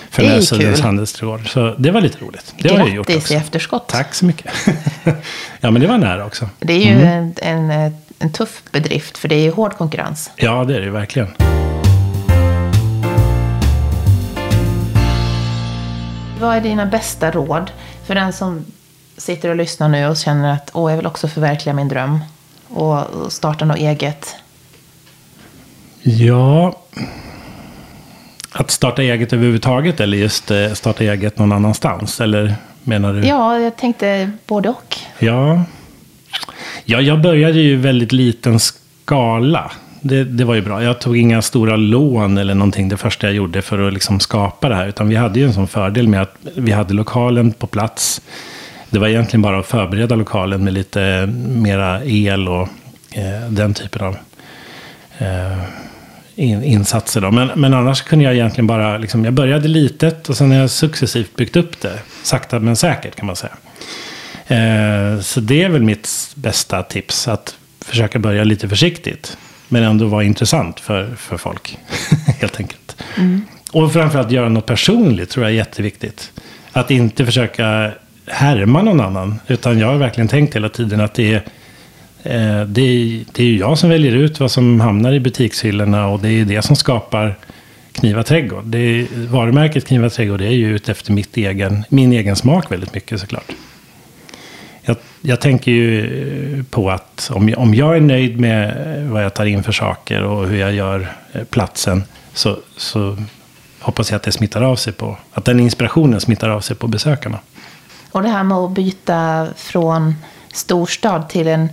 För 0.09 0.23
det 0.23 0.29
är 0.63 0.81
handelstråd. 0.81 1.47
Så 1.47 1.75
det 1.77 1.91
var 1.91 2.01
lite 2.01 2.25
roligt. 2.25 2.53
Det 2.57 2.63
Grattis 2.63 2.79
har 2.79 2.87
jag 2.87 2.95
gjort 2.95 3.09
också. 3.09 3.33
i 3.33 3.37
efterskott. 3.37 3.87
Tack 3.87 4.13
så 4.13 4.25
mycket. 4.25 4.51
ja, 5.59 5.71
men 5.71 5.81
det 5.81 5.87
var 5.87 5.97
nära 5.97 6.25
också. 6.25 6.49
Det 6.59 6.73
är 6.73 6.85
ju 6.85 6.91
mm. 6.91 7.33
en, 7.41 7.71
en, 7.71 7.93
en 8.19 8.33
tuff 8.33 8.61
bedrift, 8.71 9.17
för 9.17 9.27
det 9.27 9.35
är 9.35 9.43
ju 9.43 9.51
hård 9.51 9.73
konkurrens. 9.73 10.31
Ja, 10.35 10.63
det 10.63 10.75
är 10.75 10.79
det 10.79 10.85
ju 10.85 10.91
verkligen. 10.91 11.27
Vad 16.39 16.55
är 16.55 16.61
dina 16.61 16.85
bästa 16.85 17.31
råd 17.31 17.71
för 18.05 18.15
den 18.15 18.33
som 18.33 18.65
sitter 19.17 19.49
och 19.49 19.55
lyssnar 19.55 19.89
nu 19.89 20.07
och 20.07 20.17
känner 20.17 20.53
att 20.53 20.69
Åh, 20.73 20.91
jag 20.91 20.97
vill 20.97 21.07
också 21.07 21.27
förverkliga 21.27 21.73
min 21.73 21.87
dröm 21.87 22.19
och 22.67 23.03
starta 23.31 23.65
något 23.65 23.77
eget? 23.77 24.35
Ja, 26.01 26.75
att 28.51 28.71
starta 28.71 29.01
eget 29.01 29.33
överhuvudtaget 29.33 29.99
eller 29.99 30.17
just 30.17 30.51
eh, 30.51 30.73
starta 30.73 31.03
eget 31.03 31.37
någon 31.37 31.51
annanstans? 31.51 32.21
Eller 32.21 32.55
menar 32.83 33.13
du? 33.13 33.27
Ja, 33.27 33.59
jag 33.59 33.77
tänkte 33.77 34.31
både 34.47 34.69
och. 34.69 34.97
Ja, 35.19 35.63
ja 36.85 37.01
jag 37.01 37.21
började 37.21 37.59
ju 37.59 37.75
väldigt 37.75 38.11
liten 38.11 38.59
skala. 38.59 39.71
Det, 40.01 40.23
det, 40.23 40.45
var 40.45 40.55
ju 40.55 40.61
bra. 40.61 40.83
Jag 40.83 40.99
tog 40.99 41.17
inga 41.17 41.41
stora 41.41 41.75
lån 41.75 42.37
eller 42.37 42.55
någonting 42.55 42.89
det 42.89 42.97
första 42.97 43.27
jag 43.27 43.33
gjorde 43.33 43.61
för 43.61 43.87
att 43.87 43.93
liksom 43.93 44.19
skapa 44.19 44.69
det 44.69 44.75
här. 44.75 44.87
Utan 44.87 45.09
vi 45.09 45.15
hade 45.15 45.39
ju 45.39 45.45
en 45.45 45.53
sån 45.53 45.67
fördel 45.67 46.07
med 46.07 46.21
att 46.21 46.35
vi 46.55 46.71
hade 46.71 46.93
lokalen 46.93 47.51
på 47.51 47.67
plats. 47.67 48.21
Det 48.89 48.99
var 48.99 49.07
egentligen 49.07 49.41
bara 49.41 49.59
att 49.59 49.65
förbereda 49.65 50.15
lokalen 50.15 50.63
med 50.63 50.73
lite 50.73 51.29
mera 51.47 52.03
el 52.03 52.47
och 52.47 52.67
eh, 53.11 53.49
den 53.49 53.73
typen 53.73 54.01
av 54.01 54.17
eh, 55.17 55.63
in, 56.35 56.63
insatser. 56.63 57.21
Då. 57.21 57.31
Men, 57.31 57.51
men 57.55 57.73
annars 57.73 58.01
kunde 58.01 58.25
jag 58.25 58.33
egentligen 58.33 58.67
bara, 58.67 58.97
liksom, 58.97 59.25
jag 59.25 59.33
började 59.33 59.67
litet 59.67 60.29
och 60.29 60.37
sen 60.37 60.51
har 60.51 60.57
jag 60.57 60.69
successivt 60.69 61.35
byggt 61.35 61.55
upp 61.55 61.81
det. 61.81 61.99
Sakta 62.23 62.59
men 62.59 62.75
säkert 62.75 63.15
kan 63.15 63.25
man 63.25 63.35
säga. 63.35 63.53
Eh, 64.47 65.19
så 65.19 65.39
det 65.39 65.63
är 65.63 65.69
väl 65.69 65.83
mitt 65.83 66.31
bästa 66.35 66.83
tips. 66.83 67.27
Att 67.27 67.55
försöka 67.85 68.19
börja 68.19 68.43
lite 68.43 68.69
försiktigt. 68.69 69.37
Men 69.69 69.83
ändå 69.83 70.05
vara 70.05 70.23
intressant 70.23 70.79
för, 70.79 71.15
för 71.17 71.37
folk. 71.37 71.77
Helt 72.39 72.59
enkelt. 72.59 72.95
Mm. 73.17 73.41
Och 73.71 73.93
framförallt 73.93 74.31
göra 74.31 74.49
något 74.49 74.65
personligt 74.65 75.29
tror 75.29 75.45
jag 75.45 75.51
är 75.51 75.57
jätteviktigt. 75.57 76.31
Att 76.71 76.91
inte 76.91 77.25
försöka 77.25 77.91
härma 78.25 78.81
någon 78.81 78.99
annan. 78.99 79.39
Utan 79.47 79.79
jag 79.79 79.87
har 79.87 79.97
verkligen 79.97 80.27
tänkt 80.27 80.55
hela 80.55 80.69
tiden 80.69 81.01
att 81.01 81.13
det 81.13 81.33
är 81.33 81.43
Eh, 82.23 82.61
det, 82.65 82.81
är, 82.81 83.25
det 83.31 83.43
är 83.43 83.47
ju 83.47 83.57
jag 83.57 83.77
som 83.77 83.89
väljer 83.89 84.15
ut 84.15 84.39
vad 84.39 84.51
som 84.51 84.79
hamnar 84.79 85.13
i 85.13 85.19
butikshyllorna 85.19 86.07
och 86.07 86.19
det 86.19 86.29
är 86.29 86.45
det 86.45 86.61
som 86.61 86.75
skapar 86.75 87.35
Kniva 87.91 88.23
Trädgård. 88.23 88.63
Det 88.65 88.77
är, 88.77 89.07
varumärket 89.27 89.87
Kniva 89.87 90.09
Trädgård 90.09 90.41
är 90.41 90.49
ju 90.49 90.75
ut 90.75 90.89
efter 90.89 91.11
mitt 91.11 91.37
egen, 91.37 91.83
min 91.89 92.13
egen 92.13 92.35
smak 92.35 92.71
väldigt 92.71 92.93
mycket 92.93 93.19
såklart. 93.19 93.51
Jag, 94.89 94.97
jag 95.21 95.39
tänker 95.39 95.71
ju 95.71 96.63
på 96.69 96.89
att 96.91 97.31
om, 97.33 97.53
om 97.57 97.75
jag 97.75 97.95
är 97.95 98.01
nöjd 98.01 98.39
med 98.39 98.75
vad 99.09 99.23
jag 99.23 99.33
tar 99.33 99.45
in 99.45 99.63
för 99.63 99.71
saker 99.71 100.23
och 100.23 100.47
hur 100.47 100.59
jag 100.59 100.73
gör 100.73 101.15
eh, 101.31 101.43
platsen 101.43 102.03
så, 102.33 102.57
så 102.77 103.17
hoppas 103.79 104.11
jag 104.11 104.15
att 104.15 104.23
det 104.23 104.31
smittar 104.31 104.61
av 104.61 104.75
sig 104.75 104.93
på, 104.93 105.17
att 105.33 105.45
den 105.45 105.59
inspirationen 105.59 106.21
smittar 106.21 106.49
av 106.49 106.61
sig 106.61 106.75
på 106.75 106.87
besökarna. 106.87 107.39
Och 108.11 108.23
det 108.23 108.29
här 108.29 108.43
med 108.43 108.57
att 108.57 108.71
byta 108.71 109.47
från 109.55 110.15
storstad 110.53 111.29
till 111.29 111.47
en 111.47 111.69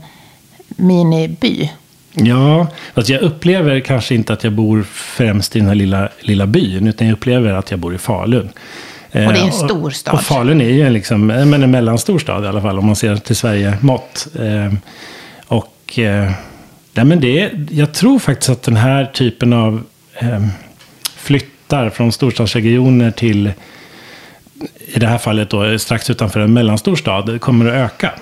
miniby. 0.68 1.72
Ja, 2.12 2.66
alltså 2.94 3.12
jag 3.12 3.22
upplever 3.22 3.80
kanske 3.80 4.14
inte 4.14 4.32
att 4.32 4.44
jag 4.44 4.52
bor 4.52 4.82
främst 4.92 5.56
i 5.56 5.58
den 5.58 5.68
här 5.68 5.74
lilla, 5.74 6.08
lilla 6.20 6.46
byn, 6.46 6.86
utan 6.86 7.06
jag 7.06 7.14
upplever 7.14 7.52
att 7.52 7.70
jag 7.70 7.80
bor 7.80 7.94
i 7.94 7.98
Falun. 7.98 8.50
Och 9.12 9.18
det 9.18 9.20
är 9.20 9.42
en 9.42 9.46
eh, 9.46 9.50
stor 9.50 9.90
stad. 9.90 10.14
Och, 10.14 10.20
Falun 10.20 10.60
är 10.60 10.68
ju 10.68 10.86
en, 10.86 10.92
liksom, 10.92 11.26
men 11.26 11.62
en 11.62 11.70
mellanstor 11.70 12.18
stad 12.18 12.44
i 12.44 12.46
alla 12.46 12.62
fall, 12.62 12.78
om 12.78 12.86
man 12.86 12.96
ser 12.96 13.16
till 13.16 13.36
Sverige-mått. 13.36 14.26
Eh, 14.38 14.72
och 15.46 15.98
eh, 15.98 16.30
nej, 16.94 17.04
men 17.04 17.20
det, 17.20 17.50
jag 17.70 17.94
tror 17.94 18.18
faktiskt 18.18 18.50
att 18.50 18.62
den 18.62 18.76
här 18.76 19.04
typen 19.04 19.52
av 19.52 19.82
flyttar 21.16 21.90
från 21.90 22.12
storstadsregioner 22.12 23.10
till, 23.10 23.52
i 24.86 24.98
det 24.98 25.06
här 25.06 25.18
fallet 25.18 25.50
då, 25.50 25.78
strax 25.78 26.10
utanför 26.10 26.40
en 26.40 26.52
mellanstor 26.52 26.96
stad, 26.96 27.40
kommer 27.40 27.66
att 27.66 27.74
öka 27.74 28.12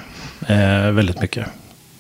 väldigt 0.93 1.21
mycket. 1.21 1.47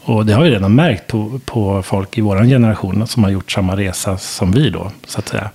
Och 0.05 0.27
det 0.27 0.33
har 0.33 0.43
vi 0.43 0.51
redan 0.51 0.75
märkt 0.75 1.07
på, 1.07 1.41
på 1.45 1.83
folk 1.83 2.19
i 2.19 2.21
vår 2.21 2.45
generation 2.45 3.07
som 3.07 3.25
har 3.25 3.31
gjort 3.31 3.53
samma 3.53 3.77
resa 3.77 4.19
som 4.19 4.53
vi 4.53 4.71
då, 4.71 4.91
så 5.07 5.19
att 5.19 5.29
säga. 5.29 5.51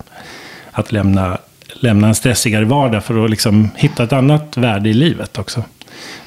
Att 0.70 0.92
lämna, 0.92 1.38
lämna 1.80 2.08
en 2.08 2.14
stressigare 2.14 2.64
vardag 2.64 3.04
för 3.04 3.24
att 3.24 3.30
liksom 3.30 3.70
hitta 3.76 4.04
ett 4.04 4.12
annat 4.12 4.56
värde 4.56 4.88
i 4.88 4.92
livet 4.92 5.38
också. 5.38 5.64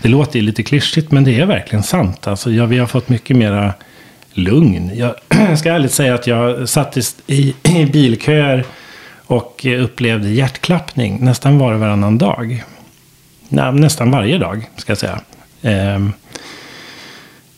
Det 0.02 0.10
låter 0.10 0.40
ju 0.40 0.46
lite 0.46 0.64
klyschigt, 0.64 1.12
men 1.12 1.24
det 1.24 1.40
är 1.40 1.46
verkligen 1.46 1.84
sant. 1.84 2.28
Alltså, 2.28 2.52
ja, 2.52 2.66
vi 2.66 2.78
har 2.78 2.88
fått 2.88 3.10
mycket 3.10 3.38
mera 3.38 3.74
lugn. 4.34 4.92
Jag 4.96 5.16
ska 5.58 5.72
ärligt 5.72 5.92
säga 5.92 6.16
att 6.16 6.28
jag 6.28 6.70
satt 6.70 6.98
i, 7.28 7.56
i 7.64 7.86
bilköer 7.86 8.66
och 9.26 9.66
eh, 9.66 9.84
upplevde 9.84 10.30
hjärtklappning 10.30 11.18
nästan 11.22 11.58
var 11.58 11.74
och 11.74 11.80
varannan 11.80 12.18
dag. 12.18 12.64
Nej, 13.50 13.74
nästan 13.74 14.12
varje 14.12 14.38
dag, 14.38 14.70
ska 14.78 14.92
jag 14.92 14.98
säga. 14.98 15.20
Ehm, 15.62 16.14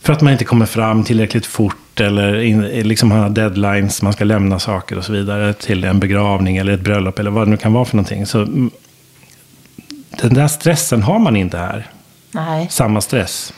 för 0.01 0.13
att 0.13 0.21
man 0.21 0.33
inte 0.33 0.45
kommer 0.45 0.65
fram 0.65 1.03
tillräckligt 1.03 1.45
fort 1.45 1.77
eller 2.01 2.41
in, 2.41 2.61
liksom 2.61 3.11
har 3.11 3.29
deadlines, 3.29 4.01
man 4.01 4.13
ska 4.13 4.23
lämna 4.23 4.59
saker 4.59 4.97
och 4.97 5.05
så 5.05 5.11
vidare 5.11 5.53
till 5.53 5.83
en 5.83 5.99
begravning 5.99 6.57
eller 6.57 6.73
ett 6.73 6.81
bröllop 6.81 7.19
eller 7.19 7.31
vad 7.31 7.47
det 7.47 7.51
nu 7.51 7.57
kan 7.57 7.73
vara 7.73 7.85
för 7.85 7.95
någonting. 7.95 8.25
Så 8.25 8.41
mm, 8.41 8.71
den 10.21 10.33
där 10.33 10.47
stressen 10.47 11.03
har 11.03 11.19
man 11.19 11.35
inte 11.35 11.57
här. 11.57 11.87
Nej. 12.31 12.67
Samma 12.69 13.01
stress. 13.01 13.53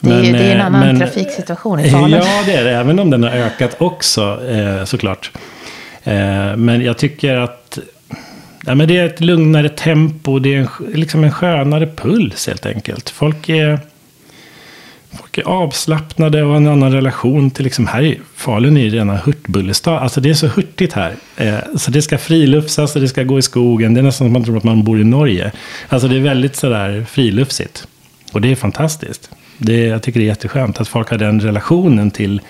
Det 0.00 0.10
är, 0.10 0.22
men, 0.22 0.32
det 0.32 0.38
är 0.38 0.54
en 0.54 0.60
eh, 0.60 0.66
annan 0.66 0.80
men, 0.80 0.98
trafiksituation 0.98 1.80
i 1.80 1.90
Falun. 1.90 2.10
Ja, 2.24 2.42
det 2.46 2.52
är 2.52 2.64
det. 2.64 2.70
Även 2.70 2.98
om 2.98 3.10
den 3.10 3.22
har 3.22 3.30
ökat 3.30 3.76
också, 3.78 4.48
eh, 4.48 4.84
såklart. 4.84 5.30
Eh, 6.04 6.56
men 6.56 6.82
jag 6.82 6.98
tycker 6.98 7.36
att 7.36 7.78
ja, 8.66 8.74
men 8.74 8.88
det 8.88 8.98
är 8.98 9.06
ett 9.06 9.20
lugnare 9.20 9.68
tempo. 9.68 10.38
Det 10.38 10.54
är 10.54 10.58
en, 10.58 10.68
liksom 10.94 11.24
en 11.24 11.32
skönare 11.32 11.86
puls 11.86 12.46
helt 12.46 12.66
enkelt. 12.66 13.10
Folk 13.10 13.48
är, 13.48 13.80
folk 15.16 15.38
är 15.38 15.42
avslappnade 15.42 16.42
och 16.42 16.56
en 16.56 16.66
annan 16.66 16.92
relation 16.92 17.50
till... 17.50 17.64
Liksom, 17.64 17.86
här 17.86 18.02
i 18.02 18.20
Falun 18.36 18.76
är 18.76 18.80
ju 18.80 18.90
rena 18.90 19.16
hurtbullestad. 19.16 19.98
Alltså 19.98 20.20
det 20.20 20.30
är 20.30 20.34
så 20.34 20.46
hurtigt 20.46 20.92
här. 20.92 21.14
Eh, 21.36 21.58
så 21.76 21.90
det 21.90 22.02
ska 22.02 22.18
friluftsas 22.18 22.94
och 22.94 23.00
det 23.00 23.08
ska 23.08 23.22
gå 23.22 23.38
i 23.38 23.42
skogen. 23.42 23.94
Det 23.94 24.00
är 24.00 24.02
nästan 24.02 24.26
som 24.26 24.32
man 24.32 24.44
tror 24.44 24.56
att 24.56 24.64
man 24.64 24.84
bor 24.84 25.00
i 25.00 25.04
Norge. 25.04 25.52
Alltså 25.88 26.08
det 26.08 26.16
är 26.16 26.20
väldigt 26.20 26.56
sådär 26.56 27.06
friluftsigt. 27.10 27.86
Och 28.32 28.40
det 28.40 28.50
är 28.50 28.56
fantastiskt. 28.56 29.30
Det, 29.58 29.86
jag 29.86 30.02
tycker 30.02 30.20
det 30.20 30.24
är 30.24 30.28
jätteskönt 30.28 30.80
att 30.80 30.88
folk 30.88 31.10
har 31.10 31.18
den 31.18 31.40
relationen 31.40 32.10
till, 32.10 32.40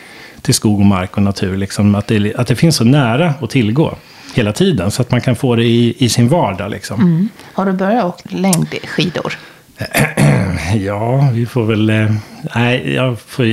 till 0.42 0.54
skog 0.54 0.80
och 0.80 0.86
mark 0.86 1.16
och 1.16 1.22
natur. 1.22 1.56
Liksom, 1.56 1.94
att, 1.94 2.06
det, 2.06 2.34
att 2.34 2.46
det 2.46 2.56
finns 2.56 2.76
så 2.76 2.84
nära 2.84 3.34
att 3.40 3.50
tillgå 3.50 3.96
hela 4.34 4.52
tiden. 4.52 4.90
Så 4.90 5.02
att 5.02 5.10
man 5.10 5.20
kan 5.20 5.36
få 5.36 5.56
det 5.56 5.64
i, 5.64 5.94
i 5.98 6.08
sin 6.08 6.28
vardag. 6.28 6.70
Liksom. 6.70 7.00
Mm. 7.00 7.28
Har 7.52 7.66
du 7.66 7.72
börjat 7.72 8.04
åka 8.04 8.22
längdskidor? 8.28 9.38
ja, 10.74 11.30
vi 11.32 11.46
får 11.46 11.64
väl... 11.64 11.90
Eh, 11.90 12.10
nej, 12.54 12.94
jag, 12.94 13.20
får, 13.20 13.46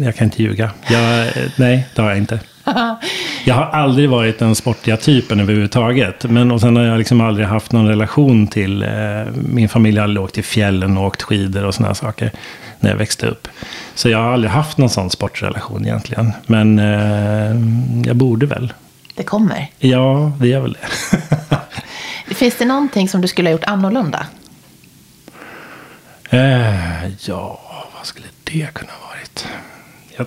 jag 0.00 0.16
kan 0.16 0.24
inte 0.24 0.42
ljuga. 0.42 0.70
Jag, 0.90 1.20
eh, 1.20 1.32
nej, 1.56 1.86
det 1.94 2.02
har 2.02 2.08
jag 2.08 2.18
inte. 2.18 2.40
Jag 3.44 3.54
har 3.54 3.64
aldrig 3.64 4.10
varit 4.10 4.38
den 4.38 4.54
sportiga 4.54 4.96
typen 4.96 5.40
överhuvudtaget. 5.40 6.24
Men 6.24 6.50
och 6.50 6.60
sen 6.60 6.76
har 6.76 6.82
jag 6.82 6.98
liksom 6.98 7.20
aldrig 7.20 7.46
haft 7.46 7.72
någon 7.72 7.88
relation 7.88 8.46
till... 8.46 8.82
Eh, 8.82 8.88
min 9.34 9.68
familj 9.68 9.98
har 9.98 10.04
aldrig 10.04 10.24
åkt 10.24 10.34
till 10.34 10.44
fjällen 10.44 10.98
och 10.98 11.06
åkt 11.06 11.22
skidor 11.22 11.64
och 11.64 11.74
sådana 11.74 11.94
saker 11.94 12.32
när 12.80 12.90
jag 12.90 12.96
växte 12.96 13.26
upp. 13.26 13.48
Så 13.94 14.08
jag 14.08 14.18
har 14.18 14.32
aldrig 14.32 14.50
haft 14.50 14.78
någon 14.78 14.90
sån 14.90 15.10
sportrelation 15.10 15.86
egentligen. 15.86 16.32
Men 16.46 16.78
eh, 16.78 17.56
jag 18.08 18.16
borde 18.16 18.46
väl. 18.46 18.72
Det 19.14 19.22
kommer? 19.22 19.70
Ja, 19.78 20.32
det 20.40 20.48
gör 20.48 20.60
väl 20.60 20.76
det. 22.28 22.34
Finns 22.34 22.56
det 22.56 22.64
någonting 22.64 23.08
som 23.08 23.20
du 23.20 23.28
skulle 23.28 23.48
ha 23.48 23.52
gjort 23.52 23.64
annorlunda? 23.64 24.26
Eh, 26.30 27.08
ja, 27.20 27.60
vad 27.96 28.06
skulle 28.06 28.26
det 28.44 28.68
kunna 28.74 28.92
ha 28.92 29.08
varit? 29.08 29.46
Jag, 30.16 30.26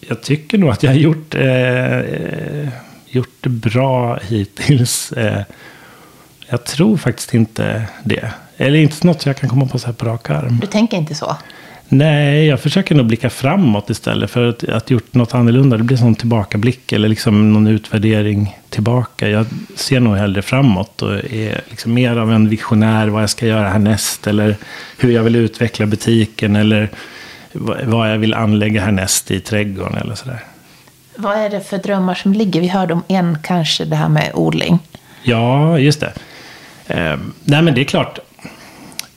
jag 0.00 0.22
tycker 0.22 0.58
nog 0.58 0.70
att 0.70 0.82
jag 0.82 0.90
har 0.90 0.98
gjort, 0.98 1.34
eh, 1.34 1.98
eh, 1.98 2.68
gjort 3.06 3.36
det 3.40 3.48
bra 3.48 4.16
hittills. 4.16 5.12
Eh, 5.12 5.42
jag 6.46 6.64
tror 6.64 6.96
faktiskt 6.96 7.34
inte 7.34 7.84
det. 8.04 8.32
Eller 8.56 8.78
inte 8.78 9.06
något 9.06 9.26
jag 9.26 9.36
kan 9.36 9.48
komma 9.48 9.66
på 9.66 9.78
så 9.78 9.86
här 9.86 9.92
på 9.92 10.04
rak 10.04 10.30
arm. 10.30 10.58
Du 10.60 10.66
tänker 10.66 10.96
inte 10.96 11.14
så? 11.14 11.36
Nej, 11.88 12.46
jag 12.46 12.60
försöker 12.60 12.94
nog 12.94 13.06
blicka 13.06 13.30
framåt 13.30 13.90
istället 13.90 14.30
för 14.30 14.48
att, 14.48 14.68
att 14.68 14.90
gjort 14.90 15.14
något 15.14 15.34
annorlunda. 15.34 15.76
Det 15.76 15.82
blir 15.82 15.96
sån 15.96 16.14
tillbakablick 16.14 16.92
eller 16.92 17.08
liksom 17.08 17.52
någon 17.52 17.66
utvärdering 17.66 18.58
tillbaka. 18.68 19.28
Jag 19.28 19.46
ser 19.76 20.00
nog 20.00 20.16
hellre 20.16 20.42
framåt 20.42 21.02
och 21.02 21.14
är 21.14 21.60
liksom 21.70 21.94
mer 21.94 22.16
av 22.16 22.32
en 22.32 22.48
visionär 22.48 23.08
vad 23.08 23.22
jag 23.22 23.30
ska 23.30 23.46
göra 23.46 23.68
härnäst. 23.68 24.26
Eller 24.26 24.56
hur 24.98 25.12
jag 25.12 25.22
vill 25.22 25.36
utveckla 25.36 25.86
butiken 25.86 26.56
eller 26.56 26.88
vad 27.84 28.12
jag 28.12 28.18
vill 28.18 28.34
anlägga 28.34 28.80
härnäst 28.80 29.30
i 29.30 29.40
trädgården 29.40 29.94
eller 29.94 30.14
sådär. 30.14 30.44
Vad 31.16 31.36
är 31.36 31.50
det 31.50 31.60
för 31.60 31.78
drömmar 31.78 32.14
som 32.14 32.32
ligger? 32.32 32.60
Vi 32.60 32.68
hörde 32.68 32.94
om 32.94 33.02
en 33.08 33.38
kanske, 33.42 33.84
det 33.84 33.96
här 33.96 34.08
med 34.08 34.30
odling. 34.34 34.78
Ja, 35.22 35.78
just 35.78 36.00
det. 36.00 36.12
Eh, 36.86 37.18
nej, 37.44 37.62
men 37.62 37.74
det 37.74 37.80
är 37.80 37.84
klart. 37.84 38.18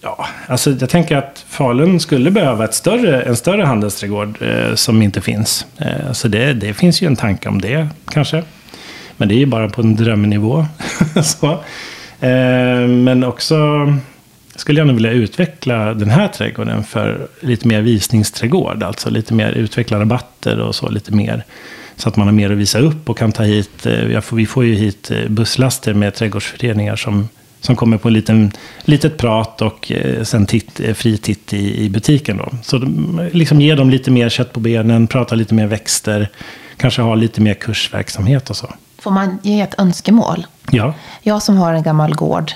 Ja, 0.04 0.28
alltså 0.47 0.72
jag 0.80 0.89
tänker 0.89 1.18
att 1.18 1.45
Falun 1.47 1.99
skulle 1.99 2.32
behöva 2.32 2.66
ett 2.66 2.74
större, 2.74 3.22
en 3.22 3.36
större 3.36 3.64
handelsträdgård 3.64 4.41
eh, 4.41 4.76
som 4.76 5.02
inte 5.02 5.22
finns. 5.22 5.66
Eh, 5.78 6.12
så 6.12 6.28
det, 6.28 6.54
det 6.54 6.74
finns 6.74 7.02
ju 7.02 7.08
en 7.08 7.16
tanke 7.16 7.49
om 7.49 7.62
det 7.62 7.88
kanske. 8.10 8.43
Men 9.18 9.28
det 9.28 9.36
är 9.36 9.38
ju 9.38 9.45
bara 9.45 9.70
på 9.70 9.82
en 9.82 9.95
drömnivå. 9.95 10.66
så. 11.24 11.52
Eh, 12.26 12.88
men 12.88 13.24
också 13.24 13.58
skulle 14.56 14.80
jag 14.80 14.88
nog 14.88 14.95
vilja 14.95 15.12
utveckla 15.12 15.93
den 15.93 16.10
här 16.10 16.28
trädgården 16.28 16.84
för 16.84 17.28
lite 17.39 17.68
mer 17.68 17.82
visningsträdgård. 17.82 18.84
Alltså 18.84 19.10
lite 19.10 19.34
mer 19.34 19.52
utveckla 19.52 19.99
rabatter 19.99 20.60
och 20.60 20.76
så 20.76 20.89
lite 20.89 21.14
mer. 21.14 21.43
Så 21.95 22.10
att 22.10 22.16
man 22.16 22.28
har 22.28 22.34
mer 22.34 22.52
att 22.52 22.58
visa 22.58 22.80
upp 22.80 23.10
och 23.10 23.18
kan 23.18 23.32
ta 23.32 23.43
hit, 23.43 23.86
eh, 23.86 24.22
vi 24.32 24.45
får 24.45 24.66
ju 24.66 24.76
hit 24.76 25.12
eh, 25.12 25.30
busslaster 25.30 25.93
med 25.93 26.14
trädgårdsföreningar 26.14 26.95
som 26.95 27.28
som 27.62 27.76
kommer 27.76 27.97
på 27.97 28.07
en 28.07 28.14
liten, 28.14 28.51
litet 28.82 29.18
prat 29.18 29.62
och 29.62 29.91
eh, 29.91 30.24
sen 30.24 30.45
titt, 30.45 30.80
eh, 30.80 30.93
fri 30.93 31.18
titt 31.18 31.53
i, 31.53 31.84
i 31.86 31.89
butiken. 31.89 32.38
Då. 32.38 32.49
Så 32.64 32.78
liksom 33.32 33.62
ge 33.62 33.76
dem 33.76 33.89
lite 33.89 34.12
mer 34.12 34.30
kött 34.30 34.53
på 34.53 34.59
benen, 34.59 35.07
prata 35.07 35.36
lite 35.36 35.53
mer 35.53 35.68
växter, 35.68 36.30
kanske 36.78 37.01
ha 37.01 37.16
lite 37.16 37.41
mer 37.41 37.53
kursverksamhet 37.53 38.49
och 38.49 38.55
så. 38.55 38.74
Får 38.99 39.12
man 39.12 39.39
ge 39.43 39.62
ett 39.62 39.80
önskemål? 39.80 40.47
Ja. 40.72 40.93
Jag 41.22 41.43
som 41.43 41.57
har 41.57 41.74
en 41.74 41.84
gammal 41.84 42.16
gård, 42.16 42.51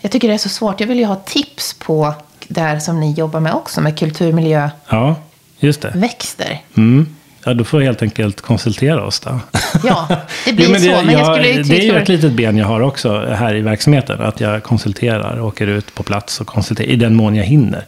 jag 0.00 0.12
tycker 0.12 0.28
det 0.28 0.34
är 0.34 0.38
så 0.38 0.48
svårt. 0.48 0.80
Jag 0.80 0.86
vill 0.86 0.98
ju 0.98 1.04
ha 1.04 1.16
tips 1.16 1.76
på 1.78 2.14
där 2.48 2.78
som 2.78 3.00
ni 3.00 3.12
jobbar 3.12 3.40
med 3.40 3.54
också, 3.54 3.80
med 3.80 3.98
kulturmiljö. 3.98 4.70
Ja, 4.88 5.16
just 5.58 5.82
det. 5.82 5.92
Växter. 5.94 6.62
Mm. 6.76 7.16
Ja, 7.44 7.54
då 7.54 7.64
får 7.64 7.80
jag 7.80 7.86
helt 7.86 8.02
enkelt 8.02 8.40
konsultera 8.40 9.04
oss 9.04 9.20
då. 9.20 9.40
Ja, 9.84 10.06
det 10.44 10.52
blir 10.52 10.66
jo, 10.66 10.72
men 10.72 10.82
det, 10.82 10.96
så. 10.96 11.04
Men 11.04 11.14
jag, 11.14 11.26
skulle 11.26 11.48
jag, 11.48 11.66
det 11.66 11.78
är 11.78 11.92
ju 11.92 11.98
ett 11.98 12.08
litet 12.08 12.32
ben 12.32 12.56
jag 12.56 12.66
har 12.66 12.80
också 12.80 13.26
här 13.26 13.54
i 13.54 13.60
verksamheten. 13.60 14.20
Att 14.20 14.40
jag 14.40 14.62
konsulterar, 14.62 15.40
åker 15.40 15.66
ut 15.66 15.94
på 15.94 16.02
plats 16.02 16.40
och 16.40 16.46
konsulterar. 16.46 16.88
I 16.88 16.96
den 16.96 17.14
mån 17.16 17.34
jag 17.34 17.44
hinner. 17.44 17.84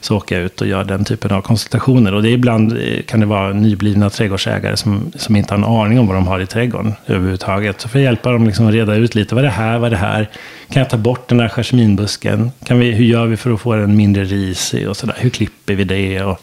Så 0.00 0.16
åker 0.16 0.36
jag 0.36 0.44
ut 0.44 0.60
och 0.60 0.66
gör 0.66 0.84
den 0.84 1.04
typen 1.04 1.30
av 1.30 1.42
konsultationer. 1.42 2.14
Och 2.14 2.22
det 2.22 2.28
är 2.28 2.32
ibland 2.32 2.78
kan 3.06 3.20
det 3.20 3.26
vara 3.26 3.52
nyblivna 3.52 4.10
trädgårdsägare 4.10 4.76
som, 4.76 5.12
som 5.16 5.36
inte 5.36 5.54
har 5.54 5.58
en 5.58 5.64
aning 5.64 5.98
om 5.98 6.06
vad 6.06 6.16
de 6.16 6.26
har 6.26 6.40
i 6.40 6.46
trädgården 6.46 6.94
överhuvudtaget. 7.06 7.80
Så 7.80 7.88
får 7.88 8.00
jag 8.00 8.04
hjälpa 8.04 8.32
dem 8.32 8.46
liksom 8.46 8.66
att 8.66 8.74
reda 8.74 8.94
ut 8.94 9.14
lite. 9.14 9.34
Vad 9.34 9.44
är 9.44 9.48
det 9.48 9.54
här? 9.54 9.78
Vad 9.78 9.86
är 9.86 9.90
det 9.90 9.96
här? 9.96 10.30
Kan 10.70 10.80
jag 10.80 10.90
ta 10.90 10.96
bort 10.96 11.28
den 11.28 11.38
där 11.38 11.48
jasminbusken? 11.48 12.52
Kan 12.64 12.78
vi, 12.78 12.90
hur 12.90 13.04
gör 13.04 13.26
vi 13.26 13.36
för 13.36 13.54
att 13.54 13.60
få 13.60 13.74
den 13.74 13.96
mindre 13.96 14.24
risig? 14.24 14.88
Och 14.88 14.96
så 14.96 15.06
där. 15.06 15.16
Hur 15.18 15.30
klipper 15.30 15.74
vi 15.74 15.84
det? 15.84 16.22
Och 16.22 16.40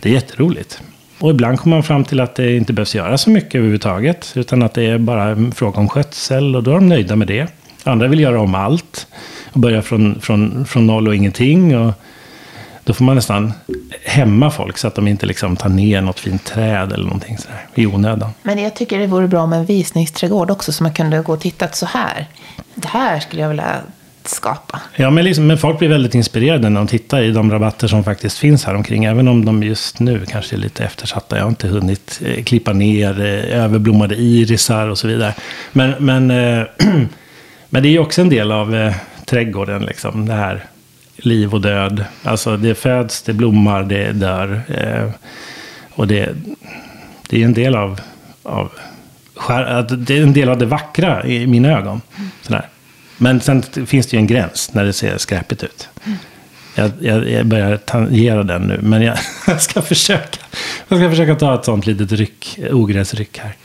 det 0.00 0.08
är 0.08 0.12
jätteroligt. 0.12 0.80
Och 1.18 1.30
ibland 1.30 1.60
kommer 1.60 1.76
man 1.76 1.82
fram 1.82 2.04
till 2.04 2.20
att 2.20 2.34
det 2.34 2.56
inte 2.56 2.72
behövs 2.72 2.94
göra 2.94 3.18
så 3.18 3.30
mycket 3.30 3.54
överhuvudtaget. 3.54 4.32
Utan 4.34 4.62
att 4.62 4.74
det 4.74 4.86
är 4.86 4.98
bara 4.98 5.24
en 5.24 5.52
fråga 5.52 5.80
om 5.80 5.88
skötsel 5.88 6.56
och 6.56 6.62
då 6.62 6.70
är 6.70 6.74
de 6.74 6.88
nöjda 6.88 7.16
med 7.16 7.28
det. 7.28 7.46
Andra 7.84 8.08
vill 8.08 8.20
göra 8.20 8.40
om 8.40 8.54
allt 8.54 9.06
och 9.52 9.60
börja 9.60 9.82
från, 9.82 10.20
från, 10.20 10.66
från 10.66 10.86
noll 10.86 11.08
och 11.08 11.14
ingenting. 11.14 11.78
Och 11.78 11.92
då 12.84 12.94
får 12.94 13.04
man 13.04 13.16
nästan 13.16 13.52
hämma 14.04 14.50
folk 14.50 14.78
så 14.78 14.86
att 14.88 14.94
de 14.94 15.08
inte 15.08 15.26
liksom 15.26 15.56
tar 15.56 15.68
ner 15.68 16.00
något 16.00 16.20
fint 16.20 16.44
träd 16.44 16.92
eller 16.92 17.04
någonting 17.04 17.38
sådär 17.38 17.66
i 17.74 17.86
onödan. 17.86 18.30
Men 18.42 18.58
jag 18.58 18.76
tycker 18.76 18.98
det 18.98 19.06
vore 19.06 19.28
bra 19.28 19.46
med 19.46 19.58
en 19.58 19.66
visningsträdgård 19.66 20.50
också 20.50 20.72
så 20.72 20.82
man 20.82 20.92
kunde 20.92 21.20
gå 21.20 21.32
och 21.32 21.40
titta 21.40 21.68
så 21.68 21.86
här. 21.86 22.26
Det 22.74 22.88
här 22.88 23.20
skulle 23.20 23.42
jag 23.42 23.48
vilja 23.48 23.76
skapa. 24.28 24.80
Ja, 24.96 25.10
men, 25.10 25.24
liksom, 25.24 25.46
men 25.46 25.58
folk 25.58 25.78
blir 25.78 25.88
väldigt 25.88 26.14
inspirerade 26.14 26.68
när 26.68 26.80
de 26.80 26.86
tittar 26.86 27.22
i 27.22 27.30
de 27.30 27.50
rabatter 27.50 27.88
som 27.88 28.04
faktiskt 28.04 28.38
finns 28.38 28.64
här 28.64 28.74
omkring. 28.74 29.04
Även 29.04 29.28
om 29.28 29.44
de 29.44 29.62
just 29.62 30.00
nu 30.00 30.26
kanske 30.28 30.56
är 30.56 30.58
lite 30.58 30.84
eftersatta. 30.84 31.36
Jag 31.36 31.44
har 31.44 31.48
inte 31.48 31.68
hunnit 31.68 32.20
eh, 32.24 32.44
klippa 32.44 32.72
ner 32.72 33.20
eh, 33.20 33.62
överblommade 33.62 34.14
irisar 34.14 34.88
och 34.88 34.98
så 34.98 35.08
vidare. 35.08 35.34
Men, 35.72 35.94
men, 35.98 36.30
eh, 36.30 36.66
men 37.68 37.82
det 37.82 37.88
är 37.88 37.92
ju 37.92 37.98
också 37.98 38.20
en 38.20 38.28
del 38.28 38.52
av 38.52 38.92
trädgården, 39.26 39.82
liksom, 39.82 40.26
det 40.26 40.34
här 40.34 40.64
liv 41.16 41.54
och 41.54 41.60
död. 41.60 42.04
Alltså 42.22 42.56
det 42.56 42.74
föds, 42.74 43.22
det 43.22 43.32
blommar, 43.32 43.82
det 43.82 44.12
dör. 44.12 44.60
Eh, 44.68 45.10
och 45.90 46.06
det, 46.06 46.34
det 47.28 47.40
är 47.40 47.44
en 47.44 47.54
del 47.54 47.74
av, 47.74 48.00
av 48.42 48.72
det 49.90 50.18
är 50.18 50.22
en 50.22 50.32
del 50.32 50.48
av 50.48 50.58
det 50.58 50.66
vackra 50.66 51.26
i 51.26 51.46
mina 51.46 51.68
ögon. 51.68 52.00
Sådär. 52.42 52.68
Men 53.18 53.40
sen 53.40 53.62
finns 53.62 54.06
det 54.06 54.16
ju 54.16 54.20
en 54.20 54.26
gräns 54.26 54.70
när 54.72 54.84
det 54.84 54.92
ser 54.92 55.18
skräpigt 55.18 55.62
ut. 55.62 55.88
Jag, 56.74 56.90
jag, 57.00 57.30
jag 57.30 57.46
börjar 57.46 57.76
tangera 57.76 58.42
den 58.42 58.62
nu, 58.62 58.80
men 58.82 59.02
jag, 59.02 59.18
jag, 59.46 59.62
ska 59.62 59.82
försöka. 59.82 60.38
Jag 60.88 60.98
ska 60.98 61.10
försöka 61.10 61.34
ta 61.34 61.54
ett 61.54 61.64
sånt 61.64 61.86
litet 61.86 62.12
ryck, 62.12 62.58
ogräsryck 62.72 63.38
här. 63.38 63.56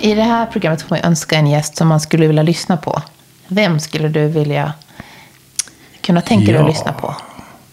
I 0.00 0.14
det 0.14 0.22
här 0.22 0.46
programmet 0.46 0.82
får 0.82 0.96
man 0.96 1.04
önska 1.04 1.36
en 1.36 1.46
gäst 1.46 1.76
som 1.76 1.88
man 1.88 2.00
skulle 2.00 2.26
vilja 2.26 2.42
lyssna 2.42 2.76
på. 2.76 3.02
Vem 3.48 3.80
skulle 3.80 4.08
du 4.08 4.28
vilja 4.28 4.72
kunna 6.00 6.20
tänka 6.20 6.52
dig 6.52 6.60
att 6.60 6.68
lyssna 6.68 6.92
på? 6.92 7.16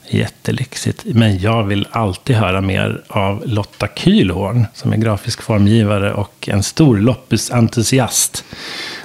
Jättelyxigt. 0.10 1.02
Men 1.06 1.40
jag 1.40 1.64
vill 1.64 1.88
alltid 1.92 2.36
höra 2.36 2.62
mer 2.62 3.02
av 3.08 3.44
Lotta 3.46 3.88
Kühlhorn, 3.88 4.66
som 4.74 4.94
är 4.94 4.98
grafisk 4.98 5.42
formgivare 5.42 6.14
och 6.14 6.50
en 6.50 6.64
stor 6.64 6.98
loppusentusiast. 6.98 8.44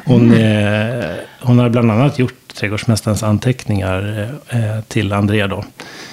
Hon, 0.05 0.33
mm. 0.33 1.01
eh, 1.01 1.17
hon 1.41 1.59
har 1.59 1.69
bland 1.69 1.91
annat 1.91 2.19
gjort 2.19 2.35
Trädgårdsmästarens 2.55 3.23
anteckningar 3.23 4.31
eh, 4.49 4.81
till 4.89 5.13
André 5.13 5.47
då. 5.47 5.65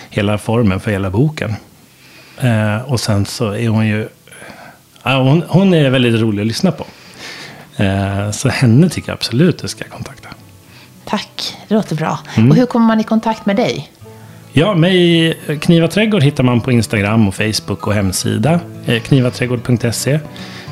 Hela 0.09 0.37
formen 0.37 0.79
för 0.79 0.91
hela 0.91 1.09
boken. 1.09 1.55
Eh, 2.39 2.91
och 2.91 2.99
sen 2.99 3.25
så 3.25 3.51
är 3.51 3.67
hon 3.67 3.87
ju... 3.87 4.07
hon, 5.03 5.43
hon, 5.47 5.73
är 5.73 5.89
väldigt 5.89 6.21
rolig 6.21 6.41
att 6.41 6.47
lyssna 6.47 6.71
på. 6.71 6.85
Eh, 7.83 8.31
så 8.31 8.49
henne 8.49 8.89
tycker 8.89 9.09
jag 9.09 9.13
absolut 9.13 9.59
du 9.61 9.67
ska 9.67 9.83
kontakta. 9.83 10.29
Tack, 11.05 11.57
det 11.67 11.75
låter 11.75 11.95
bra. 11.95 12.19
Mm. 12.37 12.51
Och 12.51 12.57
hur 12.57 12.65
kommer 12.65 12.85
man 12.85 12.99
i 12.99 13.03
kontakt 13.03 13.45
med 13.45 13.55
dig? 13.55 13.91
Ja, 14.57 14.75
mig 14.75 15.33
Kniva 15.61 15.87
Trädgård 15.87 16.23
hittar 16.23 16.43
man 16.43 16.61
på 16.61 16.71
Instagram 16.71 17.27
och 17.27 17.35
Facebook 17.35 17.87
och 17.87 17.93
hemsida. 17.93 18.59
Eh, 18.85 19.01
knivaträdgård.se. 19.01 20.19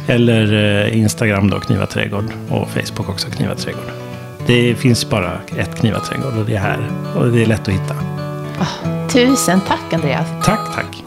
Eller 0.08 0.54
eh, 0.86 0.98
Instagram 0.98 1.50
då, 1.50 1.60
Kniva 1.60 1.86
Trädgård. 1.86 2.26
Och 2.50 2.70
Facebook 2.70 3.10
också, 3.10 3.30
Kniva 3.30 3.56
Trädgård. 3.56 3.86
Det 4.48 4.76
finns 4.76 5.10
bara 5.10 5.32
ett 5.58 5.76
Kniva 5.76 6.00
Trädgård 6.00 6.38
och 6.38 6.46
det 6.46 6.56
är 6.56 6.60
här. 6.60 6.80
Och 7.16 7.32
det 7.32 7.42
är 7.42 7.46
lätt 7.46 7.68
att 7.68 7.74
hitta. 7.74 7.96
Ah, 8.60 9.08
tusen 9.10 9.62
tack 9.68 9.94
Andreas. 9.94 10.28
Tack, 10.46 10.76
tack. 10.76 11.04